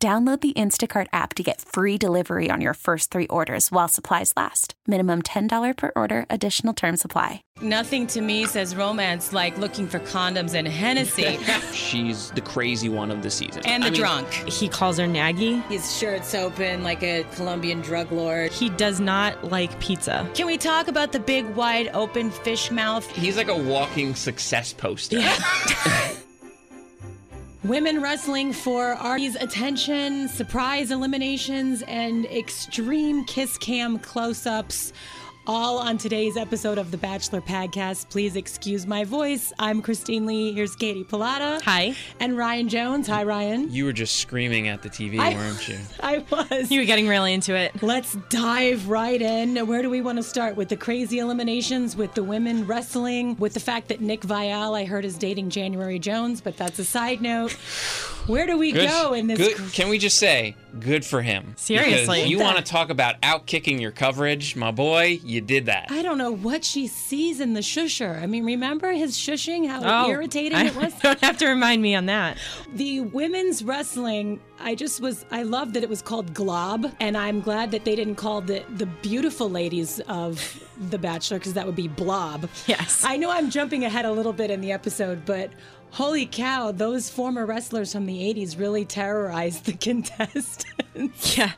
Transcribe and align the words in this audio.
Download 0.00 0.40
the 0.40 0.52
Instacart 0.52 1.08
app 1.12 1.34
to 1.34 1.42
get 1.42 1.60
free 1.60 1.98
delivery 1.98 2.52
on 2.52 2.60
your 2.60 2.74
first 2.74 3.10
three 3.10 3.26
orders 3.26 3.72
while 3.72 3.88
supplies 3.88 4.32
last. 4.36 4.74
Minimum 4.86 5.22
$10 5.22 5.76
per 5.76 5.90
order, 5.96 6.24
additional 6.30 6.72
term 6.72 6.96
supply. 6.96 7.42
Nothing 7.60 8.06
to 8.08 8.20
me 8.20 8.46
says 8.46 8.76
romance 8.76 9.32
like 9.32 9.58
looking 9.58 9.88
for 9.88 9.98
condoms 9.98 10.54
and 10.54 10.68
Hennessy. 10.68 11.36
She's 11.72 12.30
the 12.30 12.40
crazy 12.40 12.88
one 12.88 13.10
of 13.10 13.24
the 13.24 13.30
season. 13.30 13.62
and 13.66 13.82
the 13.82 13.88
I 13.88 13.90
mean, 13.90 13.98
drunk. 14.00 14.32
He 14.48 14.68
calls 14.68 14.98
her 14.98 15.06
Naggy. 15.06 15.64
His 15.64 15.98
shirt's 15.98 16.32
open 16.32 16.84
like 16.84 17.02
a 17.02 17.24
Colombian 17.34 17.80
drug 17.80 18.12
lord. 18.12 18.52
He 18.52 18.68
does 18.68 19.00
not 19.00 19.50
like 19.50 19.80
pizza. 19.80 20.30
Can 20.34 20.46
we 20.46 20.58
talk 20.58 20.86
about 20.86 21.10
the 21.10 21.18
big, 21.18 21.44
wide 21.56 21.90
open 21.92 22.30
fish 22.30 22.70
mouth? 22.70 23.04
He's 23.16 23.36
like 23.36 23.48
a 23.48 23.56
walking 23.58 24.14
success 24.14 24.72
poster. 24.72 25.18
Women 27.64 28.00
wrestling 28.00 28.52
for 28.52 28.96
Arie's 29.04 29.34
attention, 29.34 30.28
surprise 30.28 30.92
eliminations, 30.92 31.82
and 31.82 32.24
extreme 32.26 33.24
kiss 33.24 33.58
cam 33.58 33.98
close 33.98 34.46
ups. 34.46 34.92
All 35.50 35.78
on 35.78 35.96
today's 35.96 36.36
episode 36.36 36.76
of 36.76 36.90
the 36.90 36.98
Bachelor 36.98 37.40
Podcast. 37.40 38.10
Please 38.10 38.36
excuse 38.36 38.86
my 38.86 39.04
voice. 39.04 39.50
I'm 39.58 39.80
Christine 39.80 40.26
Lee. 40.26 40.52
Here's 40.52 40.76
Katie 40.76 41.04
Pilata. 41.04 41.62
Hi. 41.62 41.94
And 42.20 42.36
Ryan 42.36 42.68
Jones. 42.68 43.06
Hi, 43.06 43.24
Ryan. 43.24 43.72
You 43.72 43.86
were 43.86 43.94
just 43.94 44.16
screaming 44.16 44.68
at 44.68 44.82
the 44.82 44.90
TV, 44.90 45.18
I- 45.18 45.32
weren't 45.32 45.66
you? 45.66 45.78
I 46.00 46.18
was. 46.30 46.70
You 46.70 46.80
were 46.80 46.84
getting 46.84 47.08
really 47.08 47.32
into 47.32 47.56
it. 47.56 47.82
Let's 47.82 48.12
dive 48.28 48.90
right 48.90 49.22
in. 49.22 49.66
Where 49.66 49.80
do 49.80 49.88
we 49.88 50.02
want 50.02 50.18
to 50.18 50.22
start? 50.22 50.54
With 50.54 50.68
the 50.68 50.76
crazy 50.76 51.18
eliminations, 51.18 51.96
with 51.96 52.12
the 52.12 52.22
women 52.22 52.66
wrestling, 52.66 53.34
with 53.38 53.54
the 53.54 53.60
fact 53.60 53.88
that 53.88 54.02
Nick 54.02 54.20
Viall, 54.20 54.76
I 54.76 54.84
heard, 54.84 55.06
is 55.06 55.16
dating 55.16 55.48
January 55.48 55.98
Jones, 55.98 56.42
but 56.42 56.58
that's 56.58 56.78
a 56.78 56.84
side 56.84 57.22
note. 57.22 57.56
Where 58.28 58.46
do 58.46 58.58
we 58.58 58.72
go 58.72 59.14
in 59.14 59.26
this? 59.26 59.38
good- 59.38 59.56
cr- 59.56 59.70
Can 59.72 59.88
we 59.88 59.98
just 59.98 60.18
say, 60.18 60.54
good 60.78 61.04
for 61.04 61.22
him? 61.22 61.54
Seriously. 61.56 62.18
Because 62.18 62.30
you 62.30 62.38
want 62.38 62.58
to 62.58 62.62
talk 62.62 62.90
about 62.90 63.20
outkicking 63.22 63.80
your 63.80 63.90
coverage, 63.90 64.54
my 64.54 64.70
boy, 64.70 65.18
you 65.24 65.40
did 65.40 65.66
that. 65.66 65.86
I 65.90 66.02
don't 66.02 66.18
know 66.18 66.30
what 66.30 66.64
she 66.64 66.86
sees 66.86 67.40
in 67.40 67.54
the 67.54 67.60
shusher. 67.60 68.20
I 68.22 68.26
mean, 68.26 68.44
remember 68.44 68.92
his 68.92 69.16
shushing, 69.16 69.66
how 69.66 70.06
oh, 70.06 70.10
irritating 70.10 70.56
Oh, 70.58 70.60
I 70.60 70.64
it 70.66 70.76
was? 70.76 70.94
don't 71.02 71.20
have 71.20 71.38
to 71.38 71.48
remind 71.48 71.80
me 71.80 71.94
on 71.94 72.06
that. 72.06 72.36
The 72.74 73.00
women's 73.00 73.64
wrestling, 73.64 74.40
I 74.60 74.74
just 74.74 75.00
was, 75.00 75.24
I 75.30 75.42
love 75.42 75.72
that 75.72 75.82
it 75.82 75.88
was 75.88 76.02
called 76.02 76.34
GLOW, 76.34 76.92
and 77.00 77.16
I'm 77.16 77.40
glad 77.40 77.70
that 77.70 77.84
they 77.86 77.96
didn't 77.96 78.16
call 78.16 78.42
the, 78.42 78.62
the 78.76 78.86
beautiful 78.86 79.48
ladies 79.48 80.00
of 80.00 80.62
The 80.90 80.98
Bachelor, 80.98 81.38
because 81.38 81.54
that 81.54 81.64
would 81.64 81.76
be 81.76 81.88
Blob. 81.88 82.48
Yes. 82.66 83.02
I 83.04 83.16
know 83.16 83.30
I'm 83.30 83.48
jumping 83.50 83.84
ahead 83.84 84.04
a 84.04 84.12
little 84.12 84.34
bit 84.34 84.50
in 84.50 84.60
the 84.60 84.72
episode, 84.72 85.24
but 85.24 85.50
holy 85.90 86.26
cow, 86.26 86.72
those 86.72 87.10
former 87.10 87.46
wrestlers 87.46 87.92
from 87.92 88.06
the 88.06 88.18
80s 88.34 88.58
really 88.58 88.84
terrorized 88.84 89.64
the 89.64 89.72
contestants. 90.42 91.36
Yeah. 91.36 91.52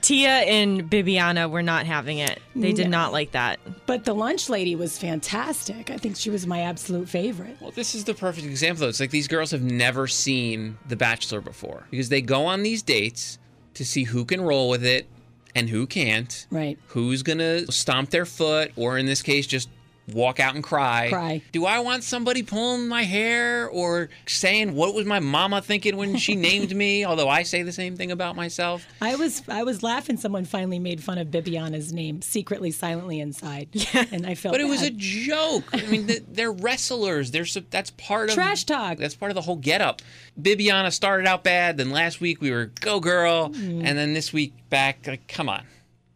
Tia 0.00 0.28
and 0.28 0.88
Bibiana 0.88 1.50
were 1.50 1.62
not 1.62 1.84
having 1.84 2.18
it. 2.18 2.40
They 2.54 2.72
did 2.72 2.84
No. 2.88 2.98
not 2.98 3.12
like 3.12 3.32
that. 3.32 3.58
But 3.86 4.04
the 4.04 4.14
lunch 4.14 4.48
lady 4.48 4.76
was 4.76 4.96
fantastic. 4.96 5.90
I 5.90 5.96
think 5.96 6.16
she 6.16 6.30
was 6.30 6.46
my 6.46 6.60
absolute 6.60 7.08
favorite. 7.08 7.56
Well, 7.60 7.72
this 7.72 7.94
is 7.96 8.04
the 8.04 8.14
perfect 8.14 8.46
example, 8.46 8.82
though. 8.82 8.88
It's 8.88 9.00
like 9.00 9.10
these 9.10 9.26
girls 9.28 9.50
have 9.50 9.62
never 9.62 10.06
seen 10.06 10.78
The 10.88 10.94
Bachelor 10.96 11.40
before 11.40 11.84
because 11.90 12.08
they 12.10 12.22
go 12.22 12.46
on 12.46 12.62
these 12.62 12.80
dates 12.82 13.38
to 13.74 13.84
see 13.84 14.04
who 14.04 14.24
can 14.24 14.40
roll 14.40 14.68
with 14.68 14.84
it 14.84 15.08
and 15.56 15.68
who 15.68 15.84
can't. 15.86 16.46
Right. 16.50 16.78
Who's 16.88 17.24
going 17.24 17.38
to 17.38 17.70
stomp 17.72 18.10
their 18.10 18.24
foot, 18.24 18.70
or 18.76 18.98
in 18.98 19.06
this 19.06 19.20
case, 19.22 19.46
just 19.48 19.68
walk 20.12 20.40
out 20.40 20.54
and 20.54 20.64
cry. 20.64 21.08
Cry. 21.10 21.42
Do 21.52 21.64
I 21.66 21.80
want 21.80 22.04
somebody 22.04 22.42
pulling 22.42 22.88
my 22.88 23.02
hair 23.02 23.68
or 23.68 24.08
saying 24.26 24.74
what 24.74 24.94
was 24.94 25.06
my 25.06 25.20
mama 25.20 25.62
thinking 25.62 25.96
when 25.96 26.16
she 26.16 26.34
named 26.48 26.74
me? 26.74 27.04
Although 27.04 27.28
I 27.28 27.42
say 27.42 27.62
the 27.62 27.72
same 27.72 27.96
thing 27.96 28.10
about 28.10 28.36
myself. 28.36 28.86
I 29.00 29.16
was 29.16 29.42
I 29.48 29.62
was 29.62 29.82
laughing. 29.82 30.16
Someone 30.16 30.44
finally 30.44 30.78
made 30.78 31.02
fun 31.02 31.18
of 31.18 31.28
Bibiana's 31.28 31.92
name 31.92 32.22
secretly, 32.22 32.70
silently 32.70 33.20
inside, 33.20 33.68
yeah. 33.72 34.04
and 34.12 34.26
I 34.26 34.34
felt. 34.34 34.52
But 34.54 34.60
it 34.60 34.68
was 34.68 34.82
a 34.82 34.90
joke. 34.90 35.64
I 35.72 35.82
mean, 35.86 36.08
they're 36.28 36.52
wrestlers. 36.52 37.30
They're 37.30 37.46
that's 37.70 37.90
part 37.90 38.28
of 38.30 38.34
Trash 38.34 38.64
talk. 38.64 38.98
That's 38.98 39.14
part 39.14 39.30
of 39.30 39.34
the 39.34 39.42
whole 39.42 39.56
getup. 39.56 40.02
Bibiana 40.40 40.92
started 40.92 41.26
out 41.26 41.44
bad. 41.44 41.76
Then 41.76 41.90
last 41.90 42.20
week 42.20 42.40
we 42.40 42.50
were 42.50 42.66
go 42.80 43.00
girl, 43.00 43.50
Mm. 43.50 43.82
and 43.84 43.98
then 43.98 44.12
this 44.14 44.32
week 44.32 44.52
back. 44.70 45.06
Like, 45.06 45.26
come 45.28 45.48
on, 45.48 45.64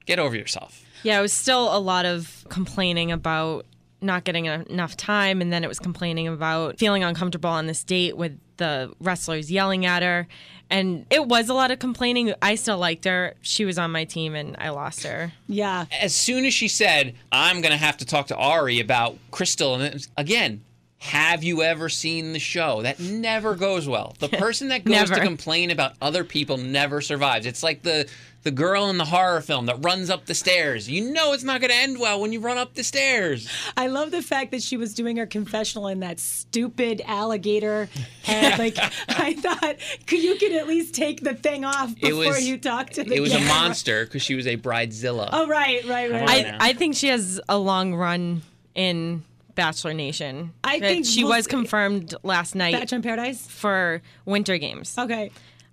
get 0.07 0.19
over 0.19 0.37
yourself. 0.37 0.85
Yeah, 1.03 1.19
it 1.19 1.23
was 1.23 1.33
still 1.33 1.75
a 1.77 1.81
lot 1.81 2.07
of 2.07 2.45
complaining 2.49 3.11
about 3.11 3.67
not 4.03 4.25
getting 4.25 4.47
enough 4.47 4.97
time. 4.97 5.41
And 5.41 5.53
then 5.53 5.65
it 5.65 5.69
was 5.69 5.79
complaining 5.79 6.29
about 6.29 6.79
feeling 6.79 7.05
uncomfortable 7.05 7.51
on 7.51 7.67
this 7.67 7.83
date 7.85 8.17
with 8.17 8.39
the 8.57 8.93
wrestlers 9.01 9.51
yelling 9.51 9.87
at 9.87 10.03
her. 10.03 10.29
And 10.71 11.05
it 11.11 11.27
was 11.27 11.49
a 11.49 11.55
lot 11.55 11.71
of 11.71 11.79
complaining. 11.79 12.33
I 12.41 12.55
still 12.55 12.79
liked 12.79 13.05
her. 13.05 13.35
She 13.43 13.65
was 13.65 13.79
on 13.79 13.91
my 13.91 14.05
team 14.05 14.35
and 14.35 14.57
I 14.59 14.71
lost 14.71 15.03
her. 15.05 15.33
yeah. 15.47 15.85
As 16.01 16.15
soon 16.15 16.45
as 16.47 16.55
she 16.55 16.69
said, 16.69 17.15
"I'm 17.31 17.61
gonna 17.61 17.77
have 17.77 17.99
to 17.99 18.07
talk 18.07 18.29
to 18.29 18.39
Arie 18.39 18.81
about 18.81 19.19
Krystal," 19.31 19.75
and 19.75 19.83
it- 19.95 20.09
again. 20.17 20.63
Have 20.99 21.43
you 21.43 21.65
ever 21.65 21.89
seen 21.89 22.33
the 22.33 22.39
show? 22.39 22.83
That 22.83 23.01
never 23.01 23.57
goes 23.57 23.89
well. 23.89 24.15
The 24.21 24.29
person 24.39 24.69
that 24.69 24.85
goes 24.85 25.11
to 25.11 25.19
complain 25.19 25.73
about 25.73 25.95
other 26.01 26.23
people 26.23 26.59
never 26.59 27.01
survives. 27.01 27.45
It's 27.45 27.61
like 27.65 27.83
the 27.83 28.09
the 28.43 28.51
girl 28.51 28.89
in 28.91 28.99
the 28.99 29.05
horror 29.05 29.41
film 29.41 29.67
that 29.67 29.77
runs 29.85 30.11
up 30.11 30.27
the 30.27 30.35
stairs. 30.35 30.89
You 30.91 31.13
know 31.13 31.33
it's 31.33 31.45
not 31.45 31.61
going 31.61 31.71
to 31.71 31.77
end 31.77 31.99
well 32.01 32.21
when 32.21 32.33
you 32.33 32.41
run 32.41 32.59
up 32.59 32.75
the 32.75 32.83
stairs. 32.85 33.49
I 33.77 33.87
love 33.87 34.11
the 34.11 34.23
fact 34.23 34.51
that 34.51 34.63
she 34.63 34.77
was 34.77 34.95
doing 34.95 35.17
her 35.17 35.27
confessional 35.27 35.87
in 35.89 36.01
that 36.01 36.19
stupid 36.19 37.03
alligator 37.07 37.89
head. 38.25 38.59
like 38.59 38.77
I 39.09 39.35
thought, 39.35 39.77
could 40.07 40.23
you 40.23 40.37
could 40.37 40.53
at 40.53 40.67
least 40.67 40.95
take 40.95 41.23
the 41.23 41.35
thing 41.35 41.65
off 41.65 41.91
It 41.93 42.01
before 42.01 42.27
was- 42.33 42.47
you 42.49 42.59
talk 42.59 42.91
to 42.91 43.05
the 43.05 43.15
It 43.15 43.21
was 43.21 43.33
a 43.35 43.41
monster 43.41 44.05
because 44.05 44.23
she 44.23 44.35
was 44.35 44.47
a 44.47 44.57
bridezilla. 44.57 45.29
Oh 45.33 45.47
right, 45.49 45.85
right, 45.87 46.11
right. 46.11 46.21
on 46.23 46.27
right. 46.27 46.47
I, 46.61 46.71
I 46.71 46.73
think 46.73 46.97
she 46.97 47.09
has 47.09 47.41
a 47.49 47.59
long 47.59 47.95
run 47.95 48.43
in 48.75 49.23
Bachelor 49.55 49.93
Nation. 49.93 50.53
I 50.65 50.81
think 50.81 51.05
she 51.07 51.25
we'll 51.25 51.35
was 51.37 51.47
confirmed 51.47 52.15
last 52.23 52.55
night 52.55 52.73
Bachelor 52.73 52.97
in 52.97 53.03
Paradise. 53.03 53.47
for 53.47 54.01
Winter 54.25 54.57
Games. 54.59 54.97
Okay. 54.99 55.31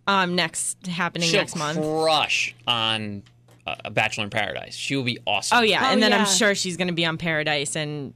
Um, 0.10 0.36
next 0.36 0.88
happening 0.88 1.30
She'll 1.30 1.42
next 1.42 1.56
month. 1.56 1.78
crush 1.80 2.56
on 2.68 3.24
uh, 3.68 3.76
a 3.86 3.92
Bachelor 3.92 4.24
in 4.26 4.30
Paradise. 4.30 4.76
She 4.76 4.96
will 4.96 5.04
be 5.04 5.20
awesome. 5.28 5.60
Oh 5.60 5.62
yeah, 5.62 5.82
Oh, 5.84 5.94
and 5.94 6.02
then 6.02 6.12
yeah. 6.12 6.20
I'm 6.20 6.26
sure 6.26 6.56
she's 6.56 6.78
going 6.78 6.88
to 6.88 6.94
be 6.94 7.06
on 7.06 7.18
Paradise, 7.18 7.76
and 7.76 8.14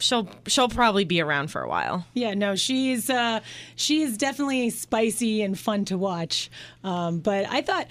she'll 0.00 0.28
she'll 0.46 0.68
probably 0.68 1.04
be 1.04 1.20
around 1.20 1.50
for 1.50 1.60
a 1.62 1.68
while. 1.68 2.06
Yeah, 2.14 2.34
no, 2.34 2.56
she's 2.56 3.08
uh, 3.10 3.40
she 3.76 4.02
is 4.02 4.16
definitely 4.18 4.70
spicy 4.70 5.42
and 5.42 5.58
fun 5.58 5.84
to 5.86 5.96
watch. 5.98 6.50
Um, 6.82 7.20
but 7.20 7.46
I 7.48 7.60
thought, 7.62 7.86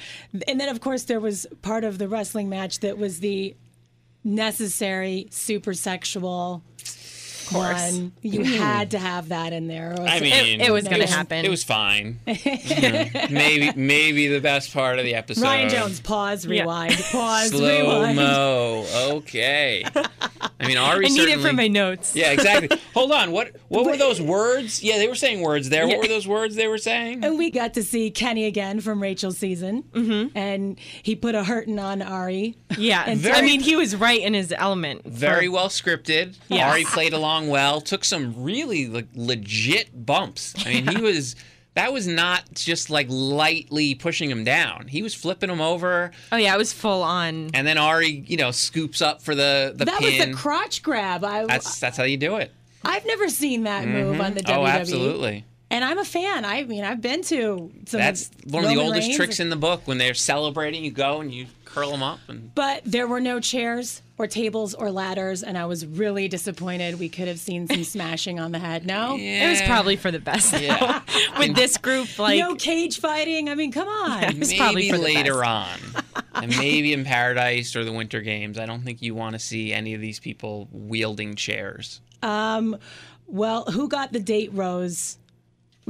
and 0.47 0.59
then 0.59 0.67
of 0.69 0.81
course 0.81 1.03
there 1.03 1.19
was 1.19 1.45
part 1.61 1.83
of 1.83 1.97
the 1.97 2.07
wrestling 2.07 2.49
match 2.49 2.79
that 2.81 2.97
was 2.97 3.19
the 3.21 3.55
necessary 4.23 5.27
super 5.31 5.73
sexual 5.73 6.61
one. 7.51 8.11
You 8.21 8.43
had 8.43 8.91
to 8.91 8.99
have 8.99 9.29
that 9.29 9.53
in 9.53 9.67
there. 9.67 9.93
or 9.97 10.01
I 10.07 10.19
mean, 10.19 10.61
it 10.61 10.71
was 10.71 10.87
gonna 10.87 11.07
happen. 11.07 11.45
It 11.45 11.49
was 11.49 11.63
fine. 11.63 12.19
You 12.69 12.91
know, 12.91 13.05
maybe, 13.29 13.71
maybe 13.75 14.27
the 14.27 14.39
best 14.39 14.73
part 14.73 14.99
of 14.99 15.05
the 15.05 15.15
episode. 15.15 15.43
Ryan 15.43 15.69
Jones, 15.69 15.99
pause, 15.99 16.45
Yeah. 16.45 16.61
rewind, 16.61 16.93
pause, 17.11 17.49
slow 17.49 18.01
rewind. 18.01 18.15
mo. 18.15 18.85
Okay. 19.11 19.83
I 20.61 20.67
mean, 20.67 20.77
Arie 20.77 21.05
I 21.05 21.09
need 21.09 21.29
it 21.29 21.39
for 21.39 21.51
my 21.53 21.67
notes. 21.67 22.15
Yeah, 22.15 22.31
exactly. 22.31 22.77
Hold 22.93 23.11
on. 23.11 23.31
What 23.31 23.55
what 23.67 23.85
were 23.85 23.97
those 23.97 24.21
words? 24.21 24.83
Yeah, 24.83 24.97
they 24.97 25.07
were 25.07 25.15
saying 25.15 25.41
words 25.41 25.69
there. 25.69 25.83
Yeah. 25.87 25.95
What 25.97 26.03
were 26.03 26.07
those 26.07 26.27
words 26.27 26.55
they 26.55 26.67
were 26.67 26.77
saying? 26.77 27.23
And 27.23 27.37
we 27.37 27.49
got 27.51 27.73
to 27.75 27.83
see 27.83 28.11
Kenny 28.11 28.45
again 28.45 28.79
from 28.81 29.01
Rachel's 29.01 29.37
season, 29.37 29.83
mm-hmm. 29.91 30.37
and 30.37 30.77
he 31.03 31.15
put 31.15 31.35
a 31.35 31.43
hurting 31.43 31.79
on 31.79 32.01
Arie. 32.01 32.55
Yeah, 32.77 33.13
Very- 33.15 33.35
I 33.35 33.41
mean 33.41 33.59
he 33.61 33.75
was 33.75 33.95
right 33.95 34.21
in 34.21 34.33
his 34.33 34.53
element. 34.55 35.03
for- 35.03 35.09
Very 35.09 35.49
well 35.49 35.69
scripted. 35.69 36.37
Yes. 36.49 36.71
Arie 36.71 36.85
played 36.85 37.13
along 37.13 37.38
well. 37.47 37.81
Took 37.81 38.03
some 38.03 38.43
really 38.43 38.87
like, 38.87 39.07
legit 39.15 40.05
bumps. 40.05 40.53
I 40.65 40.69
mean, 40.69 40.87
he 40.87 41.01
was. 41.01 41.35
That 41.75 41.93
was 41.93 42.07
not 42.07 42.43
just 42.55 42.89
like 42.89 43.05
lightly 43.09 43.95
pushing 43.95 44.29
him 44.29 44.43
down. 44.43 44.87
He 44.87 45.01
was 45.01 45.13
flipping 45.13 45.49
him 45.49 45.61
over, 45.61 46.11
Oh 46.31 46.35
yeah, 46.35 46.53
it 46.53 46.57
was 46.57 46.73
full 46.73 47.03
on. 47.03 47.51
and 47.53 47.65
then 47.65 47.77
Arie, 47.77 48.25
you 48.27 48.35
know, 48.35 48.51
scoops 48.51 49.01
up 49.01 49.21
for 49.21 49.33
the 49.33 49.73
the 49.75 49.85
That 49.85 49.99
pin. 49.99 50.19
was 50.19 50.27
the 50.27 50.33
crotch 50.33 50.83
grab. 50.83 51.23
I, 51.23 51.45
that's 51.45 51.79
that's 51.79 51.95
how 51.95 52.03
you 52.03 52.17
do 52.17 52.35
it. 52.37 52.51
I've 52.83 53.05
never 53.05 53.29
seen 53.29 53.63
that 53.63 53.87
move 53.87 54.13
mm-hmm. 54.13 54.21
on 54.21 54.33
the 54.33 54.41
WWE. 54.41 54.57
Oh, 54.57 54.65
absolutely. 54.65 55.45
And 55.71 55.85
I'm 55.85 55.99
a 55.99 56.05
fan. 56.05 56.45
I 56.45 56.63
mean, 56.63 56.83
I've 56.83 57.01
been 57.01 57.21
to 57.23 57.71
some 57.85 57.99
That's 57.99 58.31
one 58.45 58.63
of 58.63 58.69
the 58.71 58.77
oldest 58.77 59.07
Reigns. 59.07 59.15
tricks 59.15 59.39
in 59.39 59.49
the 59.49 59.55
book. 59.55 59.81
When 59.85 59.97
they're 59.99 60.15
celebrating, 60.15 60.83
you 60.83 60.91
go 60.91 61.21
and 61.21 61.31
you 61.31 61.45
curl 61.65 61.91
them 61.91 62.01
up 62.01 62.19
and 62.27 62.53
But 62.55 62.81
there 62.85 63.07
were 63.07 63.19
no 63.19 63.39
chairs 63.39 64.01
or 64.17 64.25
tables 64.25 64.73
or 64.73 64.91
ladders, 64.91 65.43
and 65.43 65.57
I 65.57 65.65
was 65.67 65.85
really 65.85 66.27
disappointed. 66.27 66.99
We 66.99 67.07
could 67.07 67.27
have 67.27 67.39
seen 67.39 67.67
some 67.67 67.83
smashing 67.83 68.39
on 68.39 68.51
the 68.51 68.57
head. 68.59 68.85
No, 68.85 69.15
It 69.17 69.47
was 69.47 69.61
probably 69.61 69.95
for 69.95 70.09
the 70.11 70.19
best. 70.19 70.59
Yeah. 70.59 71.01
With 71.37 71.55
this 71.55 71.77
group, 71.77 72.17
like 72.17 72.39
no 72.39 72.55
cage 72.55 72.99
fighting. 72.99 73.47
I 73.47 73.55
mean, 73.55 73.71
come 73.71 73.87
on. 73.87 74.39
was 74.39 74.53
probably 74.55 74.89
maybe 74.89 74.89
for 74.89 74.97
later 74.97 75.39
best. 75.41 75.45
on, 75.95 76.43
and 76.43 76.57
maybe 76.57 76.93
in 76.93 77.05
Paradise 77.05 77.75
or 77.75 77.85
the 77.85 77.93
Winter 77.93 78.21
Games. 78.21 78.57
I 78.57 78.65
don't 78.65 78.81
think 78.81 79.03
you 79.03 79.13
want 79.13 79.33
to 79.33 79.39
see 79.39 79.71
any 79.71 79.93
of 79.93 80.01
these 80.01 80.19
people 80.19 80.67
wielding 80.71 81.35
chairs. 81.35 82.01
Um, 82.23 82.75
Well, 83.27 83.65
who 83.65 83.87
got 83.87 84.11
the 84.11 84.19
date 84.19 84.49
rose 84.53 85.18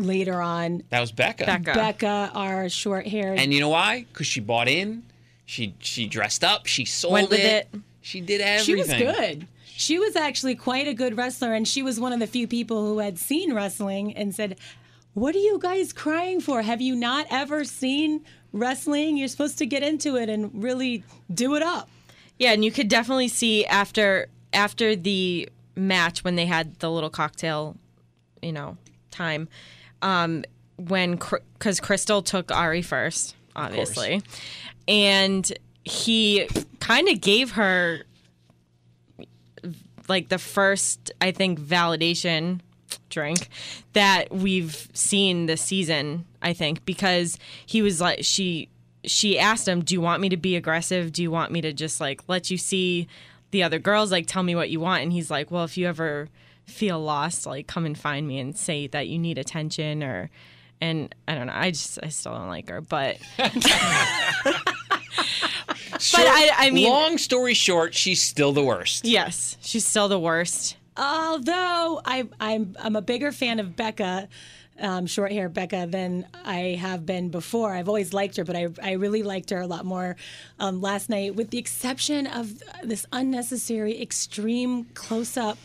later 0.04 0.42
on? 0.42 0.84
That 0.90 1.00
was 1.02 1.12
Bekah. 1.12 1.46
Bekah. 1.46 1.74
Bekah, 1.74 2.36
our 2.36 2.70
short 2.70 3.08
hair. 3.08 3.34
And 3.38 3.54
you 3.54 3.60
know 3.60 3.70
why? 3.70 4.06
Because 4.12 4.28
she 4.28 4.40
bought 4.40 4.68
in. 4.68 5.04
She 5.46 5.74
she 5.80 6.08
dressed 6.08 6.44
up. 6.44 6.66
She 6.68 6.86
sold 6.86 7.14
Went 7.14 7.30
with 7.30 7.40
it. 7.40 7.68
it. 7.74 7.82
She 8.02 8.22
did 8.22 8.42
everything. 8.42 8.66
She 8.66 8.76
was 8.76 8.88
good. 8.88 9.48
She 9.66 9.98
was 9.98 10.16
actually 10.16 10.56
quite 10.56 10.88
a 10.88 10.94
good 10.94 11.18
wrestler, 11.18 11.54
and 11.54 11.68
she 11.68 11.82
was 11.82 12.00
one 12.00 12.12
of 12.12 12.20
the 12.20 12.28
few 12.28 12.48
people 12.48 12.86
who 12.86 13.00
had 13.00 13.18
seen 13.18 13.54
wrestling 13.54 14.14
and 14.16 14.36
said, 14.36 14.58
What 15.14 15.34
are 15.36 15.40
you 15.40 15.58
guys 15.58 15.94
crying 15.94 16.42
for? 16.42 16.62
Have 16.62 16.82
you 16.82 16.96
not 16.96 17.26
ever 17.32 17.64
seen 17.64 18.26
wrestling? 18.52 19.16
You're 19.18 19.28
supposed 19.28 19.58
to 19.60 19.66
get 19.66 19.82
into 19.82 20.18
it 20.18 20.30
and 20.30 20.52
really 20.64 21.04
do 21.34 21.56
it 21.56 21.64
up. 21.64 21.90
Yeah, 22.38 22.52
and 22.52 22.64
you 22.64 22.72
could 22.72 22.88
definitely 22.88 23.28
see 23.28 23.66
after 23.66 24.28
after 24.54 24.96
the 24.96 25.50
match 25.76 26.24
when 26.24 26.36
they 26.36 26.46
had 26.46 26.80
the 26.80 26.92
little 26.92 27.10
cocktail, 27.10 27.76
you 28.42 28.52
know, 28.52 28.78
time, 29.12 29.48
um, 30.02 30.44
when 30.78 31.14
because 31.14 31.80
Krystal 31.80 32.24
took 32.24 32.52
Arie 32.52 32.82
first, 32.82 33.36
obviously, 33.56 34.22
and 34.88 35.52
he 35.84 36.48
kind 36.80 37.08
of 37.10 37.22
gave 37.22 37.52
her 37.52 38.02
like 40.08 40.30
the 40.30 40.40
first, 40.40 41.12
I 41.22 41.32
think, 41.32 41.60
validation 41.60 42.62
drink 43.10 43.50
that 43.94 44.32
we've 44.32 44.90
seen 44.94 45.46
this 45.46 45.62
season. 45.62 46.26
I 46.42 46.54
think 46.54 46.86
because 46.86 47.38
he 47.66 47.82
was 47.82 48.02
like 48.02 48.20
she 48.24 48.70
she 49.04 49.40
asked 49.40 49.68
him, 49.68 49.82
"Do 49.82 49.94
you 49.94 50.02
want 50.02 50.22
me 50.22 50.30
to 50.30 50.38
be 50.38 50.56
aggressive? 50.56 51.12
Do 51.12 51.22
you 51.22 51.32
want 51.32 51.52
me 51.52 51.62
to 51.62 51.74
just 51.74 52.02
like 52.02 52.22
let 52.28 52.50
you 52.50 52.58
see 52.58 53.08
the 53.52 53.64
other 53.64 53.80
girls? 53.80 54.12
Like 54.12 54.28
tell 54.28 54.44
me 54.44 54.56
what 54.56 54.70
you 54.70 54.80
want." 54.80 55.04
And 55.04 55.14
he's 55.14 55.30
like, 55.30 55.52
"Well, 55.52 55.64
if 55.64 55.78
you 55.78 55.88
ever 55.88 56.30
feel 56.70 57.00
lost, 57.02 57.46
like 57.46 57.68
come 57.68 57.86
and 57.86 57.98
find 57.98 58.28
me 58.28 58.40
and 58.40 58.56
say 58.56 58.88
that 58.88 59.08
you 59.08 59.18
need 59.20 59.38
attention 59.38 60.04
or." 60.04 60.30
And 60.82 61.14
I 61.28 61.36
don't 61.36 61.48
know. 61.48 61.54
I 61.54 61.72
just 61.72 62.00
I 62.02 62.08
still 62.08 62.32
don't 62.34 62.48
like 62.48 62.70
her, 62.70 62.80
but 62.96 63.18
Short- 66.00 66.24
I- 66.28 66.52
I 66.58 66.70
mean- 66.72 66.88
long 66.88 67.18
story 67.18 67.54
short, 67.54 67.94
she's 67.94 68.22
still 68.22 68.54
the 68.54 68.64
worst. 68.64 69.06
yes, 69.06 69.58
she's 69.62 69.86
still 69.86 70.08
the 70.08 70.20
worst. 70.20 70.78
Although 70.96 72.02
I, 72.06 72.28
I'm 72.40 72.76
I'm 72.80 72.96
a 72.96 73.02
bigger 73.02 73.32
fan 73.32 73.60
of 73.60 73.76
Bekah, 73.76 74.28
um, 74.80 75.06
short 75.08 75.32
hair 75.32 75.50
Bekah, 75.50 75.90
than 75.92 76.26
I 76.46 76.78
have 76.80 77.06
been 77.06 77.30
before. 77.30 77.74
I've 77.74 77.88
always 77.88 78.14
liked 78.14 78.38
her, 78.38 78.44
but 78.46 78.56
I, 78.56 78.68
I 78.82 78.92
really 78.94 79.24
liked 79.24 79.50
her 79.50 79.60
a 79.60 79.68
lot 79.68 79.86
more 79.86 80.16
um, 80.60 80.82
last 80.82 81.10
night, 81.10 81.36
with 81.36 81.50
the 81.50 81.58
exception 81.58 82.28
of 82.28 82.62
this 82.84 83.06
unnecessary 83.12 84.02
extreme 84.02 84.86
close 84.94 85.36
up 85.38 85.58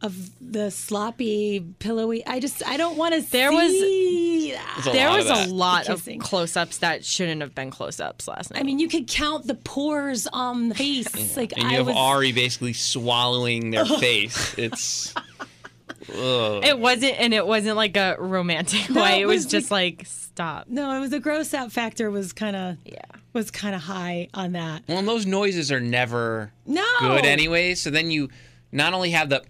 of 0.00 0.30
the 0.40 0.70
sloppy 0.70 1.60
pillowy. 1.80 2.24
I 2.26 2.38
just 2.38 2.64
I 2.66 2.76
don't 2.76 2.96
want 2.96 3.14
to 3.14 3.20
There 3.20 3.50
was- 3.52 3.70
see 3.72 4.52
that. 4.52 4.86
A 4.86 4.90
There 4.92 5.08
lot 5.08 5.16
was 5.18 5.30
of 5.30 5.50
a 5.50 5.54
lot 5.54 5.86
The 5.86 5.92
of 5.94 6.08
close-ups 6.20 6.78
that 6.78 7.04
shouldn't 7.04 7.40
have 7.40 7.54
been 7.54 7.70
close-ups 7.70 8.28
last 8.28 8.52
night. 8.52 8.60
I 8.60 8.62
mean, 8.62 8.78
you 8.78 8.88
could 8.88 9.08
count 9.08 9.46
the 9.48 9.54
pores 9.56 10.26
on 10.32 10.68
the 10.68 10.74
face. 10.76 11.36
Like 11.36 11.52
And 11.56 11.62
you 11.64 11.68
I 11.68 11.72
have 11.74 11.86
was. 11.88 11.96
Arie 11.96 12.32
basically 12.32 12.72
swallowing 12.74 13.70
their 13.70 13.84
face. 13.86 14.54
It's 14.56 15.12
ugh. 16.14 16.64
It 16.64 16.78
wasn't, 16.78 17.18
and 17.20 17.34
it 17.34 17.46
wasn't 17.46 17.76
like 17.76 17.96
a 17.96 18.16
romantic 18.18 18.88
No, 18.90 19.02
way. 19.02 19.18
it 19.20 19.22
It 19.22 19.26
was 19.26 19.44
was 19.44 19.46
just 19.46 19.70
like, 19.70 20.04
stop. 20.06 20.66
no, 20.68 20.90
it 20.96 21.00
was 21.00 21.10
the 21.10 21.20
gross 21.20 21.52
out 21.54 21.72
factor 21.72 22.10
was 22.10 22.32
kind 22.32 22.56
of 22.56 22.76
Yeah. 22.84 23.00
was 23.32 23.50
kind 23.50 23.74
of 23.74 23.82
high 23.82 24.28
on 24.34 24.52
that. 24.52 24.82
well, 24.88 24.98
and 24.98 25.08
those 25.08 25.26
noises 25.26 25.70
are 25.72 25.80
never 25.80 26.52
No. 26.66 26.84
good 27.00 27.24
anyway. 27.26 27.74
So 27.74 27.90
then 27.90 28.10
you 28.10 28.28
not 28.72 28.92
only 28.92 29.10
have 29.10 29.28
the, 29.30 29.42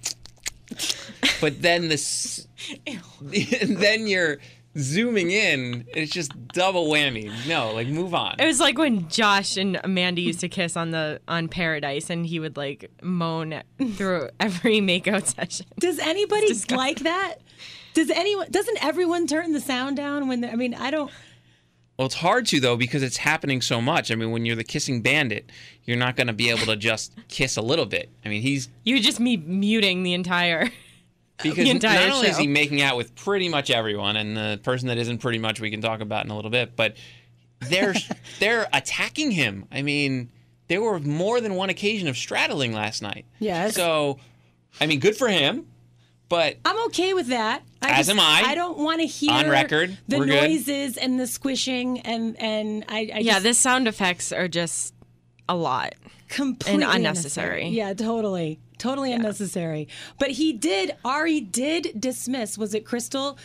but 1.40 1.60
then 1.62 1.88
this, 1.88 2.46
and 2.86 3.00
then 3.78 4.06
you're 4.06 4.38
zooming 4.76 5.30
in. 5.30 5.84
It's 5.88 6.12
just 6.12 6.32
double 6.48 6.88
whammy. 6.88 7.32
No, 7.48 7.72
like 7.72 7.88
move 7.88 8.14
on. 8.14 8.36
It 8.38 8.46
was 8.46 8.60
like 8.60 8.78
when 8.78 9.08
Josh 9.08 9.56
and 9.56 9.80
Amanda 9.82 10.20
used 10.20 10.40
to 10.40 10.48
kiss 10.48 10.76
on 10.76 10.90
the 10.90 11.20
on 11.28 11.48
Paradise, 11.48 12.10
and 12.10 12.24
he 12.26 12.38
would 12.40 12.56
like 12.56 12.90
moan 13.02 13.62
through 13.94 14.28
every 14.40 14.78
makeout 14.80 15.26
session. 15.34 15.66
Does 15.78 15.98
anybody 15.98 16.52
like 16.70 17.00
that? 17.00 17.36
Does 17.94 18.10
anyone? 18.10 18.48
Doesn't 18.50 18.84
everyone 18.84 19.26
turn 19.26 19.52
the 19.52 19.60
sound 19.60 19.96
down 19.96 20.28
when? 20.28 20.40
they're- 20.42 20.50
I 20.52 20.56
mean, 20.56 20.74
I 20.74 20.90
don't. 20.90 21.10
Well, 21.98 22.06
it's 22.06 22.14
hard 22.14 22.46
to 22.46 22.60
though 22.60 22.76
because 22.76 23.02
it's 23.02 23.16
happening 23.16 23.60
so 23.60 23.80
much. 23.80 24.12
I 24.12 24.14
mean, 24.14 24.30
when 24.30 24.46
you're 24.46 24.56
the 24.56 24.64
kissing 24.64 25.02
bandit, 25.02 25.50
you're 25.84 25.96
not 25.96 26.14
going 26.14 26.28
to 26.28 26.32
be 26.32 26.48
able 26.48 26.66
to 26.66 26.76
just 26.76 27.12
kiss 27.26 27.56
a 27.56 27.62
little 27.62 27.86
bit. 27.86 28.08
I 28.24 28.28
mean, 28.28 28.40
he's 28.40 28.68
You 28.84 28.94
would 28.94 29.02
just 29.02 29.18
me 29.18 29.36
muting 29.36 30.04
the 30.04 30.14
entire. 30.14 30.70
because 31.42 31.64
The 31.64 31.70
entire 31.70 32.08
not 32.08 32.16
only 32.16 32.28
is 32.28 32.38
he 32.38 32.46
making 32.46 32.82
out 32.82 32.96
with 32.96 33.14
pretty 33.16 33.48
much 33.48 33.70
everyone, 33.70 34.16
and 34.16 34.36
the 34.36 34.60
person 34.62 34.88
that 34.88 34.98
isn't 34.98 35.18
pretty 35.18 35.38
much 35.38 35.60
we 35.60 35.70
can 35.70 35.80
talk 35.80 36.00
about 36.00 36.24
in 36.24 36.30
a 36.30 36.36
little 36.36 36.50
bit, 36.52 36.76
but 36.76 36.96
they're 37.60 37.94
they're 38.38 38.68
attacking 38.72 39.32
him. 39.32 39.66
I 39.72 39.82
mean, 39.82 40.30
there 40.68 40.80
were 40.80 41.00
more 41.00 41.40
than 41.40 41.54
one 41.54 41.68
occasion 41.68 42.06
of 42.06 42.16
straddling 42.16 42.72
last 42.72 43.02
night. 43.02 43.24
Yes. 43.40 43.74
So, 43.74 44.18
I 44.80 44.86
mean, 44.86 45.00
good 45.00 45.16
for 45.16 45.28
him, 45.28 45.66
but 46.28 46.56
I'm 46.64 46.78
okay 46.86 47.14
with 47.14 47.28
that. 47.28 47.62
I 47.82 47.90
As 47.90 48.06
just- 48.06 48.10
am 48.10 48.20
I. 48.20 48.42
I 48.46 48.54
don't 48.54 48.78
want 48.78 49.00
to 49.00 49.06
hear 49.06 49.32
On 49.32 49.48
record, 49.48 49.96
the 50.08 50.18
we're 50.18 50.26
good. 50.26 50.42
noises 50.50 50.96
and 50.96 51.18
the 51.18 51.26
squishing 51.26 52.00
and 52.00 52.36
and 52.40 52.84
I, 52.88 53.10
I 53.14 53.18
Yeah, 53.18 53.34
just 53.34 53.42
the 53.44 53.54
sound 53.54 53.88
effects 53.88 54.32
are 54.32 54.48
just 54.48 54.94
a 55.48 55.56
lot. 55.56 55.94
completely 56.28 56.82
and 56.84 56.92
unnecessary. 56.96 57.68
Yeah, 57.68 57.94
totally. 57.94 58.58
Totally 58.76 59.12
unnecessary. 59.12 59.88
But 60.20 60.30
he 60.32 60.52
did, 60.52 60.94
Arie 61.04 61.40
did 61.40 62.00
dismiss, 62.00 62.56
was 62.56 62.74
it 62.74 62.84
Krystal 62.84 63.36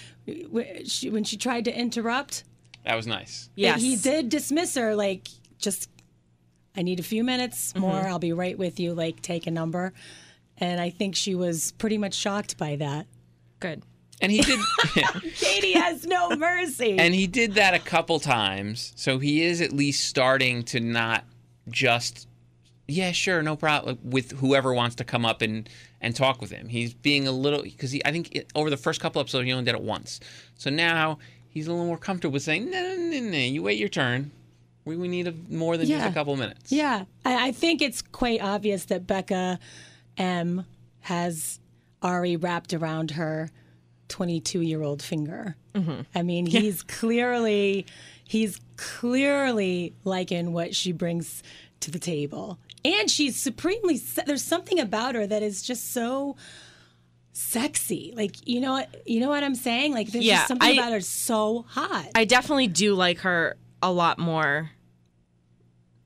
when 0.51 1.24
she 1.24 1.38
tried 1.38 1.65
to 1.65 1.75
interrupt? 1.75 2.44
that 2.85 2.95
was 2.95 3.07
nice. 3.07 3.50
Yeah, 3.56 3.77
He 3.77 3.95
did 3.95 4.30
dismiss 4.30 4.75
her, 4.75 4.94
like, 4.95 5.27
just, 5.57 5.89
I 6.75 6.81
need 6.83 6.99
a 6.99 7.04
few 7.04 7.23
minutes 7.23 7.73
more. 7.75 7.94
Mm-hmm. 7.94 8.07
I'll 8.09 8.19
be 8.19 8.33
right 8.33 8.57
with 8.57 8.80
you. 8.80 8.94
Like, 8.94 9.21
take 9.21 9.47
a 9.47 9.52
number. 9.52 9.94
And 10.57 10.80
I 10.80 10.90
think 10.90 11.16
she 11.16 11.36
was 11.36 11.72
pretty 11.74 11.98
much 11.98 12.14
shocked 12.14 12.57
by 12.57 12.76
that. 12.78 13.07
Good. 13.60 13.83
And 14.22 14.31
he 14.31 14.42
did. 14.42 14.60
Katie 15.36 15.74
has 15.74 16.06
no 16.06 16.36
mercy. 16.36 16.98
And 16.98 17.14
he 17.14 17.28
did 17.28 17.56
that 17.56 17.74
a 17.74 17.80
couple 17.80 18.19
times, 18.19 18.94
so 18.95 19.19
he 19.19 19.44
is 19.44 19.62
at 19.62 19.74
least 19.74 20.07
starting 20.07 20.64
to 20.64 20.80
not 20.80 21.26
just, 21.69 22.28
yeah, 22.88 23.12
sure, 23.12 23.42
no 23.42 23.56
problem, 23.56 24.00
with 24.04 24.31
whoever 24.40 24.74
wants 24.74 24.95
to 24.98 25.04
come 25.04 25.26
up 25.26 25.42
and 25.42 25.69
and 26.00 26.16
talk 26.16 26.42
with 26.42 26.52
him. 26.52 26.68
He's 26.68 26.94
being 26.94 27.28
a 27.28 27.31
little 27.31 27.64
because 27.64 27.92
he, 27.92 28.04
I 28.06 28.12
think 28.12 28.36
it, 28.36 28.52
over 28.56 28.69
the 28.69 28.78
first 28.78 29.00
couple 29.00 29.22
episodes 29.22 29.45
he 29.45 29.54
only 29.54 29.66
did 29.66 29.76
it 29.76 29.81
once, 29.81 30.19
so 30.56 30.69
now 30.69 31.18
he's 31.50 31.68
a 31.68 31.72
little 31.72 31.86
more 31.86 31.98
comfortable 31.98 32.33
with 32.33 32.44
saying, 32.44 32.69
no, 32.69 32.81
no, 32.81 32.95
no, 32.95 33.19
no, 33.19 33.38
you 33.38 33.64
wait 33.64 33.80
your 33.80 33.90
turn. 33.90 34.31
We, 34.86 34.98
we 34.98 35.07
need 35.07 35.28
a, 35.28 35.33
more 35.50 35.78
than 35.78 35.88
just 35.88 36.06
a 36.06 36.12
couple 36.12 36.36
minutes. 36.36 36.72
Yeah, 36.72 37.06
I, 37.24 37.48
I 37.48 37.52
think 37.54 37.81
it's 37.81 38.02
quite 38.02 38.42
obvious 38.42 38.86
that 38.86 39.07
Bekah 39.07 39.60
M 40.17 40.65
has 41.01 41.59
Arie 42.01 42.35
wrapped 42.35 42.73
around 42.73 43.11
her 43.11 43.49
22 44.09 44.61
year 44.61 44.81
old 44.83 45.01
finger. 45.01 45.55
Mm-hmm. 45.73 46.01
I 46.13 46.21
mean, 46.21 46.45
he's 46.45 46.83
clearly, 46.83 47.85
he's 48.23 48.59
clearly 48.77 49.93
liking 50.03 50.53
what 50.53 50.75
she 50.75 50.91
brings 50.91 51.41
to 51.81 51.91
the 51.91 51.99
table. 51.99 52.59
And 52.85 53.09
she's 53.09 53.35
supremely, 53.37 53.97
se- 53.97 54.23
there's 54.25 54.43
something 54.43 54.79
about 54.79 55.15
her 55.15 55.25
that 55.25 55.41
is 55.41 55.61
just 55.63 55.91
so 55.93 56.35
sexy. 57.31 58.13
Like, 58.15 58.47
you 58.47 58.59
know 58.59 58.73
what, 58.73 59.01
you 59.07 59.19
know 59.19 59.29
what 59.29 59.43
I'm 59.43 59.55
saying? 59.55 59.93
Like, 59.93 60.11
there's 60.11 60.25
Yeah, 60.25 60.35
just 60.37 60.47
something 60.49 60.69
I- 60.69 60.73
about 60.73 60.91
her 60.91 61.01
so 61.01 61.65
hot. 61.69 62.09
I 62.15 62.25
definitely 62.25 62.67
do 62.67 62.93
like 62.95 63.19
her 63.19 63.57
a 63.81 63.91
lot 63.91 64.19
more 64.19 64.69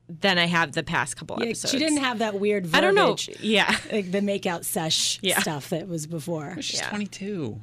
than 0.08 0.38
I 0.38 0.46
have 0.46 0.72
the 0.72 0.82
past 0.82 1.16
couple 1.16 1.36
Yeah, 1.40 1.46
episodes. 1.50 1.72
she 1.72 1.78
didn't 1.78 1.98
have 1.98 2.20
that 2.20 2.38
weird 2.40 2.66
verbiage. 2.66 2.78
I 2.78 2.80
don't 2.80 2.94
know. 2.94 3.16
Yeah. 3.40 3.76
like 3.92 4.10
the 4.10 4.20
makeout 4.20 4.64
sesh 4.64 5.18
Yeah. 5.22 5.38
stuff 5.40 5.70
that 5.70 5.86
was 5.88 6.06
before. 6.06 6.56
She's 6.60 6.80
Yeah. 6.80 6.88
22. 6.90 7.60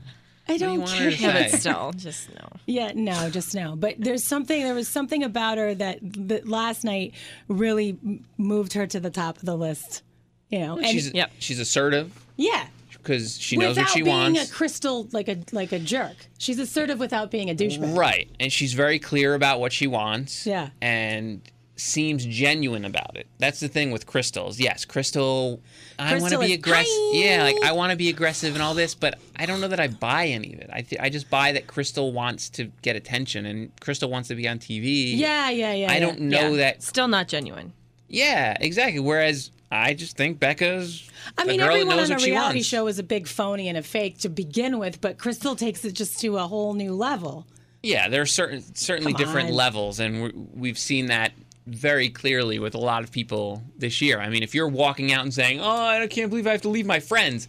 I 0.48 0.48
do 0.48 0.54
you 0.54 0.60
don't 0.60 0.80
want 0.82 0.92
care. 0.92 1.06
her 1.06 1.12
to 1.12 1.22
Yeah, 1.24 1.50
but 1.50 1.60
still, 1.60 1.92
just 1.96 2.30
no. 2.30 2.48
Yeah, 2.68 2.92
no, 2.94 3.32
just 3.32 3.56
no. 3.56 3.76
But 3.76 3.96
there's 3.98 4.24
something. 4.24 4.62
There 4.64 4.76
was 4.76 4.88
something 4.88 5.24
about 5.24 5.58
her 5.58 5.74
that, 5.74 5.98
that 6.28 6.48
last 6.48 6.84
night 6.84 7.14
really 7.48 7.98
moved 8.38 8.74
her 8.74 8.86
to 8.86 9.00
the 9.00 9.10
top 9.10 9.38
of 9.38 9.46
the 9.46 9.56
list. 9.58 10.04
You 10.50 10.60
know, 10.60 10.78
and 10.78 10.86
She's 10.88 11.12
Yep. 11.12 11.32
she's 11.40 11.60
assertive. 11.60 12.12
yeah, 12.38 12.68
because 12.92 13.40
she 13.40 13.58
knows 13.58 13.70
without 13.70 13.86
what 13.86 13.90
she 13.98 14.02
being 14.04 14.16
wants. 14.16 14.52
a 14.52 14.54
crystal 14.54 15.08
like 15.12 15.28
a 15.28 15.40
like 15.52 15.72
a 15.72 15.80
jerk. 15.80 16.16
She's 16.38 16.60
assertive 16.60 17.00
without 17.00 17.32
being 17.32 17.50
a 17.50 17.56
douchebag. 17.56 17.98
Right. 17.98 18.30
And 18.40 18.54
she's 18.54 18.74
very 18.74 19.00
clear 19.00 19.34
about 19.34 19.60
what 19.60 19.74
she 19.74 19.88
wants. 19.88 20.46
Yeah. 20.46 20.70
And 20.80 21.42
seems 21.78 22.26
genuine 22.26 22.86
about 22.86 23.18
it. 23.18 23.28
That's 23.38 23.60
the 23.60 23.68
thing 23.68 23.92
with 23.92 24.06
crystals. 24.06 24.60
Yes, 24.60 24.86
crystal 24.86 25.60
I 26.00 26.18
want 26.20 26.32
to 26.34 26.40
be 26.40 26.54
aggressive. 26.54 26.92
Yeah, 27.12 27.44
like 27.44 27.62
I 27.64 27.74
want 27.74 27.92
to 27.92 27.98
be 27.98 28.10
aggressive 28.10 28.54
and 28.54 28.64
all 28.64 28.74
this, 28.74 28.96
but 28.96 29.20
I 29.36 29.46
don't 29.46 29.60
know 29.62 29.68
that 29.68 29.80
I 29.80 29.88
buy 29.88 30.28
any 30.28 30.54
of 30.54 30.60
it. 30.60 30.70
I 30.72 30.82
th- 30.82 31.02
I 31.02 31.10
just 31.10 31.30
buy 31.30 31.52
that 31.52 31.68
Krystal 31.68 32.14
wants 32.14 32.50
to 32.52 32.72
get 32.82 32.96
attention 32.96 33.46
and 33.46 33.76
Krystal 33.78 34.10
wants 34.10 34.30
to 34.30 34.36
be 34.36 34.48
on 34.48 34.60
TV. 34.60 35.18
Yeah, 35.18 35.50
yeah, 35.50 35.74
yeah. 35.74 35.92
I 35.92 36.00
don't 36.00 36.22
know 36.22 36.52
Yeah. 36.52 36.58
that 36.58 36.84
Still 36.84 37.08
not 37.08 37.28
genuine. 37.28 37.74
Yeah, 38.08 38.56
exactly. 38.60 39.00
Whereas 39.00 39.52
I 39.72 39.94
just 39.94 40.16
think 40.16 40.40
Bekah's 40.40 41.10
I 41.38 41.44
mean, 41.44 41.60
everyone 41.60 42.00
on 42.00 42.12
a 42.12 42.16
reality 42.18 42.62
show 42.62 42.88
is 42.88 43.00
a 43.00 43.04
big 43.04 43.28
phony 43.28 43.68
and 43.68 43.78
a 43.78 43.84
fake 43.84 44.20
to 44.20 44.30
begin 44.30 44.78
with, 44.80 45.02
but 45.02 45.18
Krystal 45.18 45.58
takes 45.58 45.84
it 45.84 45.94
just 45.94 46.20
to 46.22 46.38
a 46.38 46.48
whole 46.48 46.74
new 46.74 46.94
level. 46.94 47.46
Yeah, 47.84 48.08
there 48.10 48.22
are 48.22 48.26
certain 48.26 48.62
certainly 48.76 49.14
Come 49.14 49.20
different 49.22 49.50
on. 49.50 49.56
levels, 49.56 50.00
and 50.00 50.50
we've 50.56 50.78
seen 50.80 51.08
that 51.08 51.34
very 51.68 52.10
clearly 52.10 52.60
with 52.60 52.76
a 52.76 52.80
lot 52.80 53.04
of 53.04 53.12
people 53.12 53.64
this 53.78 54.02
year. 54.02 54.20
I 54.20 54.30
mean, 54.30 54.44
if 54.44 54.54
you're 54.54 54.68
walking 54.68 55.12
out 55.12 55.24
and 55.24 55.34
saying, 55.34 55.60
"Oh, 55.62 55.66
I 55.86 56.06
can't 56.08 56.30
believe 56.30 56.46
I 56.48 56.52
have 56.52 56.62
to 56.64 56.70
leave 56.70 56.86
my 56.86 57.00
friends," 57.00 57.48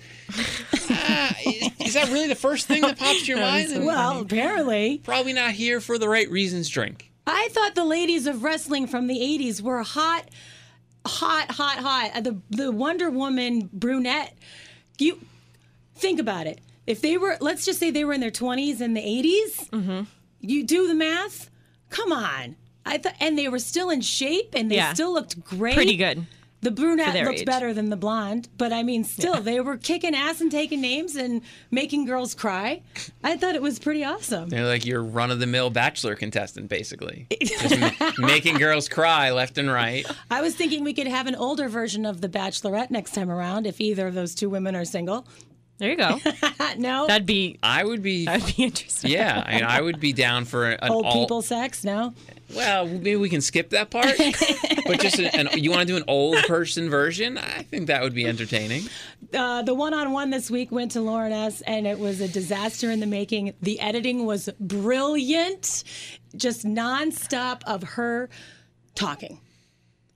ah, 0.91 1.35
is, 1.47 1.71
is 1.89 1.95
that 1.95 2.09
really 2.09 2.29
the 2.29 2.35
first 2.35 2.67
thing 2.67 2.83
that 2.83 2.99
pops 2.99 3.23
to 3.23 3.27
your 3.27 3.41
mind? 3.41 3.71
And 3.73 3.85
Well, 3.87 4.21
apparently. 4.21 4.99
probably 5.05 5.33
not 5.33 5.53
here 5.53 5.81
for 5.81 5.99
the 5.99 6.09
right 6.09 6.31
reasons. 6.31 6.69
Drink. 6.69 7.11
I 7.27 7.49
thought 7.53 7.75
the 7.75 7.85
ladies 7.85 8.27
of 8.27 8.43
wrestling 8.45 8.87
from 8.87 9.07
the 9.09 9.19
80s 9.19 9.61
were 9.61 9.83
hot, 9.83 10.29
hot, 11.07 11.51
hot, 11.51 11.79
hot. 11.79 12.11
Uh, 12.15 12.21
The, 12.21 12.41
the 12.51 12.71
Wonder 12.73 13.11
Woman 13.11 13.69
brunette. 13.73 14.33
You 14.99 15.21
think 15.97 16.21
about 16.21 16.47
it. 16.47 16.61
If 16.87 17.01
they 17.03 17.19
were, 17.19 17.37
let's 17.41 17.65
just 17.65 17.81
say 17.81 17.91
they 17.91 18.05
were 18.05 18.13
in 18.13 18.21
their 18.21 18.31
20s 18.31 18.81
in 18.81 18.95
the 18.95 19.01
80s, 19.01 19.69
Mm-hmm. 19.71 20.03
you 20.41 20.65
do 20.65 20.87
the 20.87 20.95
math. 20.95 21.51
Come 21.91 22.13
on. 22.13 22.55
I 22.87 22.99
thought, 22.99 23.15
and 23.21 23.37
they 23.39 23.49
were 23.49 23.59
still 23.59 23.91
in 23.91 24.01
shape 24.01 24.55
and 24.55 24.71
they 24.71 24.77
Yeah. 24.77 24.95
still 24.95 25.13
looked 25.13 25.43
great. 25.45 25.75
Pretty 25.75 25.97
good. 25.97 26.27
The 26.63 26.71
brunette 26.71 27.13
their 27.13 27.27
looked 27.27 27.41
age. 27.41 27.47
better 27.47 27.75
than 27.75 27.91
the 27.91 27.97
blonde, 27.97 28.49
but 28.57 28.73
I 28.73 28.83
mean, 28.83 29.05
still, 29.05 29.41
they 29.41 29.61
were 29.61 29.77
kicking 29.77 30.15
ass 30.17 30.41
and 30.41 30.51
taking 30.51 30.81
names 30.81 31.15
and 31.15 31.43
making 31.71 32.07
girls 32.07 32.35
cry. 32.35 32.81
I 33.23 33.37
thought 33.37 33.55
it 33.55 33.63
was 33.63 33.79
pretty 33.79 34.03
awesome. 34.03 34.49
They're 34.49 34.65
like 34.67 34.85
your 34.87 35.03
run 35.03 35.31
of 35.31 35.39
the 35.39 35.47
mill 35.47 35.69
bachelor 35.71 36.15
contestant, 36.17 36.69
basically, 36.69 37.27
just 37.43 37.79
ma- 37.79 38.11
making 38.19 38.57
girls 38.57 38.89
cry 38.89 39.31
left 39.31 39.59
and 39.59 39.71
right. 39.71 40.07
I 40.31 40.41
was 40.41 40.55
thinking 40.57 40.83
we 40.83 40.95
could 40.95 41.07
have 41.07 41.27
an 41.29 41.37
older 41.37 41.69
version 41.69 42.07
of 42.07 42.21
The 42.21 42.29
Bachelorette 42.29 42.91
next 42.91 43.15
time 43.15 43.31
around 43.31 43.67
if 43.67 43.81
either 43.81 44.07
of 44.09 44.15
those 44.15 44.35
two 44.35 44.49
women 44.49 44.75
are 44.75 44.85
single. 44.87 45.27
There 45.79 45.91
you 45.91 45.97
go. 45.97 46.19
no? 46.79 47.07
That'd 47.07 47.27
be 47.27 47.59
I 47.63 47.85
would 47.85 48.03
be. 48.03 48.25
that'd 48.25 48.57
be 48.57 48.65
interesting. 48.65 49.11
Yeah, 49.11 49.43
I, 49.45 49.55
mean, 49.57 49.65
I 49.65 49.81
would 49.81 50.01
be 50.01 50.13
down 50.13 50.47
for 50.47 50.71
an 50.71 50.91
Old 50.91 51.05
all, 51.05 51.13
people 51.13 51.43
sex? 51.43 51.85
No? 51.85 52.15
Well, 52.55 52.87
maybe 52.87 53.17
we 53.17 53.29
can 53.29 53.41
skip 53.41 53.71
that 53.71 53.91
part. 53.91 54.17
but 54.87 55.01
just 55.01 55.19
an, 55.19 55.49
an, 55.49 55.63
you 55.63 55.71
want 55.71 55.83
to 55.83 55.87
do 55.87 55.97
an 55.97 56.05
old 56.09 56.37
person 56.45 56.89
version? 56.89 57.37
I 57.37 57.63
think 57.63 57.89
that 57.89 58.03
would 58.03 58.15
be 58.15 58.27
entertaining. 58.27 58.85
Uh, 59.35 59.63
the 59.63 59.75
one 59.75 59.93
on 59.93 60.13
one 60.13 60.31
this 60.31 60.51
week 60.51 60.71
went 60.71 60.93
to 60.93 61.01
Lauren 61.01 61.33
S., 61.33 61.61
and 61.63 61.87
it 61.87 61.99
was 61.99 62.21
a 62.21 62.29
disaster 62.29 62.91
in 62.91 63.01
the 63.01 63.07
making. 63.07 63.53
The 63.61 63.81
editing 63.81 64.25
was 64.25 64.49
brilliant, 64.61 65.85
just 66.37 66.65
nonstop 66.65 67.63
of 67.67 67.83
her 67.83 68.31
talking. 68.95 69.41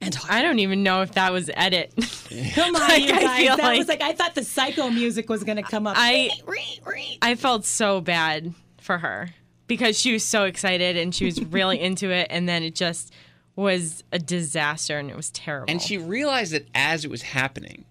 And. 0.00 0.16
I 0.28 0.40
don't 0.42 0.59
even 0.61 0.83
know 0.83 1.02
if 1.02 1.12
that 1.12 1.33
was 1.33 1.50
edit. 1.54 1.92
Come 2.54 2.75
on, 2.75 2.80
Like, 2.83 3.02
you 3.02 3.12
I 3.12 3.21
guys. 3.21 3.57
That 3.59 3.76
was 3.78 3.88
like- 3.88 4.00
like, 4.00 4.11
I 4.11 4.14
thought 4.14 4.35
the 4.35 4.45
psycho 4.45 4.88
music 4.90 5.28
was 5.28 5.45
going 5.45 5.57
to 5.57 5.62
come 5.62 5.87
up. 5.87 5.95
I. 5.99 6.30
I 7.23 7.35
felt 7.35 7.64
so 7.64 8.00
bad 8.00 8.54
for 8.80 8.99
her 8.99 9.28
because 9.66 9.99
she 10.00 10.12
was 10.12 10.25
so 10.25 10.45
excited 10.45 10.97
and 10.97 11.14
she 11.14 11.26
was 11.26 11.42
really 11.45 11.78
into 11.80 12.11
it, 12.11 12.28
and 12.30 12.49
then 12.49 12.62
it 12.62 12.75
just 12.75 13.12
was 13.57 14.02
a 14.12 14.19
disaster 14.19 14.99
and 14.99 15.11
it 15.11 15.16
was 15.16 15.30
terrible. 15.30 15.71
And 15.71 15.83
she 15.83 15.99
realized 15.99 16.52
that 16.52 16.66
as 16.75 17.04
it 17.04 17.11
was 17.11 17.23
happening. 17.23 17.85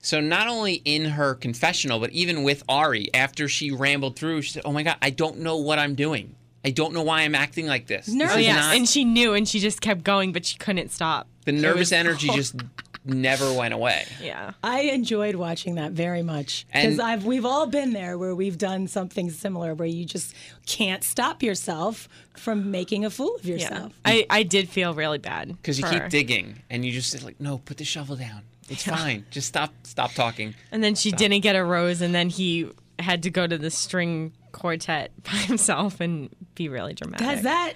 So 0.00 0.20
not 0.20 0.46
only 0.46 0.74
in 0.84 1.06
her 1.06 1.34
confessional, 1.34 1.98
but 1.98 2.10
even 2.12 2.44
with 2.44 2.62
Arie, 2.68 3.12
after 3.12 3.48
she 3.48 3.72
rambled 3.72 4.16
through, 4.16 4.42
she 4.42 4.52
said, 4.52 4.62
"Oh 4.64 4.70
my 4.72 4.84
God, 4.84 4.96
I 5.02 5.10
don't 5.10 5.40
know 5.40 5.56
what 5.56 5.80
I'm 5.80 5.96
doing. 5.96 6.36
I 6.68 6.70
don't 6.70 6.92
know 6.92 7.02
why 7.02 7.22
I'm 7.22 7.34
acting 7.34 7.66
like 7.66 7.86
this. 7.86 8.04
This 8.06 8.30
oh 8.30 8.36
is 8.38 8.44
yeah, 8.46 8.56
not- 8.56 8.76
and 8.76 8.86
she 8.88 9.04
knew, 9.04 9.32
and 9.32 9.48
she 9.48 9.58
just 9.58 9.80
kept 9.80 10.04
going, 10.04 10.32
but 10.32 10.44
she 10.44 10.58
couldn't 10.58 10.90
stop. 10.92 11.26
the 11.46 11.52
nervous 11.52 11.78
was- 11.88 11.92
energy 11.92 12.28
just 12.34 12.56
never 13.04 13.50
went 13.54 13.72
away." 13.72 14.04
Yeah. 14.22 14.52
I 14.62 14.80
enjoyed 14.82 15.34
watching 15.36 15.76
that 15.76 15.92
very 15.92 16.22
much 16.22 16.66
because 16.66 16.98
And- 16.98 17.00
I've 17.10 17.24
we've 17.24 17.46
all 17.46 17.66
been 17.66 17.92
there 17.94 18.18
where 18.18 18.34
we've 18.34 18.58
done 18.58 18.86
something 18.88 19.30
similar 19.30 19.74
where 19.74 19.88
you 19.88 20.04
just 20.04 20.34
can't 20.66 21.02
stop 21.02 21.42
yourself 21.42 22.06
from 22.36 22.70
making 22.70 23.04
a 23.06 23.10
fool 23.10 23.36
of 23.36 23.44
Yeah. 23.46 23.54
yourself. 23.54 23.92
I, 24.04 24.26
I 24.28 24.42
did 24.42 24.68
feel 24.68 24.92
really 24.94 25.18
bad. 25.18 25.48
Because 25.48 25.78
you 25.78 25.84
keep 25.86 26.02
her. 26.02 26.08
digging, 26.10 26.62
and 26.68 26.84
you 26.84 26.92
just 26.92 27.22
like, 27.24 27.40
"No, 27.40 27.58
put 27.58 27.78
the 27.78 27.84
shovel 27.84 28.16
down. 28.16 28.42
It's 28.68 28.84
fine. 28.84 29.24
Just 29.30 29.48
stop. 29.48 29.72
Stop 29.84 30.12
talking." 30.12 30.54
And 30.70 30.84
then 30.84 30.94
she 30.94 31.10
didn't 31.12 31.40
get 31.40 31.56
a 31.56 31.64
rose, 31.64 32.02
and 32.02 32.14
then 32.14 32.28
he 32.28 32.68
had 32.98 33.22
to 33.24 33.30
go 33.30 33.46
to 33.46 33.56
the 33.58 33.70
string 33.70 34.32
quartet 34.52 35.10
by 35.24 35.30
himself 35.38 36.00
and 36.00 36.28
be 36.54 36.68
really 36.68 36.94
dramatic. 36.94 37.26
Has 37.26 37.42
that? 37.42 37.74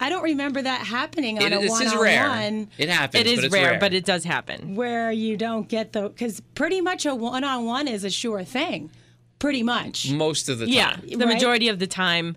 I 0.00 0.08
don't 0.10 0.24
remember 0.24 0.60
that 0.60 0.80
happening 0.86 1.38
on 1.38 1.52
It, 1.52 1.56
a 1.56 1.60
this 1.60 1.70
one-on-one 1.70 2.02
rare. 2.04 2.66
It 2.78 2.88
happens. 2.88 3.20
it 3.20 3.26
is 3.28 3.36
but 3.36 3.44
it's 3.44 3.52
rare, 3.54 3.70
rare, 3.72 3.80
but 3.80 3.94
it 3.94 4.04
does 4.04 4.24
happen. 4.24 4.74
where 4.74 5.12
you 5.12 5.36
don't 5.36 5.68
get 5.68 5.92
the 5.92 6.08
because 6.08 6.40
pretty 6.54 6.80
much 6.80 7.06
a 7.06 7.14
one-on-one 7.14 7.86
is 7.88 8.02
a 8.04 8.10
sure 8.10 8.42
thing, 8.42 8.90
pretty 9.38 9.62
much. 9.62 10.10
most 10.10 10.48
of 10.48 10.58
the 10.58 10.66
time. 10.66 10.74
Yeah, 10.74 10.96
the 10.96 11.16
Right? 11.24 11.34
majority 11.34 11.68
of 11.68 11.78
the 11.78 11.86
time, 11.86 12.36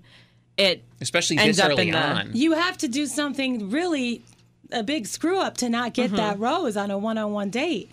it 0.55 0.83
especially 1.01 1.39
Ends 1.39 1.57
this 1.57 1.65
up 1.65 1.71
early 1.71 1.87
in 1.87 1.93
the- 1.93 1.99
on. 1.99 2.31
You 2.33 2.53
have 2.53 2.77
to 2.79 2.87
do 2.87 3.05
something 3.07 3.69
really 3.71 4.23
a 4.71 4.83
big 4.83 5.07
screw 5.07 5.39
up 5.39 5.57
to 5.57 5.69
not 5.69 5.93
get 5.93 6.07
Mm-hmm. 6.07 6.15
that 6.17 6.39
rose 6.39 6.77
on 6.77 6.91
a 6.91 6.97
one-on-one 6.97 7.49
date. 7.49 7.89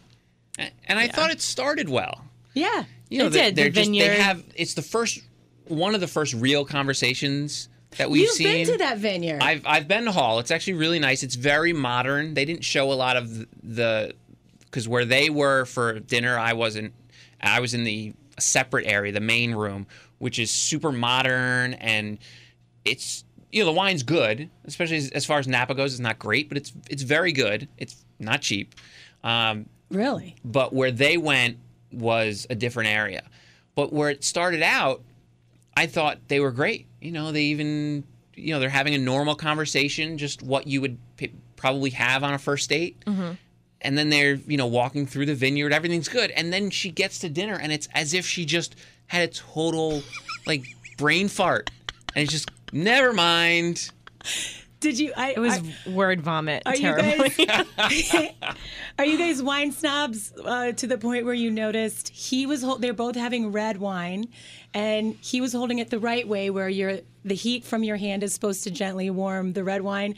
And 0.58 0.98
I 0.98 1.08
thought 1.08 1.30
it 1.30 1.40
started 1.40 1.88
well. 1.88 2.24
Yeah. 2.52 2.84
You 3.14 3.22
know, 3.24 3.28
they, 3.28 3.42
did, 3.46 3.56
they're 3.56 3.64
the 3.66 3.70
just 3.70 3.90
they 3.90 3.98
vineyard. 3.98 4.20
have 4.20 4.44
it's 4.54 4.74
the 4.74 4.82
first 4.82 5.20
one 5.68 5.94
of 5.94 6.00
the 6.00 6.06
first 6.06 6.34
real 6.34 6.64
conversations 6.64 7.68
that 7.96 8.10
we've 8.10 8.22
You've 8.22 8.32
seen. 8.32 8.46
been 8.46 8.66
to 8.66 8.78
that 8.78 8.98
vineyard. 8.98 9.40
I've 9.42 9.64
I've 9.66 9.88
been 9.88 10.04
to 10.04 10.12
Hall. 10.12 10.38
It's 10.38 10.50
actually 10.50 10.74
really 10.74 10.98
nice. 10.98 11.22
It's 11.22 11.36
very 11.36 11.72
modern. 11.72 12.34
They 12.34 12.44
didn't 12.44 12.64
show 12.64 12.92
a 12.92 12.94
lot 12.94 13.16
of 13.16 13.46
the 13.62 14.14
because 14.60 14.88
where 14.88 15.04
they 15.04 15.30
were 15.30 15.64
for 15.64 16.00
dinner, 16.00 16.38
I 16.38 16.52
wasn't. 16.52 16.92
I 17.40 17.60
was 17.60 17.74
in 17.74 17.84
the 17.84 18.14
separate 18.38 18.86
area, 18.86 19.12
the 19.12 19.20
main 19.20 19.54
room, 19.54 19.86
which 20.18 20.38
is 20.38 20.50
super 20.50 20.90
modern 20.90 21.74
and 21.74 22.18
it's 22.84 23.24
you 23.52 23.60
know 23.60 23.66
the 23.66 23.76
wine's 23.76 24.02
good, 24.02 24.50
especially 24.64 24.96
as, 24.96 25.10
as 25.10 25.24
far 25.24 25.38
as 25.38 25.46
Napa 25.46 25.74
goes. 25.74 25.92
It's 25.92 26.00
not 26.00 26.18
great, 26.18 26.48
but 26.48 26.58
it's 26.58 26.72
it's 26.90 27.02
very 27.02 27.30
good. 27.32 27.68
It's 27.78 28.04
not 28.18 28.40
cheap. 28.40 28.74
Um, 29.22 29.66
really? 29.90 30.36
but 30.44 30.72
where 30.72 30.90
they 30.90 31.16
went 31.16 31.58
was 31.96 32.46
a 32.50 32.54
different 32.54 32.90
area. 32.90 33.22
But 33.74 33.92
where 33.92 34.10
it 34.10 34.24
started 34.24 34.62
out, 34.62 35.02
I 35.76 35.86
thought 35.86 36.18
they 36.28 36.40
were 36.40 36.52
great. 36.52 36.86
You 37.00 37.12
know, 37.12 37.32
they 37.32 37.44
even, 37.44 38.04
you 38.34 38.54
know, 38.54 38.60
they're 38.60 38.68
having 38.68 38.94
a 38.94 38.98
normal 38.98 39.34
conversation, 39.34 40.18
just 40.18 40.42
what 40.42 40.66
you 40.66 40.80
would 40.80 40.98
p- 41.16 41.32
probably 41.56 41.90
have 41.90 42.22
on 42.22 42.34
a 42.34 42.38
first 42.38 42.68
date. 42.68 43.02
Mm-hmm. 43.04 43.32
And 43.80 43.98
then 43.98 44.08
they're, 44.08 44.34
you 44.34 44.56
know, 44.56 44.66
walking 44.66 45.06
through 45.06 45.26
the 45.26 45.34
vineyard. 45.34 45.72
Everything's 45.72 46.08
good. 46.08 46.30
And 46.30 46.52
then 46.52 46.70
she 46.70 46.90
gets 46.90 47.18
to 47.18 47.28
dinner, 47.28 47.58
and 47.60 47.72
it's 47.72 47.88
as 47.92 48.14
if 48.14 48.24
she 48.26 48.44
just 48.44 48.76
had 49.08 49.28
a 49.28 49.32
total, 49.32 50.02
like, 50.46 50.64
brain 50.96 51.28
fart. 51.28 51.70
And 52.14 52.22
it's 52.22 52.32
just, 52.32 52.50
never 52.72 53.12
mind. 53.12 53.90
Did 54.84 54.98
you? 54.98 55.14
I, 55.16 55.30
it 55.32 55.38
was 55.38 55.54
I- 55.86 55.90
word 55.90 56.20
vomit. 56.20 56.62
Are 56.66 56.76
you 56.76 56.94
guys? 56.94 57.38
are 58.98 59.04
you 59.06 59.16
guys 59.18 59.42
wine 59.42 59.72
snobs 59.72 60.30
uh, 60.44 60.72
to 60.72 60.86
the 60.86 60.98
point 60.98 61.24
where 61.24 61.32
you 61.34 61.50
noticed 61.50 62.10
he 62.10 62.44
was? 62.44 62.62
hol- 62.62 62.76
They're 62.76 62.92
both 62.92 63.16
having 63.16 63.50
red 63.50 63.78
wine, 63.78 64.28
and 64.74 65.16
he 65.22 65.40
was 65.40 65.54
holding 65.54 65.78
it 65.78 65.88
the 65.88 65.98
right 65.98 66.28
way, 66.28 66.50
where 66.50 66.68
your 66.68 66.98
the 67.24 67.34
heat 67.34 67.64
from 67.64 67.82
your 67.82 67.96
hand 67.96 68.22
is 68.22 68.34
supposed 68.34 68.64
to 68.64 68.70
gently 68.70 69.08
warm 69.08 69.54
the 69.54 69.64
red 69.64 69.80
wine. 69.80 70.16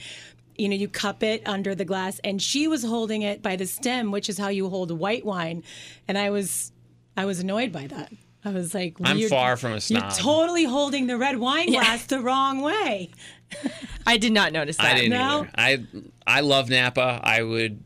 You 0.58 0.68
know, 0.68 0.74
you 0.74 0.88
cup 0.88 1.22
it 1.22 1.42
under 1.46 1.76
the 1.76 1.84
glass, 1.84 2.18
and 2.24 2.42
she 2.42 2.66
was 2.66 2.82
holding 2.82 3.22
it 3.22 3.42
by 3.42 3.54
the 3.54 3.66
stem, 3.66 4.10
which 4.10 4.28
is 4.28 4.36
how 4.36 4.48
you 4.48 4.68
hold 4.68 4.90
white 4.90 5.24
wine. 5.24 5.62
And 6.08 6.18
I 6.18 6.30
was, 6.30 6.72
I 7.16 7.24
was 7.24 7.38
annoyed 7.38 7.70
by 7.70 7.86
that. 7.86 8.10
I 8.44 8.50
was 8.50 8.74
like, 8.74 8.96
I'm 9.02 9.18
you're- 9.18 9.28
far 9.28 9.56
from 9.56 9.72
a 9.72 9.80
snob. 9.80 10.02
You're 10.02 10.10
totally 10.12 10.64
holding 10.64 11.08
the 11.08 11.18
red 11.18 11.36
wine 11.38 11.70
glass 11.72 12.06
the 12.06 12.20
wrong 12.20 12.60
way. 12.62 13.10
I 14.06 14.16
did 14.16 14.32
not 14.32 14.52
notice 14.52 14.76
that. 14.76 14.86
I 14.86 14.94
didn't 14.94 15.10
No? 15.10 15.46
either. 15.56 15.84
I 16.26 16.38
I 16.38 16.40
love 16.40 16.68
Napa. 16.70 17.20
I 17.22 17.42
would, 17.42 17.82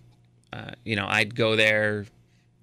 uh, 0.53 0.73
you 0.85 0.97
know, 0.97 1.07
I'd 1.09 1.35
go 1.35 1.57
there 1.57 2.07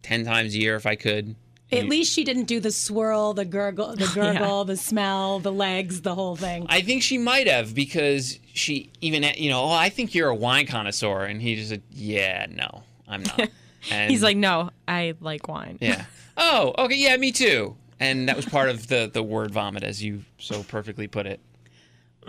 ten 0.04 0.25
times 0.25 0.54
a 0.56 0.58
year 0.60 0.75
if 0.75 0.86
I 0.86 0.96
could. 0.96 1.36
At 1.70 1.89
least 1.89 2.13
she 2.13 2.24
didn't 2.24 2.46
do 2.46 2.62
the 2.62 2.72
swirl, 2.72 3.34
the 3.34 3.44
gurgle, 3.44 3.94
the 3.94 4.10
gurgle, 4.16 4.63
the 4.63 4.77
smell, 4.77 5.39
the 5.39 5.51
legs, 5.51 6.01
the 6.01 6.16
whole 6.16 6.38
thing. 6.38 6.66
I 6.70 6.82
think 6.82 7.04
she 7.04 7.18
might 7.18 7.46
have 7.48 7.75
because 7.75 8.39
she 8.54 8.89
even, 9.01 9.24
you 9.36 9.50
know, 9.50 9.63
oh, 9.63 9.72
I 9.72 9.89
think 9.89 10.16
you're 10.16 10.30
a 10.30 10.36
wine 10.36 10.66
connoisseur, 10.66 11.25
and 11.25 11.42
he 11.42 11.56
just 11.56 11.70
said, 11.70 11.82
yeah, 11.92 12.46
no, 12.50 12.84
I'm 13.08 13.24
not. 13.24 13.50
And 13.92 14.10
He's 14.12 14.24
like, 14.24 14.36
no, 14.36 14.72
I 14.88 15.13
like 15.22 15.48
wine. 15.48 15.77
yeah. 15.82 16.06
Oh, 16.39 16.74
okay, 16.77 16.96
yeah, 16.96 17.16
me 17.18 17.32
too. 17.32 17.75
And 18.00 18.30
that 18.30 18.36
was 18.36 18.46
part 18.46 18.70
of 18.70 18.88
the 18.88 19.10
the 19.12 19.24
word 19.24 19.51
vomit, 19.51 19.84
as 19.84 20.04
you 20.04 20.24
so 20.38 20.62
perfectly 20.63 21.08
put 21.08 21.25
it. 21.25 21.39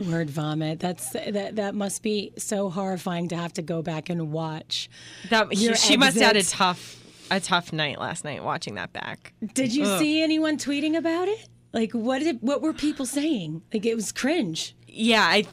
Word 0.01 0.31
vomit. 0.31 0.81
That's 0.81 1.11
that. 1.11 1.57
That 1.57 1.75
must 1.75 2.03
be 2.03 2.33
so 2.39 2.71
horrifying 2.71 3.29
to 3.29 3.37
have 3.37 3.53
to 3.55 3.63
go 3.63 3.83
back 3.83 4.09
and 4.09 4.33
watch. 4.33 4.89
That 5.31 5.53
he- 5.53 5.67
Your 5.67 5.75
she 5.77 5.97
must 5.97 6.17
have 6.19 6.35
had 6.35 6.37
a 6.37 6.43
tough, 6.45 7.03
a 7.31 7.41
tough 7.41 7.73
night 7.73 7.99
last 8.01 8.25
night 8.25 8.43
watching 8.45 8.75
that 8.77 8.93
back. 8.93 9.33
Did 9.55 9.75
you 9.75 9.85
see 9.99 10.23
anyone 10.23 10.57
tweeting 10.59 10.97
about 10.97 11.29
it? 11.29 11.49
Like, 11.73 11.93
what 11.93 12.21
did 12.21 12.39
what 12.41 12.63
were 12.63 12.73
people 12.73 13.07
saying? 13.07 13.63
Like, 13.73 13.85
it 13.87 13.95
was 13.95 14.13
cringe. 14.13 14.75
Yeah, 14.91 15.23
I 15.23 15.45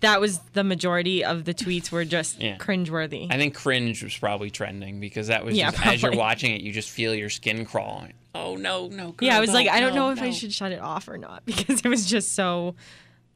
that 0.00 0.20
was 0.20 0.38
the 0.54 0.64
majority 0.64 1.24
of 1.24 1.44
the 1.44 1.54
tweets 1.54 1.90
were 1.92 2.04
just 2.04 2.40
Yeah. 2.42 2.56
cringeworthy. 2.58 3.32
I 3.32 3.36
think 3.38 3.54
cringe 3.54 4.02
was 4.02 4.16
probably 4.16 4.50
trending 4.50 4.98
because 5.00 5.28
that 5.28 5.44
was 5.44 5.56
Yeah, 5.56 5.70
just 5.70 5.86
as 5.86 6.02
you're 6.02 6.16
watching 6.16 6.52
it, 6.54 6.62
you 6.62 6.72
just 6.72 6.90
feel 6.90 7.14
your 7.14 7.30
skin 7.30 7.64
crawling. 7.64 8.12
Oh 8.34 8.56
no, 8.56 8.88
no. 8.88 9.14
yeah, 9.20 9.36
I 9.36 9.40
was 9.40 9.50
girl, 9.50 9.56
like, 9.56 9.68
I 9.68 9.78
don't 9.80 9.94
no, 9.94 10.06
know 10.06 10.10
if 10.12 10.20
I 10.22 10.30
should 10.30 10.52
shut 10.52 10.72
it 10.72 10.80
off 10.80 11.06
or 11.06 11.16
not 11.18 11.44
because 11.46 11.80
it 11.84 11.88
was 11.88 12.10
just 12.10 12.32
so 12.34 12.74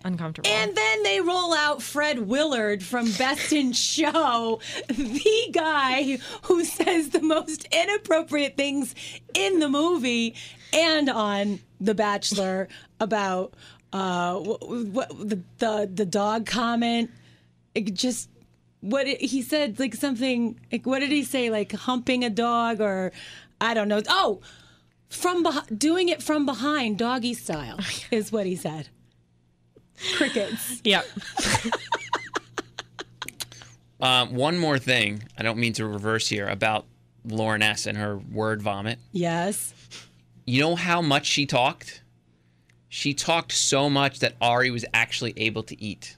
uncomfortable. 0.06 0.48
And 0.48 0.74
then 0.74 1.02
they 1.02 1.20
roll 1.20 1.52
out 1.52 1.82
Fred 1.82 2.20
Willard 2.20 2.82
from 2.82 3.10
Best 3.12 3.52
in 3.52 3.72
Show, 3.72 4.60
the 4.88 5.48
guy 5.52 6.18
who 6.42 6.64
says 6.64 7.10
the 7.10 7.20
most 7.20 7.66
inappropriate 7.72 8.56
things 8.56 8.94
in 9.34 9.58
the 9.58 9.68
movie 9.68 10.34
and 10.72 11.08
on 11.08 11.60
The 11.80 11.94
Bachelor 11.94 12.68
about 13.00 13.54
uh, 13.92 14.38
what, 14.38 14.68
what 14.68 15.08
the, 15.28 15.40
the 15.58 15.90
the 15.92 16.04
dog 16.04 16.46
comment. 16.46 17.10
It 17.74 17.94
just 17.94 18.28
what 18.80 19.06
it, 19.06 19.20
he 19.20 19.42
said, 19.42 19.78
like 19.78 19.94
something. 19.94 20.58
Like 20.70 20.86
what 20.86 21.00
did 21.00 21.10
he 21.10 21.24
say? 21.24 21.50
Like 21.50 21.72
humping 21.72 22.24
a 22.24 22.30
dog, 22.30 22.80
or 22.80 23.12
I 23.60 23.74
don't 23.74 23.88
know. 23.88 24.02
Oh, 24.08 24.40
from 25.08 25.42
behind, 25.42 25.78
doing 25.78 26.08
it 26.08 26.22
from 26.22 26.46
behind, 26.46 26.98
doggy 26.98 27.34
style, 27.34 27.78
is 28.10 28.32
what 28.32 28.46
he 28.46 28.56
said. 28.56 28.88
Crickets. 30.16 30.80
yeah, 30.84 31.02
Um, 33.98 34.34
one 34.34 34.58
more 34.58 34.78
thing. 34.78 35.22
I 35.38 35.42
don't 35.42 35.58
mean 35.58 35.72
to 35.74 35.86
reverse 35.86 36.28
here 36.28 36.46
about 36.46 36.84
Lauren 37.24 37.62
S. 37.62 37.86
and 37.86 37.96
her 37.96 38.18
word 38.18 38.60
vomit. 38.60 38.98
Yes. 39.12 39.72
You 40.44 40.60
know 40.60 40.76
how 40.76 41.00
much 41.00 41.26
she 41.26 41.46
talked? 41.46 42.02
She 42.88 43.14
talked 43.14 43.52
so 43.52 43.88
much 43.88 44.18
that 44.20 44.34
Arie 44.40 44.70
was 44.70 44.84
actually 44.92 45.32
able 45.38 45.62
to 45.64 45.82
eat. 45.82 46.16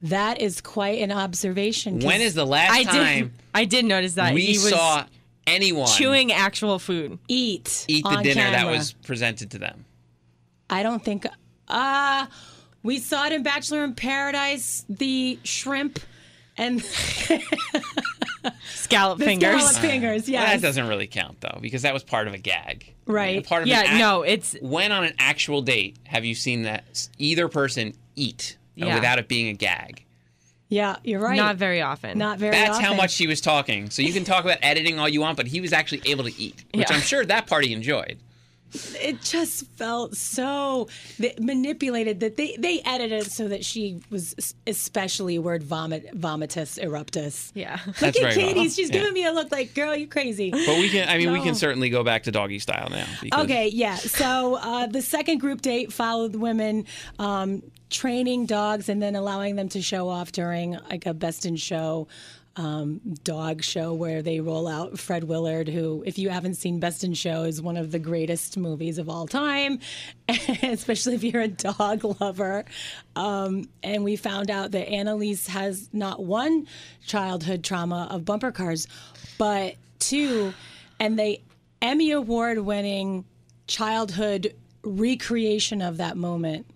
That 0.00 0.40
is 0.40 0.60
quite 0.60 1.00
an 1.00 1.12
observation. 1.12 2.00
When 2.00 2.20
is 2.20 2.34
the 2.34 2.46
last 2.46 2.72
I 2.72 2.84
time 2.84 3.24
did. 3.24 3.32
I 3.54 3.64
did 3.66 3.84
notice 3.84 4.14
that 4.14 4.34
we 4.34 4.40
he 4.46 4.52
was 4.54 4.70
saw 4.70 5.04
anyone 5.46 5.86
chewing 5.86 6.32
actual 6.32 6.78
food. 6.78 7.18
eat 7.28 7.84
eat 7.88 8.02
the 8.04 8.08
on 8.08 8.22
dinner 8.24 8.50
that 8.50 8.66
was 8.66 8.94
presented 8.94 9.50
to 9.52 9.58
them? 9.58 9.84
I 10.68 10.82
don't 10.82 11.04
think. 11.04 11.26
Uh 11.68 12.26
we 12.82 12.98
saw 12.98 13.26
it 13.26 13.32
in 13.32 13.42
Bachelor 13.42 13.84
in 13.84 13.94
Paradise. 13.94 14.84
The 14.88 15.38
shrimp 15.44 16.00
and 16.58 16.82
Scallop 18.64 19.18
the 19.18 19.24
fingers. 19.24 19.62
scallop 19.62 19.76
fingers. 19.76 20.28
Well, 20.28 20.44
that 20.44 20.60
doesn't 20.60 20.88
really 20.88 21.06
count 21.06 21.40
though, 21.40 21.58
because 21.60 21.82
that 21.82 21.94
was 21.94 22.02
part 22.02 22.26
of 22.26 22.34
a 22.34 22.38
gag. 22.38 22.92
Right. 23.06 23.46
Part 23.46 23.62
of 23.62 23.68
Yeah, 23.68 23.80
an 23.80 23.86
act- 23.86 23.98
no, 23.98 24.22
it's 24.22 24.56
When 24.60 24.92
on 24.92 25.04
an 25.04 25.14
actual 25.18 25.62
date 25.62 25.96
have 26.04 26.24
you 26.24 26.34
seen 26.34 26.62
that 26.62 27.08
either 27.18 27.48
person 27.48 27.94
eat 28.16 28.56
uh, 28.80 28.86
Yeah. 28.86 28.94
without 28.96 29.18
it 29.18 29.28
being 29.28 29.48
a 29.48 29.52
gag? 29.54 30.04
yeah, 30.68 30.96
you're 31.04 31.20
right. 31.20 31.36
not 31.36 31.56
very 31.56 31.82
often. 31.82 32.16
Not 32.18 32.38
very. 32.38 32.52
That's 32.56 32.78
how 32.78 32.94
much 32.94 33.10
she 33.12 33.26
was 33.26 33.40
talking. 33.42 33.90
So 33.90 34.00
you 34.02 34.12
can 34.12 34.24
talk 34.24 34.44
about 34.44 34.56
editing 34.62 34.98
all 34.98 35.06
you 35.08 35.20
want, 35.20 35.36
but 35.36 35.46
he 35.46 35.60
was 35.60 35.72
actually 35.72 36.00
able 36.06 36.24
to 36.24 36.32
eat, 36.40 36.64
which 36.74 36.88
Yeah. 36.90 36.96
I'm 36.96 37.02
sure 37.02 37.24
that 37.26 37.46
party 37.46 37.72
enjoyed. 37.74 38.18
It 39.00 39.20
just 39.22 39.66
felt 39.76 40.16
so 40.16 40.88
manipulated 41.40 42.20
that 42.20 42.36
they 42.36 42.56
they 42.58 42.80
edited 42.84 43.26
it 43.26 43.30
so 43.32 43.48
that 43.48 43.64
she 43.64 44.00
was 44.10 44.54
especially 44.66 45.38
word 45.38 45.62
vomit 45.62 46.18
vomitus 46.18 46.78
eruptus. 46.82 47.52
yeah. 47.54 47.78
That's 47.86 48.02
Look 48.02 48.16
at 48.16 48.22
very 48.22 48.34
Katie. 48.34 48.60
well. 48.60 48.68
She's 48.68 48.88
Yeah. 48.88 48.98
giving 48.98 49.12
me 49.12 49.24
a 49.26 49.32
look 49.32 49.52
like, 49.52 49.74
girl, 49.74 49.94
you 49.96 50.06
crazy. 50.06 50.50
But 50.50 50.78
we 50.78 50.88
can, 50.88 51.08
I 51.08 51.18
mean, 51.18 51.32
we 51.32 51.40
can 51.40 51.54
certainly 51.54 51.90
go 51.90 52.02
back 52.04 52.24
to 52.24 52.30
doggy 52.32 52.58
style 52.58 52.88
now. 52.90 53.06
Because 53.20 53.44
Okay, 53.44 53.68
yeah. 53.68 53.96
So 53.96 54.56
uh, 54.56 54.86
the 54.86 55.02
second 55.02 55.38
group 55.38 55.60
date 55.62 55.92
followed 55.92 56.34
women 56.36 56.86
um, 57.18 57.62
training 57.90 58.46
dogs 58.46 58.88
and 58.88 59.02
then 59.02 59.14
allowing 59.16 59.56
them 59.56 59.68
to 59.70 59.82
show 59.82 60.08
off 60.08 60.32
during 60.32 60.78
like 60.90 61.06
a 61.06 61.12
best 61.14 61.44
in 61.44 61.56
show 61.56 62.08
um, 62.56 63.00
dog 63.24 63.62
show 63.62 63.94
where 63.94 64.22
they 64.22 64.40
roll 64.40 64.68
out 64.68 64.98
Fred 64.98 65.24
Willard, 65.24 65.68
who, 65.68 66.02
if 66.06 66.18
you 66.18 66.28
haven't 66.28 66.54
seen 66.54 66.80
Best 66.80 67.04
in 67.04 67.14
Show, 67.14 67.44
is 67.44 67.62
one 67.62 67.76
of 67.76 67.90
the 67.92 67.98
greatest 67.98 68.56
movies 68.56 68.98
of 68.98 69.08
all 69.08 69.26
time, 69.26 69.78
especially 70.62 71.14
if 71.14 71.24
you're 71.24 71.42
a 71.42 71.48
dog 71.48 72.04
lover. 72.20 72.64
Um, 73.16 73.68
and 73.82 74.04
we 74.04 74.16
found 74.16 74.50
out 74.50 74.72
that 74.72 74.88
Annaliese 74.88 75.48
has 75.48 75.88
not 75.92 76.22
one 76.22 76.66
childhood 77.06 77.64
trauma 77.64 78.08
of 78.10 78.24
bumper 78.24 78.52
cars, 78.52 78.86
but 79.38 79.76
two, 79.98 80.52
and 81.00 81.18
they 81.18 81.42
Emmy 81.80 82.10
Award 82.12 82.58
winning 82.58 83.24
childhood 83.66 84.54
recreation 84.84 85.80
of 85.80 85.96
that 85.98 86.16
moment 86.16 86.66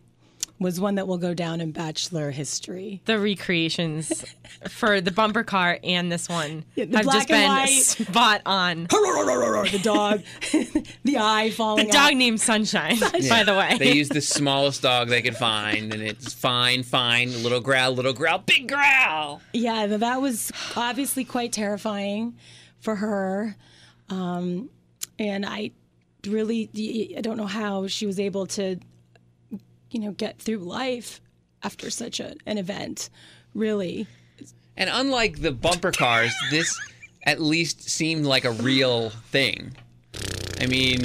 was 0.59 0.81
one 0.81 0.95
that 0.95 1.07
will 1.07 1.19
go 1.19 1.35
down 1.35 1.61
in 1.61 1.71
Bachelor 1.73 2.31
history. 2.31 3.03
the 3.05 3.19
recreations 3.19 4.25
for 4.69 5.01
the 5.03 5.11
bumper 5.11 5.45
car 5.45 5.79
and 5.85 6.11
this 6.11 6.29
one 6.29 6.65
the 6.75 6.83
have 6.87 7.03
black 7.03 7.15
just 7.17 7.29
been 7.29 7.49
white. 7.49 7.69
spot 7.69 8.43
on. 8.47 8.85
the 8.91 9.81
dog, 9.83 10.23
the 11.05 11.19
eye 11.19 11.51
falling 11.51 11.87
The 11.87 11.93
dog 11.93 12.13
out. 12.13 12.17
named 12.17 12.41
Sunshine, 12.41 12.99
by 13.29 13.43
the 13.45 13.55
way. 13.55 13.77
They 13.79 13.93
used 13.95 14.13
the 14.13 14.21
smallest 14.21 14.83
dog 14.83 15.09
they 15.09 15.23
could 15.23 15.37
find, 15.37 15.93
and 15.93 16.03
it's 16.03 16.33
fine, 16.33 16.83
fine, 16.83 17.43
little 17.43 17.61
growl, 17.61 17.93
little 17.93 18.13
growl, 18.15 18.39
big 18.39 18.69
growl. 18.69 19.43
Yeah, 19.53 19.87
that 19.87 20.21
was 20.23 20.51
obviously 20.77 21.25
quite 21.25 21.53
terrifying 21.53 22.37
for 22.81 22.97
her. 22.97 23.57
Um, 24.09 24.71
and 25.19 25.45
I 25.45 25.73
really, 26.27 27.15
I 27.17 27.21
don't 27.21 27.37
know 27.37 27.47
how 27.47 27.87
she 27.89 28.07
was 28.07 28.19
able 28.21 28.47
to, 28.49 28.79
you 29.91 30.01
know, 30.01 30.13
get 30.13 30.39
through 30.39 30.59
life 30.59 31.21
after 31.63 31.91
such 31.91 32.21
a, 32.21 32.35
an 32.47 32.59
event. 32.59 33.11
Really. 33.55 34.07
And 34.77 34.91
unlike 34.93 35.41
the 35.41 35.53
bumper 35.53 35.93
cars, 35.93 36.35
this 36.51 36.79
at 37.25 37.41
least 37.41 37.89
seemed 37.89 38.27
like 38.27 38.45
a 38.45 38.53
real 38.53 39.11
thing. 39.11 39.75
I 40.61 40.67
mean, 40.67 41.01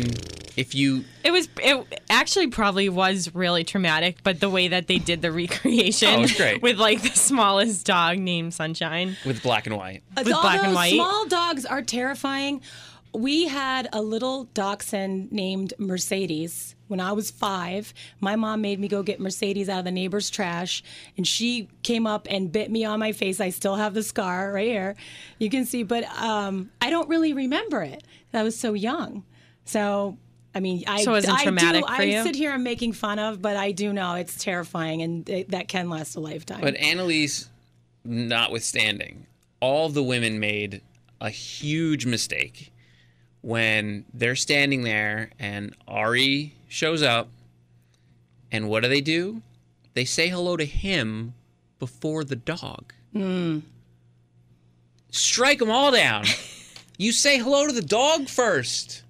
if 0.58 0.76
you 0.76 1.04
It 1.24 1.32
was. 1.32 1.48
It 1.58 2.02
actually 2.10 2.48
probably 2.48 2.89
was 2.89 3.34
really 3.34 3.63
traumatic, 3.63 4.17
but 4.24 4.39
the 4.39 4.50
way 4.50 4.67
that 4.70 4.88
they 4.88 4.98
did 5.00 5.22
the 5.22 5.32
recreation 5.32 6.10
Oh, 6.10 6.28
great. 6.38 6.62
with 6.62 6.78
like 6.78 7.02
the 7.02 7.10
smallest 7.10 7.86
dog 7.86 8.17
named 8.20 8.54
Sunshine. 8.54 9.15
with 9.26 9.41
black 9.41 9.67
and 9.67 9.78
white, 9.78 10.04
With 10.17 10.28
black 10.28 10.58
and 10.60 10.67
Although 10.67 10.76
white? 10.76 10.94
Small 10.94 11.28
dogs 11.28 11.65
are 11.65 11.82
terrifying. 11.82 12.62
We 13.13 13.47
had 13.47 13.89
a 13.91 14.02
little 14.02 14.45
dachshund 14.54 15.32
named 15.32 15.74
Mercedes 15.78 16.76
when 16.88 17.00
I 17.00 17.12
was 17.12 17.30
five. 17.30 17.93
My 18.21 18.36
mom 18.36 18.62
made 18.62 18.80
me 18.80 18.88
go 18.88 19.04
get 19.04 19.19
Mercedes 19.19 19.67
out 19.67 19.80
of 19.80 19.86
the 19.86 19.91
neighbor's 19.91 20.30
trash, 20.30 20.82
and 21.17 21.28
she 21.28 21.67
came 21.84 22.08
up 22.08 22.28
and 22.30 22.52
bit 22.52 22.71
me 22.71 22.86
on 22.86 23.00
my 23.00 23.12
face. 23.12 23.41
I 23.41 23.50
still 23.50 23.76
have 23.76 23.93
the 23.93 24.04
scar 24.04 24.54
right 24.54 24.67
here. 24.67 24.95
You 25.39 25.50
can 25.50 25.65
see, 25.65 25.84
but 25.84 26.04
um, 26.21 26.71
I 26.80 26.89
don't 26.89 27.10
really 27.10 27.34
remember 27.34 27.82
it. 27.82 28.04
I 28.34 28.43
was 28.43 28.58
so 28.58 28.74
young. 28.74 29.24
So, 29.65 30.17
I 30.56 30.62
mean, 30.62 30.84
I, 30.88 31.04
So 31.04 31.12
it 31.12 31.15
wasn't 31.15 31.39
I 31.39 31.43
traumatic 31.43 31.82
do, 31.86 31.93
for 31.93 32.02
I 32.02 32.06
you? 32.06 32.24
sit 32.24 32.36
here 32.36 32.54
and 32.54 32.63
making 32.63 32.93
fun 32.93 33.19
of, 33.19 33.41
but 33.41 33.58
I 33.58 33.71
do 33.74 33.91
know 33.91 34.15
it's 34.15 34.41
terrifying, 34.41 35.02
and 35.02 35.30
it, 35.30 35.50
that 35.52 35.67
can 35.67 35.89
last 35.89 36.15
a 36.15 36.21
lifetime. 36.21 36.62
but 36.62 36.76
Annaliese, 36.76 37.47
notwithstanding, 38.06 39.26
all 39.60 39.89
the 39.89 40.04
women 40.04 40.39
made 40.39 40.82
a 41.19 41.30
huge 41.30 42.06
mistake 42.06 42.71
when 43.41 44.06
they're 44.13 44.36
standing 44.36 44.84
there 44.84 45.32
and 45.39 45.75
Arie 45.88 46.54
shows 46.67 47.01
up, 47.01 47.30
and 48.51 48.69
what 48.69 48.84
do 48.84 48.89
they 48.89 49.01
do? 49.01 49.41
They 49.93 50.06
say 50.06 50.30
hello 50.30 50.58
to 50.58 50.65
him 50.65 51.34
before 51.80 52.23
the 52.23 52.36
dog. 52.36 52.93
Hmm. 53.13 53.60
Strike 55.10 55.60
them 55.60 55.71
all 55.71 55.91
down. 55.91 56.25
you 56.97 57.12
say 57.12 57.38
hello 57.38 57.67
to 57.67 57.73
the 57.73 57.82
dog 57.82 58.30
first. 58.30 59.04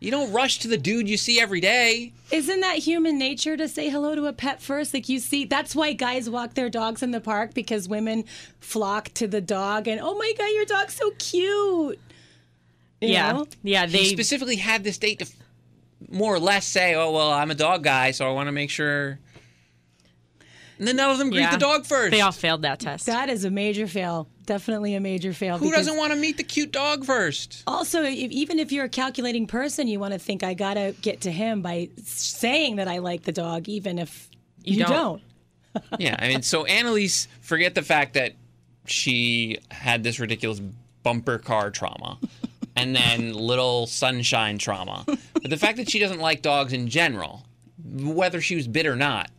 You 0.00 0.10
don't 0.10 0.32
rush 0.32 0.60
to 0.60 0.68
the 0.68 0.78
dude 0.78 1.08
you 1.08 1.18
see 1.18 1.40
every 1.40 1.60
day. 1.60 2.12
Isn't 2.30 2.60
that 2.60 2.78
human 2.78 3.18
nature 3.18 3.56
to 3.56 3.68
say 3.68 3.90
hello 3.90 4.14
to 4.14 4.26
a 4.26 4.32
pet 4.32 4.62
first? 4.62 4.94
Like 4.94 5.08
you 5.10 5.18
see, 5.18 5.44
that's 5.44 5.76
why 5.76 5.92
guys 5.92 6.30
walk 6.30 6.54
their 6.54 6.70
dogs 6.70 7.02
in 7.02 7.10
the 7.10 7.20
park 7.20 7.52
because 7.52 7.88
women 7.88 8.24
flock 8.60 9.12
to 9.14 9.28
the 9.28 9.42
dog 9.42 9.88
and 9.88 10.00
oh 10.00 10.14
my 10.16 10.32
god, 10.38 10.46
your 10.54 10.64
dog's 10.64 10.94
so 10.94 11.10
cute. 11.18 12.00
You 13.00 13.08
yeah, 13.08 13.32
know? 13.32 13.46
yeah. 13.62 13.86
He 13.86 13.92
They 13.98 14.04
specifically 14.04 14.56
had 14.56 14.84
this 14.84 14.98
date 14.98 15.20
to 15.20 15.24
f- 15.24 15.32
more 16.10 16.34
or 16.34 16.38
less 16.38 16.66
say, 16.66 16.94
"Oh 16.94 17.10
well, 17.12 17.30
I'm 17.32 17.50
a 17.50 17.54
dog 17.54 17.82
guy, 17.84 18.10
so 18.10 18.28
I 18.28 18.32
want 18.32 18.48
to 18.48 18.52
make 18.52 18.70
sure." 18.70 19.18
and 20.78 20.88
then 20.88 20.96
none 20.96 21.10
of 21.10 21.18
them 21.18 21.28
greet 21.28 21.40
Yeah. 21.40 21.50
the 21.50 21.58
dog 21.58 21.84
first. 21.84 22.10
They 22.10 22.22
all 22.22 22.32
failed 22.32 22.62
that 22.62 22.80
test. 22.80 23.04
That 23.06 23.28
is 23.28 23.44
a 23.44 23.50
major 23.50 23.86
fail. 23.86 24.28
Definitely 24.46 24.94
a 24.94 25.00
major 25.00 25.34
fail. 25.34 25.58
Who 25.58 25.70
doesn't 25.70 25.96
want 25.96 26.12
to 26.14 26.18
meet 26.18 26.38
the 26.38 26.42
cute 26.42 26.72
dog 26.72 27.04
first? 27.04 27.62
Also, 27.66 28.02
if, 28.02 28.14
even 28.30 28.58
if 28.58 28.72
you're 28.72 28.86
a 28.86 28.88
calculating 28.88 29.46
person, 29.46 29.88
you 29.88 30.00
want 30.00 30.14
to 30.14 30.18
think 30.18 30.42
I 30.42 30.54
gotta 30.54 30.94
get 31.02 31.20
to 31.22 31.30
him 31.30 31.60
by 31.60 31.90
saying 32.02 32.76
that 32.76 32.88
I 32.88 32.98
like 32.98 33.24
the 33.24 33.32
dog, 33.32 33.68
even 33.68 33.98
if 33.98 34.30
you, 34.64 34.78
You 34.78 34.84
don't. 34.84 35.22
don't. 35.74 35.84
yeah, 36.00 36.16
I 36.18 36.28
mean, 36.28 36.40
so 36.42 36.64
Annaliese, 36.64 37.28
forget 37.42 37.74
the 37.74 37.82
fact 37.82 38.14
that 38.14 38.32
she 38.86 39.58
had 39.70 40.02
this 40.02 40.18
ridiculous 40.18 40.60
bumper 41.02 41.36
car 41.38 41.70
trauma 41.70 42.18
and 42.76 42.94
then 42.94 43.32
little 43.34 43.86
sunshine 43.86 44.58
trauma. 44.58 45.04
But 45.06 45.50
the 45.50 45.56
fact 45.56 45.76
that 45.78 45.90
she 45.90 45.98
doesn't 45.98 46.20
like 46.20 46.42
dogs 46.42 46.72
in 46.72 46.88
general, 46.88 47.44
whether 47.84 48.40
she 48.40 48.56
was 48.56 48.68
bit 48.68 48.86
or 48.86 48.96
not, 48.96 49.30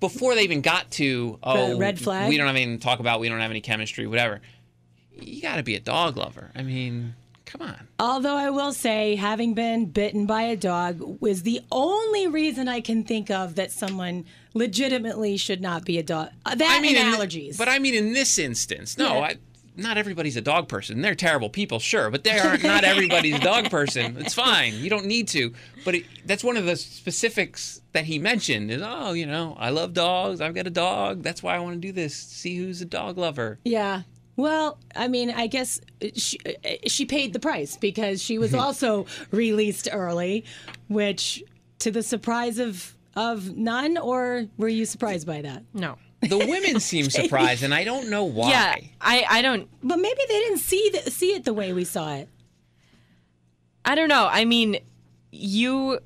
before 0.00 0.34
they 0.34 0.42
even 0.42 0.60
got 0.60 0.90
to, 0.92 1.38
oh, 1.42 1.78
red 1.78 1.98
flag? 1.98 2.28
we 2.28 2.36
don't 2.36 2.46
have 2.46 2.56
anything 2.56 2.78
to 2.78 2.84
talk 2.84 3.00
about, 3.00 3.20
we 3.20 3.28
don't 3.28 3.40
have 3.40 3.50
any 3.50 3.60
chemistry, 3.60 4.06
whatever, 4.06 4.40
you 5.12 5.42
got 5.42 5.56
to 5.56 5.62
be 5.62 5.74
a 5.74 5.80
dog 5.80 6.16
lover. 6.16 6.50
I 6.54 6.62
mean, 6.62 7.14
come 7.46 7.62
on. 7.62 7.88
Although 7.98 8.36
I 8.36 8.50
will 8.50 8.72
say, 8.72 9.16
having 9.16 9.54
been 9.54 9.86
bitten 9.86 10.26
by 10.26 10.42
a 10.42 10.56
dog 10.56 11.00
was 11.20 11.42
the 11.42 11.60
only 11.70 12.26
reason 12.26 12.68
I 12.68 12.80
can 12.80 13.04
think 13.04 13.30
of 13.30 13.54
that 13.56 13.70
someone 13.72 14.24
legitimately 14.54 15.36
should 15.36 15.60
not 15.60 15.84
be 15.84 15.98
a 15.98 16.02
dog. 16.02 16.28
That 16.44 16.60
I 16.60 16.80
mean, 16.80 16.96
and 16.96 17.14
allergies. 17.16 17.56
but 17.58 17.68
I 17.68 17.78
mean, 17.78 17.94
in 17.94 18.12
this 18.12 18.38
instance, 18.38 18.98
no, 18.98 19.14
Yeah. 19.14 19.20
I, 19.20 19.36
not 19.76 19.96
everybody's 19.96 20.36
a 20.36 20.40
dog 20.40 20.68
person. 20.68 21.00
They're 21.00 21.14
terrible 21.14 21.48
people, 21.48 21.78
sure, 21.78 22.10
but 22.10 22.24
they 22.24 22.38
aren't. 22.38 22.64
Everybody's 22.64 23.40
dog 23.40 23.70
person. 23.70 24.16
It's 24.18 24.34
fine. 24.34 24.74
You 24.74 24.90
don't 24.90 25.06
need 25.06 25.28
to. 25.28 25.52
But 25.84 25.96
it, 25.96 26.04
that's 26.26 26.44
one 26.44 26.56
of 26.56 26.64
the 26.64 26.76
specifics 26.76 27.80
that 27.92 28.04
he 28.04 28.18
mentioned. 28.18 28.70
Is 28.70 28.82
oh, 28.84 29.12
you 29.12 29.26
know, 29.26 29.56
I 29.58 29.70
love 29.70 29.94
dogs. 29.94 30.40
I've 30.40 30.54
got 30.54 30.66
a 30.66 30.70
dog. 30.70 31.22
That's 31.22 31.42
why 31.42 31.56
I 31.56 31.60
want 31.60 31.74
to 31.74 31.80
do 31.80 31.92
this. 31.92 32.14
See 32.14 32.56
who's 32.56 32.80
a 32.82 32.86
dog 32.86 33.18
lover. 33.18 33.58
Yeah. 33.64 34.02
Well, 34.36 34.78
I 34.96 35.08
mean, 35.08 35.30
I 35.30 35.46
guess 35.46 35.80
uh, 36.02 36.08
she, 36.14 36.38
uh, 36.46 36.70
she 36.86 37.04
paid 37.04 37.32
the 37.32 37.40
price 37.40 37.76
because 37.76 38.22
she 38.22 38.38
was 38.38 38.54
also 38.62 39.06
released 39.30 39.88
early, 39.92 40.44
which 40.88 41.42
to 41.80 41.90
the 41.90 42.02
surprise 42.02 42.58
of 42.58 42.94
of 43.14 43.56
none, 43.56 43.98
or 43.98 44.46
were 44.56 44.68
you 44.68 44.84
surprised 44.86 45.26
by 45.26 45.42
that? 45.42 45.62
no. 45.74 45.96
The 46.28 46.38
women 46.38 46.78
seem 46.80 47.10
surprised, 47.10 47.62
and 47.62 47.74
I 47.74 47.84
don't 47.84 48.08
know 48.08 48.24
why. 48.24 48.50
Yeah, 48.50 48.76
I, 49.00 49.24
I 49.28 49.42
don't 49.42 49.68
But 49.82 49.96
maybe 49.98 50.20
they 50.28 50.38
didn't 50.40 50.58
see 50.58 50.90
the, 50.92 51.10
see 51.10 51.34
it 51.34 51.44
the 51.44 51.52
way 51.52 51.72
we 51.72 51.84
saw 51.84 52.14
it. 52.14 52.28
I 53.84 53.94
don't 53.96 54.08
know. 54.08 54.28
I 54.30 54.44
mean, 54.44 54.78
you 55.32 55.98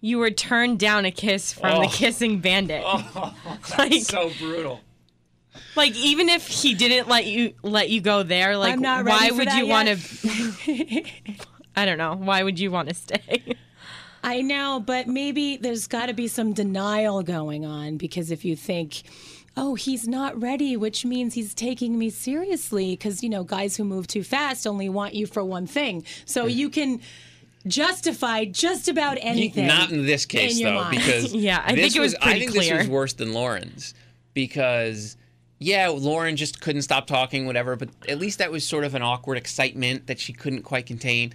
you 0.00 0.16
were 0.18 0.30
turned 0.30 0.78
down 0.78 1.04
a 1.04 1.10
kiss 1.10 1.52
from 1.52 1.82
the 1.82 1.86
Oh. 1.86 1.90
kissing 1.90 2.40
bandit. 2.40 2.82
Oh, 2.86 3.34
like 3.78 3.92
so 4.02 4.30
brutal. 4.38 4.80
like 5.76 5.94
even 5.94 6.30
if 6.30 6.46
he 6.46 6.74
didn't 6.74 7.08
let 7.08 7.26
you 7.26 7.52
let 7.62 7.90
you 7.90 8.00
go 8.00 8.22
there, 8.22 8.56
like 8.56 8.72
I'm 8.72 8.80
not 8.80 9.04
ready 9.04 9.10
why 9.24 9.28
for 9.28 9.34
would 9.36 9.48
that 9.48 9.58
you 9.58 9.66
want 9.66 9.88
to 9.88 11.04
I 11.76 11.84
don't 11.84 11.98
know. 11.98 12.14
Why 12.16 12.42
would 12.42 12.58
you 12.58 12.70
want 12.70 12.88
to 12.88 12.94
stay? 12.94 13.56
I 14.22 14.42
know, 14.42 14.82
but 14.84 15.08
maybe 15.08 15.56
there's 15.56 15.86
got 15.86 16.06
to 16.06 16.14
be 16.14 16.28
some 16.28 16.52
denial 16.52 17.22
going 17.22 17.64
on 17.64 17.96
because 17.96 18.30
if 18.30 18.44
you 18.44 18.56
think, 18.56 19.02
oh, 19.56 19.74
he's 19.74 20.06
not 20.06 20.40
ready, 20.40 20.76
which 20.76 21.04
means 21.04 21.34
he's 21.34 21.54
taking 21.54 21.98
me 21.98 22.10
seriously, 22.10 22.92
because, 22.92 23.22
you 23.22 23.28
know, 23.28 23.44
guys 23.44 23.76
who 23.76 23.84
move 23.84 24.06
too 24.06 24.22
fast 24.22 24.66
only 24.66 24.88
want 24.88 25.14
you 25.14 25.26
for 25.26 25.44
one 25.44 25.66
thing. 25.66 26.04
So 26.24 26.46
you 26.46 26.70
can 26.70 27.00
justify 27.66 28.44
just 28.44 28.88
about 28.88 29.18
anything. 29.20 29.66
Not 29.66 29.90
in 29.90 30.06
this 30.06 30.26
case, 30.26 30.58
in 30.58 30.64
though, 30.64 30.74
mind. 30.74 30.96
because 30.96 31.34
Yeah, 31.34 31.62
I 31.64 31.74
this 31.74 31.92
think 31.92 31.96
it 31.96 32.00
was 32.00 32.14
I 32.16 32.24
pretty 32.24 32.40
think 32.40 32.52
this 32.52 32.72
was 32.72 32.88
worse 32.88 33.12
than 33.14 33.32
Lauren's 33.32 33.94
because 34.34 35.16
yeah, 35.58 35.88
Lauren 35.88 36.36
just 36.36 36.60
couldn't 36.60 36.82
stop 36.82 37.06
talking, 37.06 37.46
whatever. 37.46 37.76
But 37.76 37.90
at 38.08 38.18
least 38.18 38.38
that 38.38 38.50
was 38.50 38.66
sort 38.66 38.84
of 38.84 38.94
an 38.94 39.02
awkward 39.02 39.36
excitement 39.36 40.06
that 40.06 40.18
she 40.18 40.32
couldn't 40.32 40.62
quite 40.62 40.86
contain. 40.86 41.32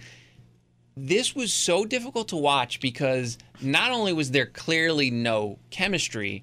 This 0.96 1.34
was 1.34 1.52
so 1.52 1.84
difficult 1.84 2.28
to 2.28 2.36
watch 2.36 2.80
because 2.80 3.36
not 3.60 3.90
only 3.90 4.12
was 4.12 4.30
there 4.30 4.46
clearly 4.46 5.10
no 5.10 5.58
chemistry, 5.70 6.42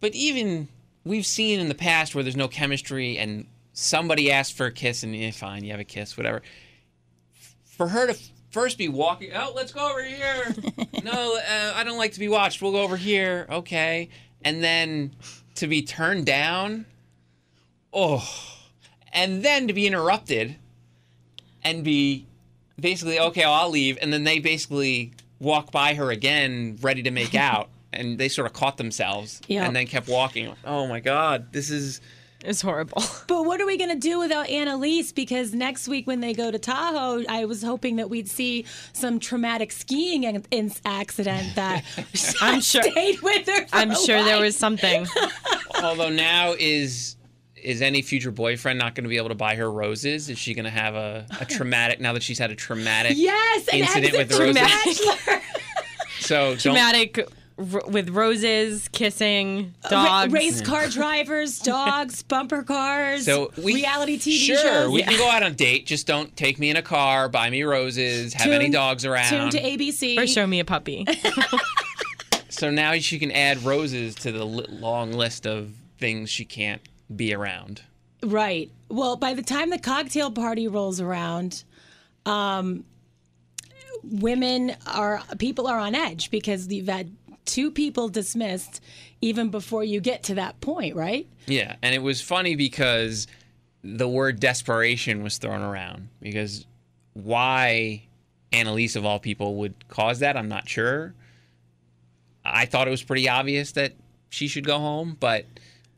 but 0.00 0.14
even 0.14 0.68
we've 1.04 1.26
seen 1.26 1.58
in 1.58 1.68
the 1.68 1.74
past 1.74 2.14
where 2.14 2.22
there's 2.22 2.36
no 2.36 2.48
chemistry 2.48 3.16
and 3.16 3.46
somebody 3.72 4.30
asked 4.30 4.54
for 4.54 4.66
a 4.66 4.72
kiss 4.72 5.02
and 5.02 5.16
yeah, 5.16 5.30
fine, 5.30 5.64
you 5.64 5.70
have 5.70 5.80
a 5.80 5.84
kiss, 5.84 6.16
whatever 6.16 6.42
for 7.78 7.86
her 7.86 8.08
to 8.08 8.18
first 8.50 8.76
be 8.76 8.88
walking, 8.88 9.30
oh, 9.34 9.52
let's 9.54 9.72
go 9.72 9.88
over 9.88 10.02
here. 10.02 10.54
no, 11.04 11.38
uh, 11.38 11.72
I 11.74 11.84
don't 11.84 11.96
like 11.96 12.12
to 12.12 12.18
be 12.18 12.28
watched. 12.28 12.60
We'll 12.60 12.72
go 12.72 12.82
over 12.82 12.96
here. 12.96 13.46
Okay. 13.48 14.10
And 14.42 14.62
then 14.62 15.14
to 15.54 15.68
be 15.68 15.82
turned 15.82 16.26
down. 16.26 16.84
Oh. 17.92 18.28
And 19.12 19.44
then 19.44 19.68
to 19.68 19.72
be 19.72 19.86
interrupted 19.86 20.56
and 21.62 21.84
be 21.84 22.26
basically, 22.80 23.18
okay, 23.20 23.44
I'll 23.44 23.70
leave. 23.70 23.98
And 24.00 24.12
then 24.12 24.24
they 24.24 24.38
basically 24.38 25.12
walk 25.40 25.70
by 25.70 25.94
her 25.94 26.10
again, 26.10 26.78
ready 26.80 27.02
to 27.02 27.10
make 27.10 27.34
out. 27.50 27.68
And 27.92 28.18
they 28.18 28.28
sort 28.28 28.46
of 28.46 28.52
caught 28.52 28.76
themselves 28.76 29.40
Yeah. 29.48 29.64
and 29.66 29.74
then 29.74 29.86
kept 29.86 30.08
walking. 30.08 30.54
Oh 30.64 30.86
my 30.86 31.00
God, 31.00 31.52
this 31.52 31.70
is. 31.70 32.00
It's 32.44 32.60
horrible. 32.60 33.02
But 33.26 33.44
what 33.46 33.60
are 33.60 33.66
we 33.66 33.76
going 33.76 33.90
to 33.90 33.96
do 33.98 34.18
without 34.20 34.46
Annaliese? 34.46 35.12
Because 35.14 35.52
next 35.52 35.88
week 35.88 36.06
when 36.06 36.20
they 36.20 36.32
go 36.34 36.50
to 36.52 36.58
Tahoe, 36.58 37.24
I 37.28 37.46
was 37.46 37.62
hoping 37.62 37.96
that 37.96 38.08
we'd 38.10 38.28
see 38.28 38.64
some 38.92 39.18
traumatic 39.18 39.72
skiing 39.72 40.22
in- 40.22 40.44
in- 40.52 40.72
accident 40.84 41.56
that 41.56 41.82
I'm 42.40 42.60
sure- 42.60 42.82
stayed 42.84 43.20
with 43.22 43.46
her. 43.48 43.66
for 43.66 43.74
I'm 43.76 43.92
sure 43.94 44.22
there 44.22 44.40
was 44.40 44.56
something. 44.56 45.06
Although 45.82 46.10
now 46.10 46.54
is 46.58 47.16
is 47.62 47.82
any 47.82 48.02
future 48.02 48.30
boyfriend 48.30 48.78
not 48.78 48.94
going 48.94 49.04
to 49.04 49.08
be 49.08 49.16
able 49.16 49.28
to 49.28 49.34
buy 49.34 49.54
her 49.56 49.70
roses? 49.70 50.28
Is 50.28 50.38
she 50.38 50.54
going 50.54 50.64
to 50.64 50.70
have 50.70 50.94
a, 50.94 51.26
a 51.40 51.44
traumatic 51.46 52.00
now 52.00 52.12
that 52.12 52.22
she's 52.22 52.38
had 52.38 52.50
a 52.50 52.54
traumatic 52.54 53.12
Yes, 53.16 53.68
an 53.68 53.80
incident 53.80 54.12
with 54.16 54.30
to 54.30 54.38
roses? 54.42 54.54
Bachelor. 54.54 55.40
So 56.20 56.56
don't, 56.56 57.18
r- 57.56 57.82
with 57.88 58.10
roses, 58.10 58.88
kissing, 58.88 59.72
Ra- 59.84 59.90
dogs. 59.90 60.32
race 60.32 60.60
car 60.60 60.88
drivers, 60.88 61.58
dogs, 61.60 62.22
bumper 62.22 62.62
cars, 62.64 63.24
so 63.24 63.50
we 63.56 63.74
reality 63.76 64.18
TV 64.18 64.36
sure, 64.36 64.56
shows. 64.58 64.90
we 64.90 65.02
can 65.04 65.16
go 65.16 65.30
out 65.30 65.42
on 65.42 65.52
a 65.52 65.54
date. 65.54 65.86
Just 65.86 66.06
don't 66.06 66.36
take 66.36 66.58
me 66.58 66.68
in 66.70 66.76
a 66.76 66.82
car, 66.82 67.28
buy 67.30 67.48
me 67.48 67.62
roses, 67.62 68.34
have 68.34 68.50
any 68.52 68.68
dogs 68.68 69.06
around. 69.06 69.30
Tune 69.30 69.50
to 69.50 69.60
ABC. 69.62 70.18
or 70.18 70.26
show 70.26 70.46
me 70.46 70.60
a 70.60 70.64
puppy. 70.66 71.06
so 72.48 72.70
now 72.70 72.92
she 72.94 73.18
can 73.18 73.30
add 73.32 73.62
roses 73.64 74.14
to 74.16 74.32
the 74.32 74.44
long 74.44 75.12
list 75.12 75.46
of 75.46 75.70
things 75.98 76.28
she 76.30 76.44
can't 76.44 76.82
be 77.14 77.34
around. 77.34 77.82
Right. 78.22 78.70
Well, 78.88 79.16
by 79.16 79.34
the 79.34 79.42
time 79.42 79.70
the 79.70 79.78
cocktail 79.78 80.30
party 80.30 80.66
rolls 80.68 81.00
around, 81.00 81.64
um, 82.26 82.84
women 84.02 84.76
are 84.86 85.22
people 85.38 85.66
are 85.66 85.78
on 85.78 85.94
edge 85.94 86.30
because 86.30 86.68
you've 86.68 86.88
had 86.88 87.10
two 87.44 87.70
people 87.70 88.08
dismissed 88.08 88.82
even 89.20 89.50
before 89.50 89.82
you 89.82 90.00
get 90.00 90.22
to 90.24 90.34
that 90.34 90.60
point, 90.60 90.94
right? 90.94 91.26
Yeah, 91.46 91.76
and 91.82 91.94
it 91.94 92.02
was 92.02 92.20
funny 92.20 92.56
because 92.56 93.26
the 93.82 94.08
word 94.08 94.40
desperation 94.40 95.22
was 95.22 95.38
thrown 95.38 95.62
around 95.62 96.08
because 96.20 96.66
why 97.14 98.02
Annaliese 98.52 98.96
of 98.96 99.04
all 99.04 99.18
people 99.18 99.56
would 99.56 99.88
cause 99.88 100.20
that, 100.20 100.36
I'm 100.36 100.48
not 100.48 100.68
sure. 100.68 101.14
I 102.44 102.66
thought 102.66 102.86
it 102.86 102.90
was 102.90 103.02
pretty 103.02 103.28
obvious 103.28 103.72
that 103.72 103.92
she 104.30 104.48
should 104.48 104.66
go 104.66 104.78
home, 104.78 105.16
but 105.18 105.46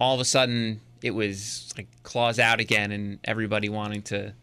all 0.01 0.15
of 0.15 0.21
a 0.21 0.25
sudden 0.25 0.81
it 1.03 1.13
was 1.13 1.73
like 1.77 1.89
claws 2.03 2.39
out 2.39 2.61
again 2.61 2.93
and 2.93 3.19
everybody 3.25 3.69
wanting 3.69 4.03
to 4.03 4.35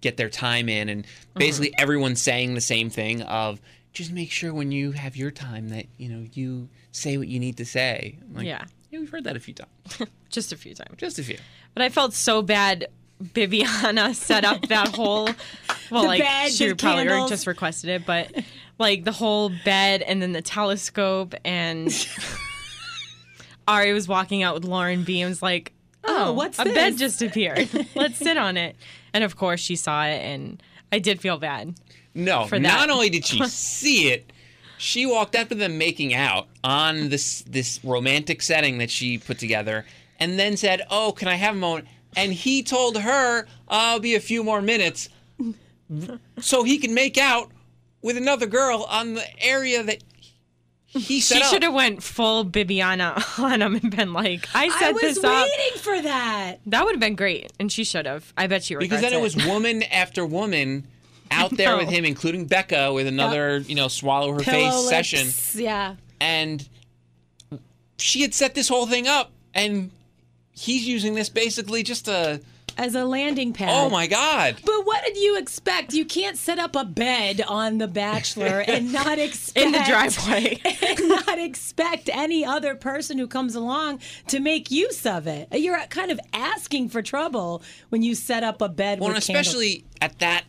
get 0.00 0.16
their 0.16 0.28
time 0.28 0.68
in 0.68 0.88
and 0.88 1.04
mm-hmm. 1.04 1.38
basically 1.38 1.72
everyone 1.78 2.16
saying 2.16 2.54
the 2.54 2.60
same 2.60 2.90
thing 2.90 3.22
of 3.22 3.60
just 3.92 4.10
make 4.12 4.30
sure 4.30 4.52
when 4.52 4.72
you 4.72 4.92
have 4.92 5.16
your 5.16 5.30
time 5.30 5.68
that 5.68 5.86
you 5.98 6.08
know 6.08 6.26
you 6.32 6.68
say 6.92 7.16
what 7.16 7.28
you 7.28 7.40
need 7.40 7.56
to 7.56 7.64
say. 7.64 8.18
Like, 8.32 8.46
Yeah. 8.46 8.64
yeah, 8.90 9.00
we've 9.00 9.10
heard 9.10 9.24
that 9.24 9.36
a 9.36 9.40
few 9.40 9.54
times. 9.54 10.10
Just 10.30 10.52
a 10.52 10.56
few 10.56 10.74
times. 10.74 10.96
Just 10.98 11.18
a 11.18 11.22
few. 11.22 11.38
But 11.74 11.82
I 11.82 11.88
felt 11.88 12.14
so 12.14 12.42
bad. 12.42 12.86
Bibiana 13.22 14.14
set 14.16 14.44
up 14.44 14.68
that 14.68 14.88
whole 14.88 15.24
well, 15.90 16.02
The 16.02 16.08
like 16.08 16.22
bed, 16.22 16.52
she 16.52 16.74
probably 16.74 17.04
candles. 17.04 17.30
just 17.30 17.46
requested 17.46 17.90
it, 17.90 18.06
but 18.06 18.32
like 18.78 19.04
the 19.04 19.12
whole 19.12 19.50
bed 19.64 20.02
and 20.02 20.20
then 20.20 20.32
the 20.32 20.42
telescope 20.42 21.34
and 21.44 21.90
Arie 23.68 23.92
was 23.92 24.08
walking 24.08 24.42
out 24.42 24.54
with 24.54 24.64
Lauren 24.64 25.04
B 25.04 25.20
and 25.20 25.28
was 25.28 25.42
like, 25.42 25.72
Oh, 26.04 26.26
"Oh, 26.28 26.32
what's 26.32 26.58
a 26.58 26.64
this?" 26.64 26.74
bed 26.74 26.98
just 26.98 27.22
appeared? 27.22 27.68
Let's 27.94 28.18
sit 28.18 28.36
on 28.36 28.56
it." 28.56 28.76
And 29.14 29.22
of 29.24 29.36
course, 29.36 29.60
she 29.60 29.76
saw 29.76 30.04
it, 30.04 30.18
and 30.20 30.62
I 30.90 30.98
did 30.98 31.20
feel 31.20 31.38
bad. 31.38 31.74
No, 32.14 32.46
For 32.46 32.58
not 32.58 32.90
only 32.90 33.08
did 33.08 33.24
she 33.24 33.42
see 33.48 34.08
it, 34.08 34.32
she 34.78 35.06
walked 35.06 35.34
up 35.36 35.48
to 35.48 35.54
them 35.54 35.78
making 35.78 36.12
out 36.14 36.48
on 36.64 37.08
this 37.08 37.42
this 37.42 37.80
romantic 37.84 38.42
setting 38.42 38.78
that 38.78 38.90
she 38.90 39.18
put 39.18 39.38
together, 39.38 39.86
and 40.18 40.38
then 40.38 40.56
said, 40.56 40.82
"Oh, 40.90 41.12
can 41.12 41.28
I 41.28 41.34
have 41.36 41.54
a 41.54 41.58
moment?" 41.58 41.88
And 42.16 42.32
he 42.32 42.62
told 42.62 42.98
her, 42.98 43.46
"I'll 43.68 44.00
be 44.00 44.14
a 44.14 44.20
few 44.20 44.42
more 44.44 44.60
minutes," 44.60 45.08
so 46.40 46.64
he 46.64 46.78
can 46.78 46.94
make 46.94 47.16
out 47.16 47.50
with 48.02 48.16
another 48.16 48.46
girl 48.46 48.84
on 48.88 49.14
the 49.14 49.42
area 49.42 49.82
that 49.84 50.02
he 50.92 51.20
She 51.20 51.42
should 51.42 51.62
have 51.62 51.72
went 51.74 52.02
full 52.02 52.44
Bibiana 52.44 53.38
on 53.42 53.62
him 53.62 53.74
and 53.76 53.94
been 53.94 54.12
like, 54.12 54.46
"I 54.54 54.68
set 54.68 54.82
I 54.82 54.92
was 54.92 55.00
this 55.02 55.24
up." 55.24 55.46
waiting 55.46 55.78
for 55.78 56.02
that. 56.02 56.56
That 56.66 56.84
would 56.84 56.92
have 56.94 57.00
been 57.00 57.16
great, 57.16 57.52
and 57.58 57.70
she 57.72 57.84
should 57.84 58.06
have. 58.06 58.32
I 58.36 58.46
bet 58.46 58.64
she 58.64 58.74
regrets 58.74 58.90
Because 58.90 59.02
then 59.02 59.18
it 59.18 59.22
was 59.22 59.34
woman 59.46 59.82
after 59.84 60.24
woman 60.26 60.86
out 61.30 61.50
there 61.56 61.70
No. 61.70 61.78
with 61.78 61.88
him, 61.88 62.04
including 62.04 62.46
Bekah, 62.46 62.94
with 62.94 63.06
another, 63.06 63.58
you 63.58 63.74
know, 63.74 63.88
swallow 63.88 64.32
her 64.32 64.40
Pillow 64.40 64.70
face 64.70 64.74
lips, 64.74 64.88
session. 65.08 65.62
Yeah. 65.62 65.96
And 66.20 66.68
she 67.98 68.20
had 68.22 68.34
set 68.34 68.54
this 68.54 68.68
whole 68.68 68.86
thing 68.86 69.08
up, 69.08 69.30
and 69.54 69.90
he's 70.52 70.86
using 70.86 71.14
this 71.14 71.28
basically 71.28 71.82
just 71.82 72.04
to. 72.06 72.40
As 72.78 72.94
a 72.94 73.04
landing 73.04 73.52
pad. 73.52 73.70
Oh 73.70 73.90
my 73.90 74.06
God. 74.06 74.56
But 74.64 74.86
what 74.86 75.04
did 75.04 75.16
you 75.16 75.36
expect? 75.38 75.92
You 75.92 76.04
can't 76.04 76.36
set 76.36 76.58
up 76.58 76.74
a 76.76 76.84
bed 76.84 77.42
on 77.46 77.78
The 77.78 77.88
Bachelor 77.88 78.64
and 78.66 78.92
not 78.92 79.18
expect 79.18 79.64
in 79.66 79.72
the 79.72 79.82
driveway. 79.86 80.60
and 80.82 81.08
not 81.08 81.38
expect 81.38 82.08
any 82.12 82.44
other 82.44 82.74
person 82.74 83.18
who 83.18 83.26
comes 83.26 83.54
along 83.54 84.00
to 84.28 84.40
make 84.40 84.70
use 84.70 85.04
of 85.06 85.26
it. 85.26 85.48
You're 85.52 85.78
kind 85.86 86.10
of 86.10 86.20
asking 86.32 86.88
for 86.88 87.02
trouble 87.02 87.62
when 87.90 88.02
you 88.02 88.14
set 88.14 88.42
up 88.42 88.62
a 88.62 88.68
bed. 88.68 89.00
Well, 89.00 89.08
and 89.08 89.16
with 89.16 89.26
candles. 89.26 89.46
especially 89.46 89.84
at 90.00 90.18
that 90.20 90.44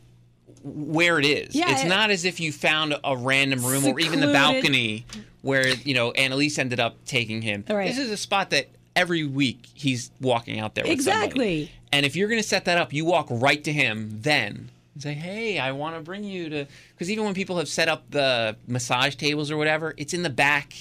where 0.63 1.19
it 1.19 1.25
is. 1.25 1.55
Yeah, 1.55 1.71
it's 1.71 1.83
it- 1.83 1.87
not 1.87 2.09
as 2.09 2.25
if 2.25 2.39
you 2.39 2.51
found 2.51 2.95
a 3.03 3.17
random 3.17 3.63
room 3.65 3.85
or 3.85 3.99
even 3.99 4.19
the 4.19 4.31
balcony 4.31 5.05
where, 5.41 5.67
you 5.67 5.93
know, 5.93 6.13
Annaliese 6.13 6.57
ended 6.57 6.79
up 6.79 7.03
taking 7.05 7.41
him. 7.41 7.65
Right. 7.69 7.87
This 7.87 7.97
is 7.97 8.09
a 8.09 8.17
spot 8.17 8.49
that 8.51 8.69
every 8.95 9.25
week 9.25 9.67
he's 9.73 10.11
walking 10.21 10.59
out 10.59 10.75
there 10.75 10.83
with 10.83 11.01
somebody. 11.01 11.25
Exactly. 11.25 11.71
And 11.91 12.05
if 12.05 12.15
you're 12.15 12.27
going 12.27 12.41
to 12.41 12.47
set 12.47 12.65
that 12.65 12.77
up, 12.77 12.93
you 12.93 13.05
walk 13.05 13.27
right 13.29 13.63
to 13.63 13.71
him 13.73 14.09
then 14.21 14.71
and 14.93 15.03
say, 15.03 15.13
hey, 15.13 15.59
I 15.59 15.71
want 15.71 15.95
to 15.95 16.01
bring 16.01 16.23
you 16.23 16.49
to. 16.49 16.67
Because 16.93 17.09
even 17.11 17.25
when 17.25 17.33
people 17.33 17.57
have 17.57 17.67
set 17.67 17.87
up 17.87 18.09
the 18.09 18.55
massage 18.67 19.15
tables 19.15 19.51
or 19.51 19.57
whatever, 19.57 19.93
it's 19.97 20.13
in 20.13 20.23
the 20.23 20.29
back 20.29 20.73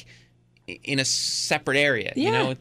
in 0.67 0.99
a 0.99 1.05
separate 1.05 1.77
area. 1.77 2.13
You 2.17 2.25
Yeah. 2.25 2.31
know, 2.31 2.55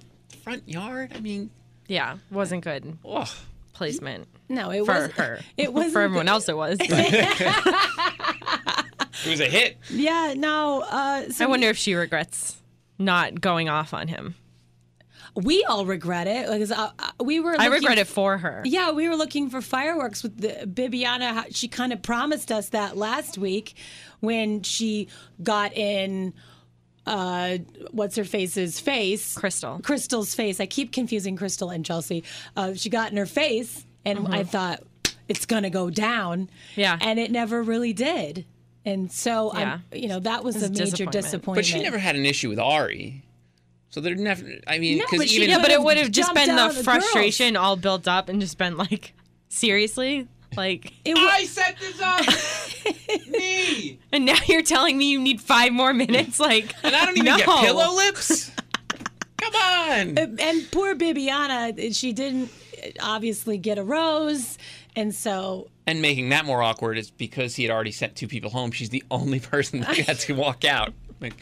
front 0.43 0.67
yard. 0.67 1.11
I 1.15 1.19
mean, 1.19 1.49
yeah, 1.87 2.17
wasn't 2.29 2.63
good 2.63 2.97
oh. 3.05 3.31
placement 3.73 4.27
no, 4.51 4.69
it 4.69 4.85
for 4.85 4.93
was 4.93 5.11
her. 5.13 5.39
It 5.55 5.71
was 5.73 5.93
for 5.93 6.01
everyone 6.01 6.27
else. 6.27 6.49
It 6.49 6.57
was. 6.57 6.77
It 9.23 9.29
was 9.29 9.39
a 9.39 9.45
hit. 9.45 9.77
Yeah, 9.91 10.33
no. 10.35 10.81
Uh, 10.81 11.29
so 11.29 11.45
I 11.45 11.47
wonder 11.47 11.67
if 11.67 11.77
she 11.77 11.93
regrets 11.93 12.59
not 12.97 13.39
going 13.39 13.69
off 13.69 13.93
on 13.93 14.07
him. 14.07 14.33
We 15.35 15.63
all 15.63 15.85
regret 15.85 16.27
it 16.27 16.49
because 16.49 16.71
uh, 16.71 16.91
uh, 16.99 17.11
we 17.23 17.39
were. 17.39 17.55
I 17.57 17.67
regret 17.67 17.97
it 17.97 18.07
for 18.07 18.37
her. 18.37 18.61
Yeah, 18.65 18.91
we 18.91 19.07
were 19.07 19.15
looking 19.15 19.49
for 19.49 19.61
fireworks 19.61 20.23
with 20.23 20.37
the 20.41 20.65
Bibiana. 20.67 21.45
She 21.55 21.67
kind 21.67 21.93
of 21.93 22.01
promised 22.01 22.51
us 22.51 22.69
that 22.69 22.97
last 22.97 23.37
week 23.37 23.75
when 24.19 24.61
she 24.63 25.07
got 25.41 25.73
in. 25.73 26.33
Uh, 27.05 27.57
what's 27.91 28.15
her 28.15 28.23
face's 28.23 28.79
face? 28.79 29.35
Krystal. 29.35 29.81
Krystal's 29.81 30.35
face. 30.35 30.59
I 30.59 30.65
keep 30.67 30.91
confusing 30.91 31.35
Krystal 31.37 31.73
and 31.73 31.83
Chelsea. 31.85 32.23
Uh, 32.55 32.73
she 32.75 32.89
got 32.89 33.11
in 33.11 33.17
her 33.17 33.25
face, 33.25 33.85
and 34.05 34.27
I 34.27 34.43
thought 34.43 34.83
it's 35.27 35.45
gonna 35.45 35.69
go 35.71 35.89
down. 35.89 36.41
Mm-hmm. 36.47 36.79
Yeah. 36.81 36.97
and 37.01 37.19
it 37.19 37.31
never 37.31 37.63
really 37.63 37.93
did. 37.93 38.45
And 38.85 39.11
so, 39.11 39.51
Yeah. 39.57 39.79
I'm, 39.91 39.99
you 39.99 40.07
know, 40.07 40.19
that 40.19 40.43
was 40.43 40.55
It's 40.57 40.65
a 40.65 40.69
major 40.69 41.05
disappointment. 41.05 41.23
disappointment. 41.23 41.55
But 41.57 41.65
she 41.65 41.81
never 41.81 41.97
had 41.97 42.15
an 42.15 42.25
issue 42.25 42.49
with 42.49 42.59
Arie. 42.59 43.23
So 43.91 44.01
they're 44.01 44.15
never. 44.15 44.43
I 44.67 44.79
mean, 44.79 44.97
because 44.97 45.19
but 45.19 45.29
she 45.29 45.37
even 45.37 45.49
Yeah, 45.49 45.59
but 45.61 45.69
it 45.71 45.81
would 45.81 45.97
have 45.97 46.11
just 46.11 46.33
been 46.33 46.49
out 46.49 46.55
the 46.73 46.79
of 46.79 46.85
the 46.85 46.91
girls. 46.91 47.03
frustration 47.03 47.55
all 47.55 47.75
built 47.75 48.07
up 48.07 48.27
and 48.29 48.41
just 48.41 48.57
been 48.57 48.77
like, 48.77 49.13
seriously? 49.49 50.27
Like, 50.57 50.93
It 51.05 51.15
wa- 51.15 51.37
set 51.45 51.77
this 51.79 52.01
up. 52.01 52.25
Me. 53.29 53.99
and 54.11 54.25
now 54.25 54.35
you're 54.47 54.61
telling 54.63 54.97
me 54.97 55.09
you 55.09 55.19
need 55.21 55.39
five 55.41 55.71
more 55.71 55.93
minutes? 55.93 56.39
Like, 56.39 56.73
And 56.83 56.95
I 56.95 57.05
don't 57.05 57.17
even 57.17 57.25
no. 57.25 57.37
get 57.37 57.45
pillow 57.47 57.95
lips. 57.95 58.51
Come 59.37 59.55
on. 59.55 60.17
and 60.39 60.71
poor 60.71 60.95
Bibiana, 60.95 61.95
she 61.95 62.11
didn't 62.13 62.49
obviously 63.01 63.57
get 63.57 63.77
a 63.77 63.83
rose, 63.83 64.57
and 64.95 65.13
so 65.13 65.69
And 65.87 66.01
making 66.01 66.29
that 66.29 66.45
more 66.45 66.61
awkward 66.63 66.97
is 66.97 67.11
because 67.11 67.55
he 67.55 67.63
had 67.63 67.71
already 67.71 67.91
sent 67.91 68.15
two 68.15 68.27
people 68.27 68.49
home. 68.51 68.71
She's 68.71 68.89
the 68.89 69.03
only 69.11 69.39
person 69.39 69.79
that 69.81 69.95
had 69.97 70.19
to 70.21 70.33
walk 70.33 70.65
out. 70.65 70.93
Like, 71.21 71.35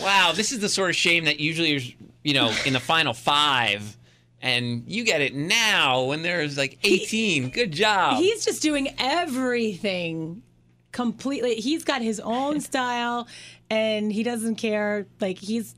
wow, 0.00 0.32
this 0.34 0.52
is 0.52 0.60
the 0.60 0.68
sort 0.68 0.90
of 0.90 0.96
shame 0.96 1.24
that 1.24 1.40
usually 1.40 1.74
is, 1.74 1.92
you 2.22 2.34
know, 2.34 2.54
in 2.66 2.72
the 2.72 2.80
final 2.80 3.14
five. 3.14 3.96
And 4.40 4.84
you 4.86 5.04
get 5.04 5.20
it 5.20 5.34
now 5.34 6.04
when 6.04 6.22
there's 6.22 6.56
like 6.56 6.78
18. 6.84 7.50
Good 7.50 7.72
job. 7.72 8.18
he's 8.18 8.44
just 8.44 8.62
doing 8.62 8.94
everything 8.98 10.42
completely. 10.92 11.56
He's 11.56 11.84
got 11.84 12.02
his 12.02 12.20
own 12.20 12.60
style, 12.70 13.26
and 13.70 14.12
he 14.12 14.22
doesn't 14.22 14.56
care. 14.56 15.06
Like 15.20 15.38
he's 15.38 15.74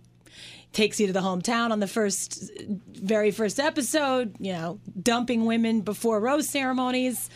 takes 0.72 1.00
you 1.00 1.06
to 1.08 1.12
the 1.12 1.20
hometown 1.20 1.72
on 1.72 1.80
the 1.80 1.86
first, 1.86 2.50
very 2.88 3.30
first 3.30 3.58
episode. 3.58 4.36
You 4.38 4.52
know, 4.52 4.80
dumping 5.02 5.46
women 5.46 5.80
before 5.80 6.20
rose 6.20 6.48
ceremonies. 6.48 7.28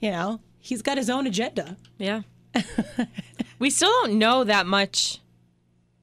You 0.00 0.10
know, 0.10 0.40
he's 0.58 0.82
got 0.82 0.96
his 0.96 1.10
own 1.10 1.26
agenda. 1.26 1.76
Yeah. 1.98 2.22
we 3.58 3.70
still 3.70 3.90
don't 4.02 4.18
know 4.18 4.44
that 4.44 4.66
much 4.66 5.21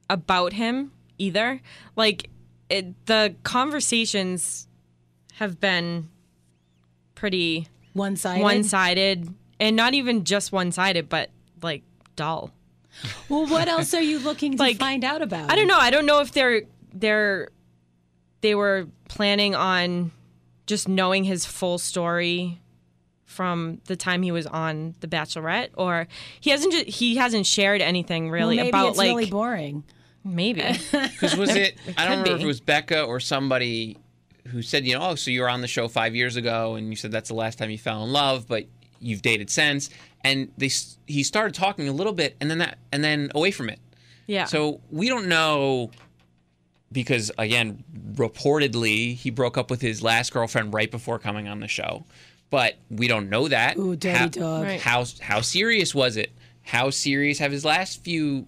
about 0.09 0.53
him 0.53 0.91
either. 1.17 1.61
Like 1.95 2.29
it, 2.69 3.05
the 3.05 3.35
conversations 3.43 4.67
have 5.33 5.59
been 5.59 6.09
pretty 7.15 7.67
One 7.93 8.15
sided. 8.15 8.41
one-sided 8.43 9.33
and 9.59 9.75
not 9.75 9.93
even 9.93 10.23
just 10.23 10.51
one-sided 10.51 11.09
but 11.09 11.29
like 11.61 11.83
dull. 12.15 12.51
Well, 13.27 13.45
what 13.47 13.67
else 13.75 13.93
are 13.93 14.01
you 14.01 14.19
looking 14.19 14.53
to 14.53 14.57
Like, 14.57 14.77
find 14.77 15.03
out 15.03 15.21
about? 15.21 15.51
I 15.51 15.55
don't 15.55 15.67
know. 15.67 15.77
I 15.77 15.89
don't 15.89 16.05
know 16.05 16.19
if 16.21 16.31
they're 16.31 16.63
they're 16.93 17.49
they 18.41 18.55
were 18.55 18.87
planning 19.09 19.53
on 19.55 20.11
just 20.65 20.87
knowing 20.87 21.23
his 21.25 21.45
full 21.45 21.77
story 21.77 22.61
from 23.25 23.79
the 23.85 23.95
time 23.95 24.21
he 24.23 24.31
was 24.31 24.47
on 24.47 24.95
The 25.01 25.07
Bachelorette, 25.07 25.69
or 25.77 26.07
he 26.39 26.49
hasn't 26.49 26.73
ju- 26.73 26.83
he 26.87 27.15
hasn't 27.17 27.45
shared 27.45 27.81
anything 27.81 28.25
Well, 28.25 28.33
really 28.33 28.55
maybe 28.57 28.69
about 28.69 28.89
it's 28.89 28.97
like 28.97 29.09
really 29.09 29.29
boring. 29.29 29.83
Maybe 30.29 30.61
Because 30.91 31.35
was 31.35 31.55
it? 31.55 31.77
I 31.97 32.05
don't 32.05 32.23
could 32.23 32.31
remember 32.31 32.35
if 32.35 32.41
it 32.41 32.45
was 32.45 32.61
Bekah 32.61 33.07
or 33.07 33.19
somebody 33.19 33.97
who 34.47 34.61
said, 34.61 34.85
you 34.85 34.97
know, 34.97 35.09
oh, 35.09 35.15
so 35.15 35.31
you 35.31 35.41
were 35.41 35.49
on 35.49 35.61
the 35.61 35.67
show 35.67 35.87
five 35.87 36.15
years 36.15 36.35
ago, 36.35 36.75
and 36.75 36.89
you 36.89 36.95
said 36.95 37.11
that's 37.11 37.29
the 37.29 37.35
last 37.35 37.57
time 37.57 37.69
you 37.69 37.77
fell 37.77 38.03
in 38.03 38.11
love, 38.11 38.47
but 38.47 38.65
you've 38.99 39.21
dated 39.21 39.49
since. 39.49 39.89
And 40.23 40.51
they 40.57 40.69
he 41.05 41.23
started 41.23 41.53
talking 41.53 41.87
a 41.87 41.93
little 41.93 42.13
bit, 42.13 42.35
and 42.41 42.49
then 42.49 42.59
that, 42.59 42.77
and 42.91 43.03
then 43.03 43.31
away 43.35 43.51
from 43.51 43.69
it. 43.69 43.79
yeah. 44.27 44.45
So 44.45 44.81
we 44.91 45.07
don't 45.07 45.27
know 45.27 45.91
because 46.91 47.31
again, 47.37 47.83
reportedly 48.13 49.15
he 49.15 49.29
broke 49.29 49.57
up 49.57 49.69
with 49.69 49.81
his 49.81 50.01
last 50.01 50.33
girlfriend 50.33 50.73
right 50.73 50.89
before 50.89 51.19
coming 51.19 51.47
on 51.47 51.59
the 51.59 51.67
show, 51.67 52.05
but 52.49 52.75
we 52.89 53.07
don't 53.07 53.29
know 53.29 53.47
that. 53.47 53.77
Ooh, 53.77 53.95
dirty 53.95 54.17
how, 54.17 54.27
dog. 54.27 54.67
How 54.79 55.05
how 55.21 55.41
serious 55.41 55.93
was 55.93 56.17
it? 56.17 56.31
How 56.63 56.89
serious 56.89 57.39
have 57.39 57.51
his 57.51 57.65
last 57.65 58.03
few 58.03 58.47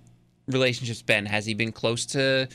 relationships 0.51 1.01
been? 1.01 1.25
Has 1.25 1.45
he 1.45 1.53
been 1.53 1.71
close 1.71 2.05
to 2.07 2.47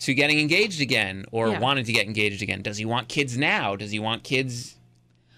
to 0.00 0.14
getting 0.14 0.38
engaged 0.38 0.80
again 0.80 1.24
or 1.32 1.48
Yeah. 1.48 1.58
wanted 1.58 1.86
to 1.86 1.92
get 1.92 2.06
engaged 2.06 2.42
again? 2.42 2.62
Does 2.62 2.76
he 2.78 2.84
want 2.84 3.08
kids 3.08 3.36
now? 3.36 3.74
Does 3.76 3.90
he 3.90 3.98
want 3.98 4.22
kids? 4.22 4.76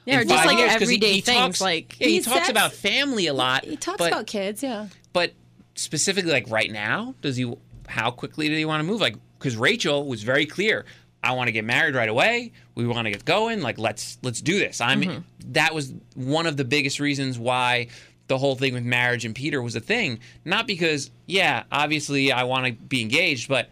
yeah, 0.07 0.19
or 0.21 0.25
just 0.25 0.45
like 0.47 0.59
years? 0.59 0.71
'Cause 0.73 0.81
he- 0.81 0.85
everyday 0.97 1.13
he 1.15 1.21
things 1.21 1.39
talks- 1.39 1.61
like 1.61 1.97
yeah, 2.01 2.07
he, 2.09 2.15
He 2.15 2.21
talks 2.21 2.49
about 2.49 2.73
family 2.73 3.27
a 3.27 3.35
lot. 3.35 3.65
He 3.65 3.77
talks 3.77 3.99
but, 3.99 4.11
about 4.13 4.27
kids, 4.27 4.63
yeah. 4.63 4.89
but 5.13 5.33
specifically 5.77 6.33
like 6.33 6.51
right 6.51 6.71
now 6.73 7.15
does 7.23 7.37
he 7.37 7.51
how 7.87 8.11
quickly 8.11 8.49
do 8.49 8.55
he 8.55 8.65
want 8.65 8.81
to 8.81 8.85
move 8.85 9.01
like 9.01 9.15
because 9.39 9.57
rachel 9.57 10.07
was 10.07 10.23
very 10.23 10.45
clear 10.45 10.85
i 11.25 11.33
want 11.33 11.49
to 11.49 11.53
get 11.53 11.65
married 11.65 11.95
right 11.95 12.09
away 12.09 12.53
we 12.75 12.87
want 12.87 13.07
to 13.07 13.11
get 13.11 13.25
going 13.25 13.63
like 13.63 13.79
let's 13.79 14.19
let's 14.23 14.41
do 14.43 14.59
this 14.59 14.81
i'm 14.81 15.01
Mm-hmm. 15.01 15.21
that 15.53 15.75
was 15.75 15.93
one 16.15 16.47
of 16.47 16.57
the 16.59 16.65
biggest 16.65 17.01
reasons 17.01 17.39
why 17.39 17.87
the 18.31 18.39
whole 18.39 18.55
thing 18.55 18.73
with 18.73 18.85
marriage 18.85 19.25
and 19.25 19.35
peter 19.35 19.61
was 19.61 19.75
a 19.77 19.81
thing 19.81 20.19
not 20.45 20.67
because 20.67 21.11
yeah 21.27 21.65
obviously 21.73 22.31
i 22.33 22.45
want 22.45 22.65
to 22.65 22.73
be 22.73 23.03
engaged 23.03 23.49
but 23.49 23.69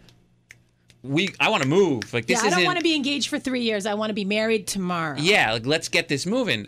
we 1.01 1.29
i 1.39 1.49
want 1.49 1.63
to 1.63 1.69
move 1.69 2.13
like 2.13 2.25
this 2.25 2.41
yeah, 2.43 2.47
I 2.47 2.49
don't 2.51 2.65
want 2.65 2.77
to 2.77 2.83
be 2.83 2.93
engaged 2.93 3.29
for 3.29 3.39
three 3.39 3.61
years. 3.61 3.85
I 3.85 3.93
want 3.93 4.09
to 4.09 4.13
be 4.13 4.25
married 4.25 4.67
tomorrow. 4.67 5.15
yeah 5.17 5.53
like 5.53 5.65
let's 5.65 5.87
get 5.87 6.09
this 6.09 6.25
moving 6.25 6.67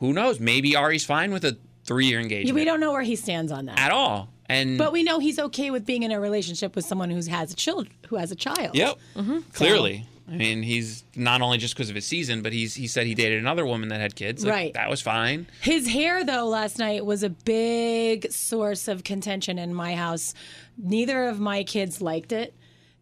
who 0.00 0.12
knows 0.12 0.40
maybe 0.40 0.74
ari's 0.76 1.04
fine 1.04 1.30
with 1.32 1.44
a 1.44 1.56
three-year 1.84 2.20
engagement 2.20 2.48
Yeah, 2.48 2.54
we 2.54 2.64
don't 2.64 2.80
know 2.80 2.90
where 2.92 3.02
he 3.02 3.14
stands 3.16 3.52
on 3.52 3.66
that. 3.66 3.78
at 3.78 3.92
all 3.92 4.28
and 4.46 4.78
But 4.78 4.92
we 4.92 5.02
know 5.04 5.18
he's 5.20 5.38
okay 5.38 5.70
with 5.70 5.86
being 5.86 6.02
in 6.02 6.10
a 6.10 6.18
relationship 6.18 6.74
with 6.74 6.84
someone 6.86 7.10
who 7.10 7.16
has 7.30 7.52
a 7.52 7.54
child, 7.54 7.86
who 8.08 8.16
has 8.16 8.30
a 8.32 8.34
child. 8.34 8.74
Yep. 8.74 8.96
Mm-hmm. 9.16 9.38
Clearly. 9.52 10.06
I 10.30 10.36
mean, 10.36 10.62
he's 10.62 11.04
not 11.16 11.40
only 11.40 11.58
just 11.58 11.74
because 11.74 11.88
of 11.88 11.94
his 11.94 12.06
season, 12.06 12.42
but 12.42 12.52
he's 12.52 12.74
he 12.74 12.86
said 12.86 13.06
he 13.06 13.14
dated 13.14 13.38
another 13.38 13.64
woman 13.64 13.88
that 13.88 14.00
had 14.00 14.14
kids. 14.14 14.44
Like, 14.44 14.52
Right. 14.52 14.74
That 14.74 14.90
was 14.90 15.00
fine. 15.00 15.46
His 15.62 15.88
hair, 15.88 16.24
though, 16.24 16.46
last 16.46 16.78
night 16.78 17.04
was 17.06 17.22
a 17.22 17.30
big 17.30 18.30
source 18.30 18.88
of 18.88 19.04
contention 19.04 19.58
in 19.58 19.74
my 19.74 19.94
house. 19.94 20.34
Neither 20.76 21.26
of 21.26 21.40
my 21.40 21.64
kids 21.64 22.00
liked 22.00 22.32
it. 22.32 22.54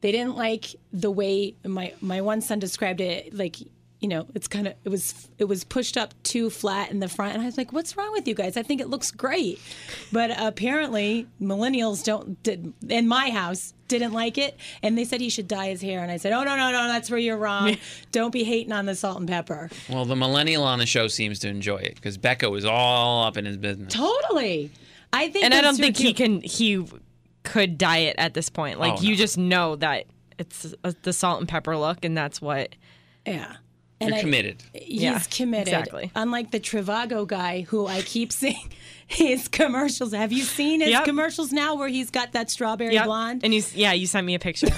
They 0.03 0.13
didn't 0.13 0.37
like 0.37 0.77
the 0.93 1.11
way 1.11 1.55
my 1.65 1.93
my 2.01 2.21
one 2.21 2.41
son 2.41 2.59
described 2.59 3.01
it. 3.01 3.35
Like, 3.35 3.57
you 4.01 4.09
know, 4.09 4.27
it's 4.35 4.47
kind 4.47 4.69
of 4.69 4.75
it 4.85 4.89
was 4.89 5.29
it 5.39 5.45
was 5.45 5.65
pushed 5.65 5.97
up 5.97 6.15
too 6.23 6.49
flat 6.51 6.91
in 6.91 7.01
the 7.01 7.09
front, 7.09 7.33
and 7.35 7.43
I 7.43 7.47
was 7.47 7.57
like, 7.59 7.73
"What's 7.73 7.97
wrong 7.97 8.13
with 8.13 8.29
you 8.29 8.35
guys? 8.35 8.57
I 8.57 8.63
think 8.63 8.81
it 8.81 8.89
looks 8.89 9.11
great." 9.11 9.59
But 10.13 10.31
apparently, 10.39 11.27
millennials 11.41 12.05
don't. 12.05 12.41
Did, 12.43 12.73
in 12.89 13.09
my 13.09 13.31
house, 13.31 13.73
didn't 13.89 14.13
like 14.13 14.39
it, 14.39 14.57
and 14.83 14.97
they 14.97 15.05
said 15.05 15.21
he 15.21 15.29
should 15.29 15.49
dye 15.49 15.69
his 15.69 15.81
hair, 15.83 16.03
and 16.03 16.11
I 16.11 16.17
said, 16.17 16.33
"Oh 16.33 16.43
no, 16.45 16.57
no, 16.57 16.71
no, 16.73 16.89
that's 16.89 17.11
where 17.11 17.19
you're 17.19 17.37
wrong. 17.37 17.77
Don't 18.13 18.31
be 18.33 18.45
hating 18.45 18.73
on 18.73 18.87
the 18.87 18.95
salt 18.95 19.19
and 19.19 19.29
pepper." 19.29 19.71
Well, 19.89 20.05
the 20.05 20.17
millennial 20.17 20.65
on 20.65 20.79
the 20.79 20.87
show 20.87 21.09
seems 21.09 21.39
to 21.41 21.49
enjoy 21.49 21.77
it 21.79 21.95
because 21.97 22.19
Bekah 22.19 22.51
was 22.51 22.65
all 22.65 23.25
up 23.25 23.37
in 23.37 23.45
his 23.45 23.57
business. 23.57 23.93
Totally. 23.93 24.71
I 25.13 25.31
think, 25.31 25.45
and 25.45 25.55
I 25.55 25.61
don't 25.61 25.77
think 25.77 25.97
super 25.97 26.07
he 26.09 26.15
can. 26.15 26.41
He 26.43 26.85
could 27.45 27.79
dye 27.79 27.99
it 27.99 28.17
at 28.19 28.35
this 28.35 28.49
point. 28.49 28.79
Like 28.81 28.95
Oh, 28.99 29.03
you 29.03 29.11
no. 29.11 29.17
just 29.17 29.39
know 29.39 29.77
that 29.77 30.05
it's 30.39 30.75
uh 30.85 30.93
the 31.03 31.13
salt 31.13 31.41
and 31.41 31.49
pepper 31.49 31.77
look, 31.77 32.05
and 32.05 32.17
that's 32.17 32.41
what. 32.43 32.75
Yeah. 33.27 33.57
And 34.01 34.11
You're 34.11 34.19
I- 34.19 34.21
committed. 34.21 34.63
He's 34.75 35.03
Yeah, 35.03 35.19
committed. 35.31 35.69
exactly. 35.69 36.11
Unlike 36.15 36.51
the 36.51 36.61
Trivago 36.61 37.27
guy 37.27 37.63
who 37.63 37.87
I 37.87 38.03
keep 38.03 38.31
seeing 38.41 38.71
his 39.07 39.49
commercials. 39.49 40.13
Have 40.13 40.33
you 40.33 40.43
seen 40.43 40.81
his 40.81 40.91
Yep. 40.91 41.05
commercials 41.07 41.53
now 41.53 41.75
where 41.77 41.89
he's 41.89 42.11
got 42.11 42.33
that 42.33 42.51
strawberry 42.51 42.95
Yep. 42.95 43.05
blonde? 43.07 43.41
And 43.45 43.55
you, 43.55 43.63
yeah, 43.75 43.93
you 43.93 44.07
sent 44.07 44.27
me 44.27 44.35
a 44.35 44.39
picture. 44.39 44.69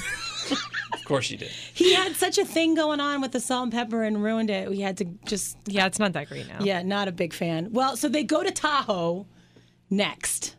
Of 0.93 1.05
course 1.05 1.31
you 1.31 1.39
did. 1.39 1.49
he 1.73 1.95
had 1.95 2.17
such 2.17 2.37
a 2.37 2.45
thing 2.45 2.75
going 2.75 3.01
on 3.01 3.23
with 3.23 3.33
the 3.33 3.41
salt 3.41 3.63
and 3.65 3.73
pepper 3.73 4.03
and 4.03 4.23
ruined 4.23 4.51
it. 4.51 4.69
We 4.69 4.81
had 4.81 4.99
to 4.99 5.07
just 5.25 5.57
yeah, 5.67 5.87
it's 5.87 5.99
not 5.99 6.13
that 6.13 6.29
great 6.29 6.47
now. 6.49 6.59
Yeah, 6.61 6.83
not 6.83 7.09
a 7.09 7.13
big 7.13 7.33
fan. 7.33 7.69
Well, 7.73 7.97
so 7.97 8.11
they 8.11 8.25
go 8.25 8.43
to 8.43 8.51
Tahoe 8.51 9.27
next. 9.89 10.57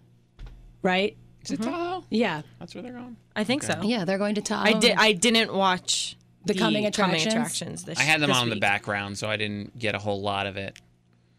Right? 0.81 1.17
Is 1.43 1.51
it 1.51 1.59
mm-hmm. 1.61 1.69
Tahoe? 1.69 2.03
Yeah. 2.09 2.41
That's 2.59 2.73
where 2.73 2.81
they're 2.81 2.93
going. 2.93 3.15
I 3.35 3.43
think 3.43 3.61
so. 3.63 3.79
Yeah, 3.83 4.05
they're 4.05 4.17
going 4.17 4.35
to 4.35 4.41
Tahoe. 4.41 4.69
I 4.69 4.73
did. 4.73 4.95
I 4.97 5.11
didn't 5.13 5.53
watch 5.53 6.17
The 6.53 6.59
coming 6.59 6.85
attractions? 6.85 7.25
attractions 7.25 7.83
this, 7.83 7.99
I 7.99 8.03
had 8.03 8.21
them 8.21 8.29
this 8.29 8.37
on 8.37 8.49
the 8.49 8.55
background, 8.57 9.17
so 9.17 9.29
I 9.29 9.37
didn't 9.37 9.77
get 9.77 9.95
a 9.95 9.99
whole 9.99 10.21
lot 10.21 10.47
of 10.47 10.57
it. 10.57 10.79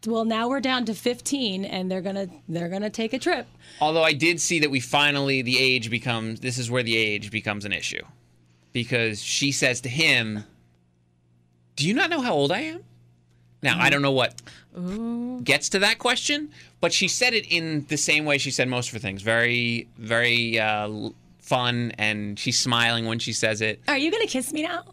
Well, 0.07 0.25
now 0.25 0.49
we're 0.49 0.61
down 0.61 0.85
to 0.85 0.95
15 0.95 1.63
and 1.63 1.91
they're 1.91 2.01
going 2.01 2.15
to 2.15 2.29
they're 2.49 2.69
going 2.69 2.81
to 2.81 2.89
take 2.89 3.13
a 3.13 3.19
trip. 3.19 3.45
Although 3.79 4.03
I 4.03 4.13
did 4.13 4.41
see 4.41 4.59
that 4.59 4.71
we 4.71 4.79
finally 4.79 5.41
the 5.43 5.59
age 5.59 5.89
becomes 5.91 6.39
this 6.39 6.57
is 6.57 6.71
where 6.71 6.81
the 6.83 6.97
age 6.97 7.29
becomes 7.29 7.65
an 7.65 7.71
issue. 7.71 8.03
Because 8.73 9.21
she 9.21 9.51
says 9.51 9.81
to 9.81 9.89
him, 9.89 10.43
"Do 11.75 11.87
you 11.87 11.93
not 11.93 12.09
know 12.09 12.21
how 12.21 12.33
old 12.33 12.51
I 12.51 12.61
am?" 12.61 12.83
Now, 13.63 13.77
I 13.79 13.91
don't 13.91 14.01
know 14.01 14.11
what 14.11 14.41
gets 15.43 15.69
to 15.69 15.79
that 15.79 15.99
question, 15.99 16.49
but 16.79 16.91
she 16.91 17.07
said 17.07 17.33
it 17.35 17.45
in 17.51 17.85
the 17.89 17.97
same 17.97 18.25
way 18.25 18.39
she 18.39 18.49
said 18.49 18.67
most 18.67 18.87
of 18.87 18.93
her 18.93 18.99
things. 18.99 19.21
Very 19.21 19.87
very 19.97 20.59
uh, 20.59 20.87
l- 20.87 21.15
fun 21.51 21.91
and 21.97 22.39
she's 22.39 22.57
smiling 22.57 23.05
when 23.05 23.19
she 23.19 23.33
says 23.33 23.61
it. 23.61 23.81
Are 23.87 23.97
you 23.97 24.09
going 24.09 24.23
to 24.25 24.29
kiss 24.31 24.53
me 24.53 24.63
now? 24.63 24.83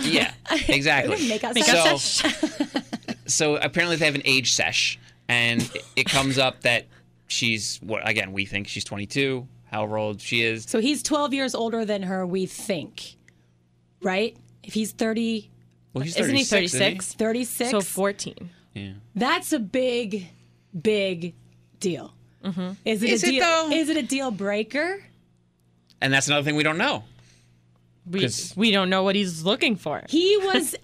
Yeah, 0.00 0.32
exactly. 0.68 1.28
Make 1.28 1.44
us 1.44 1.54
Make 1.54 1.64
so, 1.64 1.76
up 1.78 1.98
So- 1.98 2.28
sesh. 2.28 2.76
so 3.26 3.56
apparently 3.56 3.96
they 3.96 4.04
have 4.06 4.14
an 4.14 4.22
age 4.24 4.52
sesh, 4.52 4.98
and 5.28 5.60
it- 5.62 5.84
it 5.96 6.04
comes 6.06 6.38
up 6.38 6.62
that 6.62 6.86
she's 7.28 7.78
what 7.82 8.08
again 8.08 8.32
we 8.32 8.44
think 8.46 8.66
she's 8.68 8.84
22, 8.84 9.46
however 9.70 9.96
old 9.98 10.20
she 10.20 10.42
is. 10.42 10.64
so 10.64 10.80
he's 10.80 11.02
12 11.02 11.34
years 11.34 11.54
older 11.54 11.84
than 11.84 12.02
her, 12.04 12.26
we 12.26 12.46
think. 12.46 13.16
Right? 14.02 14.36
If 14.62 14.74
he's 14.74 14.92
30 14.92 15.50
Well, 15.92 16.02
he's 16.04 16.16
Isn't 16.16 16.34
he 16.36 16.44
36, 16.44 16.74
isn't 16.74 16.80
36? 16.80 17.12
36, 17.14 17.70
So 17.70 17.80
14. 17.80 18.50
Yeah. 18.74 18.92
that's 19.14 19.52
a 19.52 19.58
big 19.58 20.28
big 20.80 21.34
deal. 21.80 22.12
Mm-hmm. 22.44 22.72
Is 22.84 23.02
it 23.02 23.10
Is 23.10 23.24
a 23.24 23.26
it, 23.26 23.30
deal 23.30 23.44
though? 23.44 23.70
Is 23.70 23.88
it 23.88 23.96
a 23.96 24.02
deal 24.02 24.30
breaker? 24.30 25.02
And 26.00 26.12
that's 26.12 26.26
another 26.28 26.44
thing 26.44 26.56
we 26.56 26.62
don't 26.62 26.78
know. 26.78 27.04
We, 28.08 28.20
'Cause- 28.20 28.52
we 28.56 28.70
don't 28.70 28.90
know 28.90 29.02
what 29.02 29.16
he's 29.16 29.42
looking 29.42 29.76
for. 29.76 30.02
He 30.08 30.36
was 30.42 30.74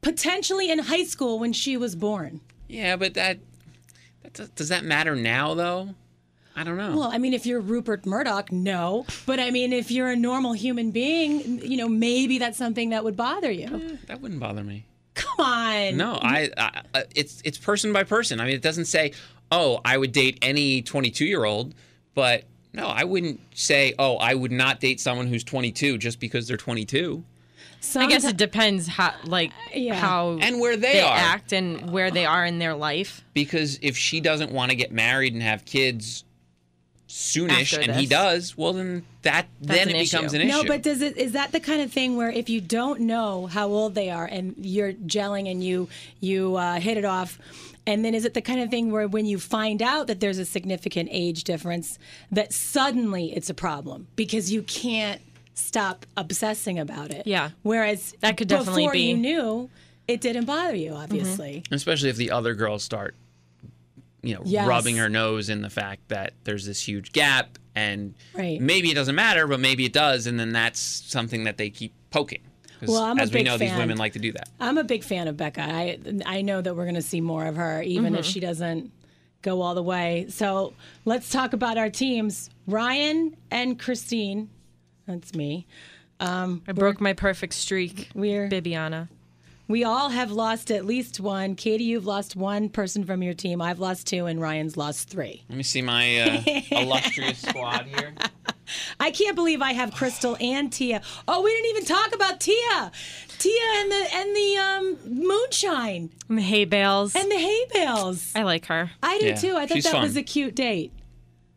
potentially 0.00 0.70
in 0.70 0.78
high 0.80 1.04
school 1.04 1.38
when 1.38 1.52
she 1.52 1.76
was 1.76 1.94
born. 1.96 2.40
Yeah, 2.68 2.96
but 2.96 3.14
that, 3.14 3.38
that 4.22 4.32
does, 4.34 4.48
does 4.50 4.68
that 4.68 4.84
matter 4.84 5.14
now 5.16 5.54
though? 5.54 5.90
I 6.56 6.62
don't 6.62 6.76
know. 6.76 6.96
Well, 6.96 7.10
I 7.12 7.18
mean, 7.18 7.34
if 7.34 7.46
you're 7.46 7.60
Rupert 7.60 8.06
Murdoch, 8.06 8.52
no. 8.52 9.06
But 9.26 9.40
I 9.40 9.50
mean, 9.50 9.72
if 9.72 9.90
you're 9.90 10.10
a 10.10 10.16
normal 10.16 10.52
human 10.52 10.92
being, 10.92 11.58
you 11.60 11.76
know, 11.76 11.88
maybe 11.88 12.38
that's 12.38 12.56
something 12.56 12.90
that 12.90 13.02
would 13.02 13.16
bother 13.16 13.50
you. 13.50 13.98
that 14.06 14.20
wouldn't 14.20 14.38
bother 14.40 14.62
me. 14.62 14.86
Come 15.14 15.44
on. 15.44 15.96
No, 15.96 16.18
I, 16.22 16.50
I 16.56 16.82
uh, 16.94 17.02
it's 17.14 17.40
it's 17.44 17.58
person 17.58 17.92
by 17.92 18.04
person. 18.04 18.38
I 18.40 18.44
mean, 18.44 18.54
it 18.54 18.62
doesn't 18.62 18.84
say, 18.86 19.12
"Oh, 19.50 19.80
I 19.84 19.96
would 19.98 20.12
date 20.12 20.38
any 20.42 20.80
22-year-old," 20.82 21.74
but 22.14 22.44
no, 22.74 22.88
I 22.88 23.04
wouldn't 23.04 23.40
say, 23.54 23.94
"Oh, 23.98 24.16
I 24.16 24.34
would 24.34 24.52
not 24.52 24.80
date 24.80 25.00
someone 25.00 25.26
who's 25.28 25.44
22 25.44 25.96
just 25.98 26.20
because 26.20 26.46
they're 26.48 26.56
22." 26.58 27.24
I 27.96 28.06
guess 28.06 28.24
it 28.24 28.36
depends 28.38 28.86
how 28.88 29.12
like 29.24 29.52
Yeah. 29.74 29.94
how 29.94 30.38
And 30.40 30.58
where 30.58 30.74
they 30.76 30.94
they 30.94 31.00
are. 31.02 31.16
act 31.16 31.52
and 31.52 31.90
where 31.90 32.10
they 32.10 32.24
are 32.24 32.44
in 32.46 32.58
their 32.58 32.74
life. 32.74 33.22
because 33.34 33.78
if 33.82 33.96
she 33.96 34.20
doesn't 34.20 34.50
want 34.52 34.70
to 34.70 34.76
get 34.76 34.90
married 34.90 35.34
and 35.34 35.42
have 35.42 35.64
kids 35.66 36.24
soonish 37.08 37.74
After 37.74 37.80
and 37.82 38.00
he 38.00 38.06
does 38.06 38.56
well 38.56 38.72
then 38.72 39.04
that 39.22 39.46
then 39.60 39.88
an 39.90 39.94
it 39.96 40.04
becomes 40.10 40.32
issue. 40.32 40.42
an 40.42 40.48
issue 40.48 40.62
No, 40.62 40.64
but 40.64 40.82
does 40.82 41.00
it 41.02 41.16
is 41.16 41.32
that 41.32 41.52
the 41.52 41.60
kind 41.60 41.80
of 41.82 41.92
thing 41.92 42.16
where 42.16 42.30
if 42.30 42.48
you 42.48 42.60
don't 42.60 43.00
know 43.00 43.46
how 43.46 43.68
old 43.68 43.94
they 43.94 44.10
are 44.10 44.24
and 44.24 44.54
you're 44.58 44.94
gelling 44.94 45.48
and 45.50 45.62
you 45.62 45.88
you 46.20 46.56
uh, 46.56 46.80
hit 46.80 46.96
it 46.96 47.04
off, 47.04 47.38
and 47.86 48.04
then 48.04 48.14
is 48.14 48.24
it 48.24 48.34
the 48.34 48.40
kind 48.42 48.60
of 48.60 48.70
thing 48.70 48.90
where 48.90 49.06
when 49.06 49.26
you 49.26 49.38
find 49.38 49.82
out 49.82 50.06
that 50.06 50.20
there's 50.20 50.38
a 50.38 50.44
significant 50.44 51.08
age 51.12 51.44
difference, 51.44 51.98
that 52.30 52.52
suddenly 52.52 53.34
it's 53.36 53.50
a 53.50 53.54
problem 53.54 54.06
because 54.16 54.50
you 54.52 54.62
can't 54.62 55.20
stop 55.54 56.06
obsessing 56.16 56.78
about 56.78 57.10
it. 57.10 57.26
Yeah. 57.26 57.50
Whereas 57.62 58.14
That 58.20 58.36
could 58.36 58.48
definitely 58.48 58.82
before 58.84 58.92
be- 58.92 59.00
you 59.10 59.16
knew, 59.16 59.70
it 60.08 60.20
didn't 60.20 60.46
bother 60.46 60.74
you. 60.74 60.92
Obviously. 60.94 61.62
Mm-hmm. 61.64 61.74
especially 61.74 62.08
if 62.10 62.16
the 62.16 62.30
other 62.30 62.54
girls 62.54 62.82
start 62.82 63.14
you 64.22 64.34
know 64.34 64.40
Yes. 64.44 64.66
rubbing 64.66 64.96
her 64.96 65.08
nose 65.10 65.50
in 65.50 65.60
the 65.60 65.68
fact 65.70 66.08
that 66.08 66.32
there's 66.44 66.64
this 66.64 66.80
huge 66.88 67.12
gap 67.12 67.58
and 67.74 68.14
Right. 68.34 68.58
maybe 68.60 68.90
it 68.90 68.94
doesn't 68.94 69.14
matter 69.14 69.46
but 69.46 69.60
maybe 69.60 69.84
it 69.84 69.92
does 69.92 70.26
and 70.26 70.40
then 70.40 70.50
that's 70.52 70.78
something 70.80 71.44
that 71.44 71.58
they 71.58 71.68
keep 71.68 71.92
poking 72.10 72.40
Well, 72.82 73.02
I'm 73.02 73.18
a 73.18 73.22
as 73.22 73.30
we 73.30 73.38
big 73.40 73.46
know 73.46 73.56
these 73.58 73.70
fan. 73.70 73.78
women 73.78 73.96
like 73.98 74.12
to 74.14 74.18
do 74.18 74.32
that 74.32 74.48
I'm 74.60 74.78
a 74.78 74.84
big 74.84 75.04
fan 75.04 75.28
of 75.28 75.36
Bekah. 75.36 75.58
I 75.58 75.98
I 76.26 76.42
know 76.42 76.60
that 76.60 76.74
we're 76.76 76.84
going 76.84 76.94
to 76.96 77.02
see 77.02 77.20
more 77.20 77.46
of 77.46 77.56
her, 77.56 77.82
even 77.82 78.12
Mm-hmm. 78.12 78.20
if 78.20 78.24
she 78.26 78.40
doesn't 78.40 78.90
go 79.42 79.60
all 79.62 79.74
the 79.74 79.82
way. 79.82 80.26
So 80.30 80.74
let's 81.04 81.30
talk 81.30 81.52
about 81.52 81.78
our 81.78 81.90
teams: 81.90 82.50
Ryan 82.66 83.36
and 83.50 83.78
Christine. 83.78 84.50
That's 85.06 85.34
me. 85.34 85.66
I 86.20 86.56
broke 86.74 87.00
my 87.00 87.12
perfect 87.12 87.52
streak. 87.52 88.08
We're 88.14 88.48
Bibiana. 88.48 89.08
we 89.68 89.84
all 89.84 90.08
have 90.08 90.30
lost 90.30 90.70
at 90.70 90.86
least 90.86 91.20
one. 91.20 91.54
Katie, 91.56 91.84
you've 91.84 92.06
lost 92.06 92.34
one 92.36 92.70
person 92.70 93.04
from 93.04 93.22
your 93.22 93.34
team. 93.34 93.60
I've 93.60 93.78
lost 93.80 94.06
two, 94.06 94.24
and 94.26 94.40
Ryan's 94.40 94.76
lost 94.78 95.10
three. 95.10 95.42
let 95.50 95.56
me 95.58 95.62
see 95.62 95.82
my 95.82 96.20
uh, 96.20 96.42
illustrious 96.70 97.42
squad 97.42 97.86
here 97.86 98.14
I 99.00 99.10
can't 99.10 99.34
believe 99.36 99.62
I 99.62 99.72
have 99.72 99.90
Krystal 99.90 100.40
and 100.42 100.72
Tia. 100.72 101.02
Oh, 101.28 101.42
we 101.42 101.50
didn't 101.52 101.70
even 101.70 101.84
talk 101.84 102.14
about 102.14 102.40
Tia. 102.40 102.90
Tia 103.38 103.60
and 103.76 103.90
the 103.92 104.06
and 104.14 104.36
the 104.36 104.56
um, 104.58 104.98
moonshine 105.28 106.10
And 106.28 106.38
the 106.38 106.42
hay 106.42 106.64
bales. 106.64 107.14
and 107.14 107.30
the 107.30 107.36
hay 107.38 107.64
bales. 107.72 108.32
I 108.34 108.42
like 108.42 108.66
her. 108.66 108.90
I 109.02 109.18
do 109.18 109.26
Yeah, 109.26 109.34
too. 109.34 109.56
I 109.56 109.66
thought 109.66 109.74
she's 109.74 109.84
that 109.84 109.92
fun. 109.92 110.02
was 110.02 110.16
a 110.16 110.22
cute 110.22 110.54
date. 110.54 110.92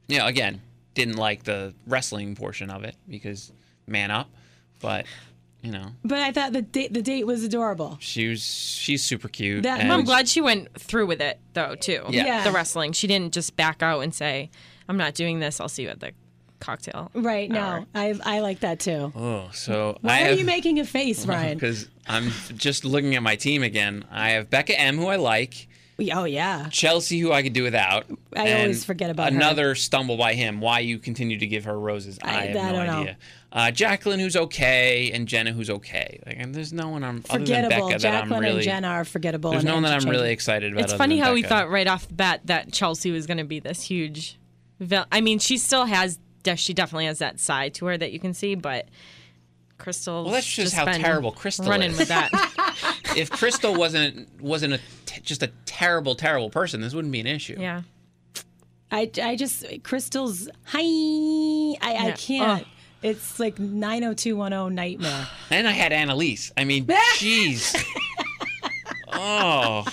yeah 0.08 0.28
again 0.28 0.62
didn't 0.96 1.18
like 1.18 1.44
the 1.44 1.74
wrestling 1.86 2.34
portion 2.36 2.70
of 2.72 2.84
it 2.84 2.96
because 3.08 3.52
man 3.86 4.10
up 4.10 4.28
but 4.80 5.06
you 5.62 5.72
know 5.72 5.92
But 6.04 6.20
I 6.20 6.32
thought 6.32 6.54
the 6.54 6.64
date 6.64 6.92
the 6.94 7.04
date 7.04 7.28
was 7.28 7.44
adorable. 7.44 7.98
she 8.02 8.28
was 8.28 8.42
she's 8.44 9.04
super 9.04 9.28
cute 9.28 9.62
That- 9.64 9.82
I'm 9.86 10.04
glad 10.04 10.28
she 10.28 10.42
went 10.42 10.74
through 10.80 11.06
with 11.06 11.22
it 11.22 11.40
though 11.54 11.76
too. 11.76 12.04
Yeah. 12.10 12.26
Yeah. 12.26 12.44
The 12.44 12.52
wrestling. 12.52 12.94
She 12.94 13.06
didn't 13.08 13.34
just 13.34 13.56
back 13.56 13.82
out 13.84 14.00
and 14.02 14.14
say, 14.14 14.50
"I'm 14.90 14.98
not 14.98 15.14
doing 15.14 15.40
this. 15.40 15.60
I'll 15.62 15.70
see 15.70 15.84
you 15.84 15.90
at 15.90 16.00
the 16.00 16.12
cocktail." 16.60 17.12
Right. 17.14 17.50
No. 17.50 17.86
I 17.96 18.14
I 18.26 18.40
like 18.40 18.60
that 18.62 18.80
too. 18.80 19.12
oh 19.16 19.50
so 19.54 19.98
Why 20.02 20.12
I 20.20 20.22
are 20.22 20.26
have, 20.30 20.40
you 20.40 20.46
making 20.46 20.80
a 20.80 20.86
face, 20.86 21.26
Ryan? 21.28 21.58
because 21.58 21.88
I'm 22.08 22.30
just 22.56 22.86
looking 22.86 23.16
at 23.16 23.24
my 23.24 23.36
team 23.36 23.64
again. 23.64 24.06
I 24.12 24.32
have 24.32 24.50
Bekah 24.50 24.76
M, 24.78 24.98
who 24.98 25.08
I 25.08 25.18
like, 25.18 25.68
oh 26.14 26.24
yeah. 26.26 26.68
Chelsea, 26.70 27.20
who 27.20 27.32
I 27.32 27.44
could 27.44 27.54
do 27.54 27.64
without. 27.64 28.06
I 28.36 28.48
and 28.48 28.62
always 28.62 28.86
forget 28.86 29.10
about 29.10 29.32
her. 29.34 29.38
another 29.38 29.76
stumble 29.76 30.18
by 30.18 30.34
him. 30.34 30.62
Why 30.62 30.80
you 30.80 31.00
continue 31.00 31.38
to 31.40 31.48
give 31.48 31.66
her 31.66 31.78
roses? 31.80 32.18
I, 32.22 32.30
I- 32.30 32.46
have 32.48 32.58
I 32.58 32.72
no 32.72 32.76
don't 32.78 32.86
know. 32.88 33.02
idea. 33.02 33.18
Uh, 33.50 33.72
Jacqueline, 33.72 34.20
who's 34.20 34.36
okay, 34.36 35.10
and 35.14 35.26
Jenna, 35.26 35.54
who's 35.54 35.70
okay. 35.70 36.20
Like, 36.26 36.36
and 36.38 36.54
there's 36.54 36.74
no 36.74 36.90
one 36.90 37.04
I'm 37.04 37.24
other 37.30 37.40
than 37.46 37.46
Forgettable. 37.64 37.88
Bekah 37.90 38.02
that 38.02 38.14
I'm 38.14 38.22
Jacqueline 38.24 38.42
really. 38.42 38.56
and 38.56 38.64
Jenna 38.64 38.88
are 38.90 39.06
forgettable. 39.06 39.52
there's 39.52 39.64
and 39.64 39.70
no 39.70 39.74
one 39.76 39.84
that 39.84 39.94
I'm 40.04 40.10
really 40.10 40.32
excited 40.32 40.74
about. 40.74 40.84
It's 40.84 40.92
other 40.94 40.98
funny 40.98 41.16
than 41.16 41.24
how 41.26 41.34
we 41.34 41.44
thought 41.44 41.70
right 41.70 41.88
off 41.88 42.08
the 42.10 42.14
bat 42.14 42.42
that 42.46 42.74
Chelsea 42.74 43.10
was 43.10 43.26
going 43.26 43.38
to 43.38 43.46
be 43.46 43.60
this 43.62 43.82
huge. 43.84 44.38
vil- 44.82 45.06
I 45.12 45.22
mean, 45.22 45.40
she 45.40 45.58
still 45.58 45.86
has. 45.86 46.20
She 46.56 46.74
definitely 46.74 47.06
has 47.06 47.20
that 47.20 47.40
side 47.40 47.74
to 47.76 47.86
her 47.88 47.98
that 47.98 48.12
you 48.12 48.20
can 48.20 48.34
see, 48.34 48.56
but 48.56 48.88
Krystal. 49.78 50.24
Well, 50.24 50.34
that's 50.34 50.48
just 50.48 50.74
how 50.74 50.86
terrible 50.86 51.32
Krystal 51.32 51.68
running 51.68 51.92
is. 51.92 52.00
with 52.00 52.08
that. 52.10 52.30
if 53.18 53.30
Krystal 53.30 53.78
wasn't 53.78 54.42
wasn't 54.42 54.74
a 54.74 54.80
t- 55.06 55.22
just 55.22 55.44
a 55.44 55.52
terrible, 55.66 56.16
terrible 56.16 56.50
person, 56.50 56.82
this 56.82 56.94
wouldn't 56.94 57.12
be 57.12 57.20
an 57.20 57.28
issue. 57.28 57.56
yeah. 57.60 57.82
I, 58.90 59.12
I 59.22 59.36
just 59.36 59.64
Krystal's 59.84 60.50
hi. 60.64 60.80
I, 61.82 62.08
I 62.08 62.12
can't. 62.12 62.64
Oh. 62.64 62.70
It's 63.04 63.40
like 63.40 63.60
90210 63.60 64.74
nightmare. 64.74 65.28
And 65.50 65.68
I 65.68 65.72
had 65.72 65.92
Annaliese. 65.92 66.52
I 66.58 66.64
mean, 66.64 66.86
jeez. 67.16 67.76
oh, 69.14 69.86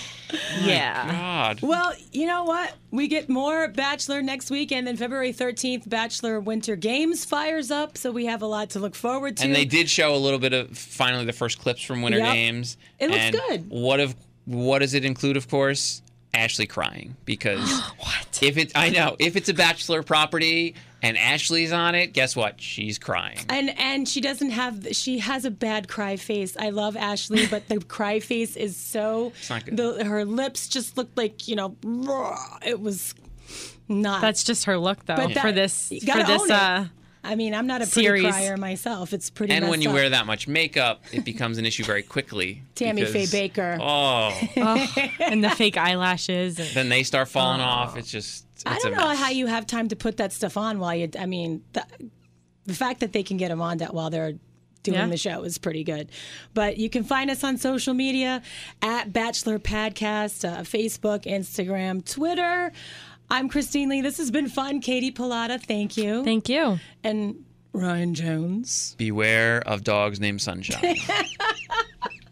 yeah. 0.61 1.11
God. 1.11 1.61
Well, 1.61 1.93
you 2.11 2.27
know 2.27 2.43
what? 2.43 2.73
We 2.91 3.07
get 3.07 3.29
more 3.29 3.67
Bachelor 3.67 4.21
next 4.21 4.49
week, 4.49 4.71
and 4.71 4.85
then 4.87 4.97
February 4.97 5.33
13th, 5.33 5.87
Bachelor 5.89 6.39
Winter 6.39 6.75
Games 6.75 7.25
fires 7.25 7.71
up, 7.71 7.97
so 7.97 8.11
we 8.11 8.25
have 8.25 8.41
a 8.41 8.45
lot 8.47 8.69
to 8.71 8.79
look 8.79 8.95
forward 8.95 9.37
to. 9.37 9.45
And 9.45 9.55
they 9.55 9.65
did 9.65 9.89
show 9.89 10.15
a 10.15 10.17
little 10.17 10.39
bit 10.39 10.53
of 10.53 10.77
finally 10.77 11.25
the 11.25 11.33
first 11.33 11.59
clips 11.59 11.81
from 11.81 12.01
Winter 12.01 12.19
Yep. 12.19 12.33
Games. 12.33 12.77
It 12.99 13.09
looks 13.09 13.21
and 13.21 13.35
good. 13.35 13.69
What 13.69 13.99
of 13.99 14.15
what 14.45 14.79
does 14.79 14.93
it 14.93 15.03
include? 15.05 15.37
Of 15.37 15.49
course, 15.49 16.01
Ashley 16.35 16.67
crying 16.67 17.15
because 17.25 17.59
What? 17.99 18.39
if 18.41 18.57
it 18.57 18.71
I 18.75 18.89
know 18.89 19.15
if 19.19 19.35
it's 19.35 19.49
a 19.49 19.53
Bachelor 19.53 20.03
property 20.03 20.75
and 21.01 21.17
Ashley's 21.17 21.71
on 21.71 21.93
it, 21.95 22.13
guess 22.13 22.35
what? 22.35 22.59
She's 22.59 22.97
crying. 22.97 23.37
And 23.49 23.77
and 23.79 24.07
she 24.07 24.21
doesn't 24.21 24.49
have 24.51 24.87
she 24.91 25.19
has 25.19 25.45
a 25.45 25.51
bad 25.51 25.87
cry 25.87 26.15
face. 26.15 26.55
I 26.57 26.69
love 26.71 26.97
Ashley, 26.97 27.47
but 27.47 27.67
the 27.67 27.79
cry 27.87 28.19
face 28.19 28.55
is 28.55 28.75
so 28.75 29.31
not 29.49 29.65
good. 29.65 29.77
The, 29.77 30.03
her 30.05 30.25
lips 30.25 30.67
just 30.67 30.97
looked 30.97 31.17
like 31.17 31.47
you 31.47 31.55
know 31.55 31.75
raw. 31.83 32.57
it 32.65 32.79
was 32.79 33.13
not. 33.87 34.21
That's 34.21 34.43
just 34.43 34.65
her 34.65 34.77
look, 34.77 35.05
though, 35.05 35.15
But 35.15 35.33
that- 35.35 35.41
for 35.41 35.51
this 35.51 35.89
for 35.89 36.23
this 36.23 36.41
own 36.41 36.47
it. 36.49 36.51
Uh, 36.51 36.85
I 37.25 37.35
mean, 37.35 37.53
I'm 37.53 37.67
not 37.67 37.81
a 37.81 37.87
pretty 37.87 38.21
crier 38.21 38.57
myself. 38.57 39.13
It's 39.13 39.29
pretty. 39.29 39.53
And 39.53 39.67
when 39.69 39.81
you 39.81 39.89
up. 39.89 39.95
wear 39.95 40.09
that 40.09 40.25
much 40.25 40.47
makeup, 40.47 41.03
it 41.11 41.25
becomes 41.25 41.57
an 41.57 41.65
issue 41.65 41.83
very 41.83 42.03
quickly. 42.03 42.61
Tammy 42.75 43.05
Faye 43.05 43.23
Bakker. 43.25 43.77
Oh, 43.81 45.09
and 45.23 45.43
the 45.43 45.49
fake 45.49 45.77
eyelashes. 45.77 46.59
And, 46.59 46.69
then 46.69 46.89
they 46.89 47.03
start 47.03 47.27
falling 47.27 47.61
off. 47.61 47.97
It's 47.97 48.11
just. 48.11 48.45
It's 48.53 48.63
I 48.65 48.77
don't 48.79 48.93
a 48.93 48.97
know 48.97 49.07
mess. 49.09 49.19
how 49.19 49.29
you 49.29 49.47
have 49.47 49.67
time 49.67 49.89
to 49.89 49.95
put 49.95 50.17
that 50.17 50.31
stuff 50.31 50.55
on 50.57 50.79
while 50.79 50.95
you. 50.95 51.09
I 51.19 51.25
mean, 51.25 51.63
the, 51.73 51.85
the 52.65 52.73
fact 52.73 53.01
that 53.01 53.11
they 53.13 53.23
can 53.23 53.37
get 53.37 53.49
them 53.49 53.61
on 53.61 53.77
that 53.79 53.93
while 53.93 54.09
they're 54.09 54.33
doing 54.83 54.97
Yeah. 54.97 55.07
the 55.07 55.17
show 55.17 55.43
is 55.43 55.57
pretty 55.57 55.83
good. 55.83 56.09
But 56.53 56.77
you 56.77 56.89
can 56.89 57.03
find 57.03 57.29
us 57.29 57.43
on 57.43 57.57
social 57.57 57.93
media 57.93 58.41
at 58.81 59.11
Bachelor 59.11 59.59
Podcast, 59.59 60.47
uh, 60.47 60.61
Facebook, 60.61 61.25
Instagram, 61.25 62.09
Twitter. 62.09 62.71
I'm 63.29 63.49
Christine 63.49 63.89
Lee. 63.89 64.01
This 64.01 64.17
has 64.17 64.31
been 64.31 64.47
fun. 64.47 64.79
Katie 64.81 65.11
Pilata, 65.11 65.61
thank 65.61 65.97
you. 65.97 66.23
Thank 66.23 66.47
you. 66.49 66.79
and 67.03 67.43
Ryan 67.73 68.13
Jones. 68.13 68.95
Beware 68.97 69.61
of 69.67 69.83
dogs 69.83 70.19
named 70.19 70.41
Sunshine. 70.41 70.97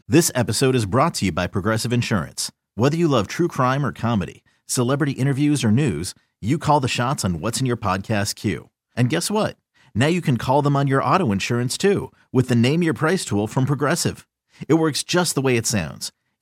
This 0.05 0.31
episode 0.35 0.75
is 0.75 0.85
brought 0.85 1.13
to 1.15 1.25
you 1.25 1.31
by 1.31 1.47
Progressive 1.47 1.93
Insurance. 1.93 2.51
Whether 2.75 2.97
you 2.97 3.07
love 3.07 3.25
true 3.27 3.47
crime 3.47 3.85
or 3.85 3.91
comedy, 3.93 4.43
celebrity 4.67 5.13
interviews 5.13 5.63
or 5.63 5.71
news, 5.71 6.13
you 6.41 6.57
call 6.59 6.81
the 6.81 6.89
shots 6.89 7.23
on 7.23 7.39
what's 7.39 7.61
in 7.61 7.65
your 7.65 7.77
podcast 7.77 8.35
queue. 8.35 8.69
And 8.97 9.09
guess 9.09 9.31
what? 9.31 9.55
Now 9.95 10.07
you 10.07 10.21
can 10.21 10.35
call 10.37 10.61
them 10.61 10.75
on 10.75 10.87
your 10.87 11.01
auto 11.03 11.31
insurance 11.31 11.77
too 11.77 12.11
with 12.33 12.49
the 12.49 12.55
Name 12.55 12.83
Your 12.83 12.93
Price 12.93 13.23
tool 13.23 13.47
from 13.47 13.65
Progressive. 13.65 14.27
It 14.67 14.73
works 14.75 15.03
just 15.03 15.35
the 15.35 15.41
way 15.41 15.55
it 15.55 15.65
sounds. 15.65 16.11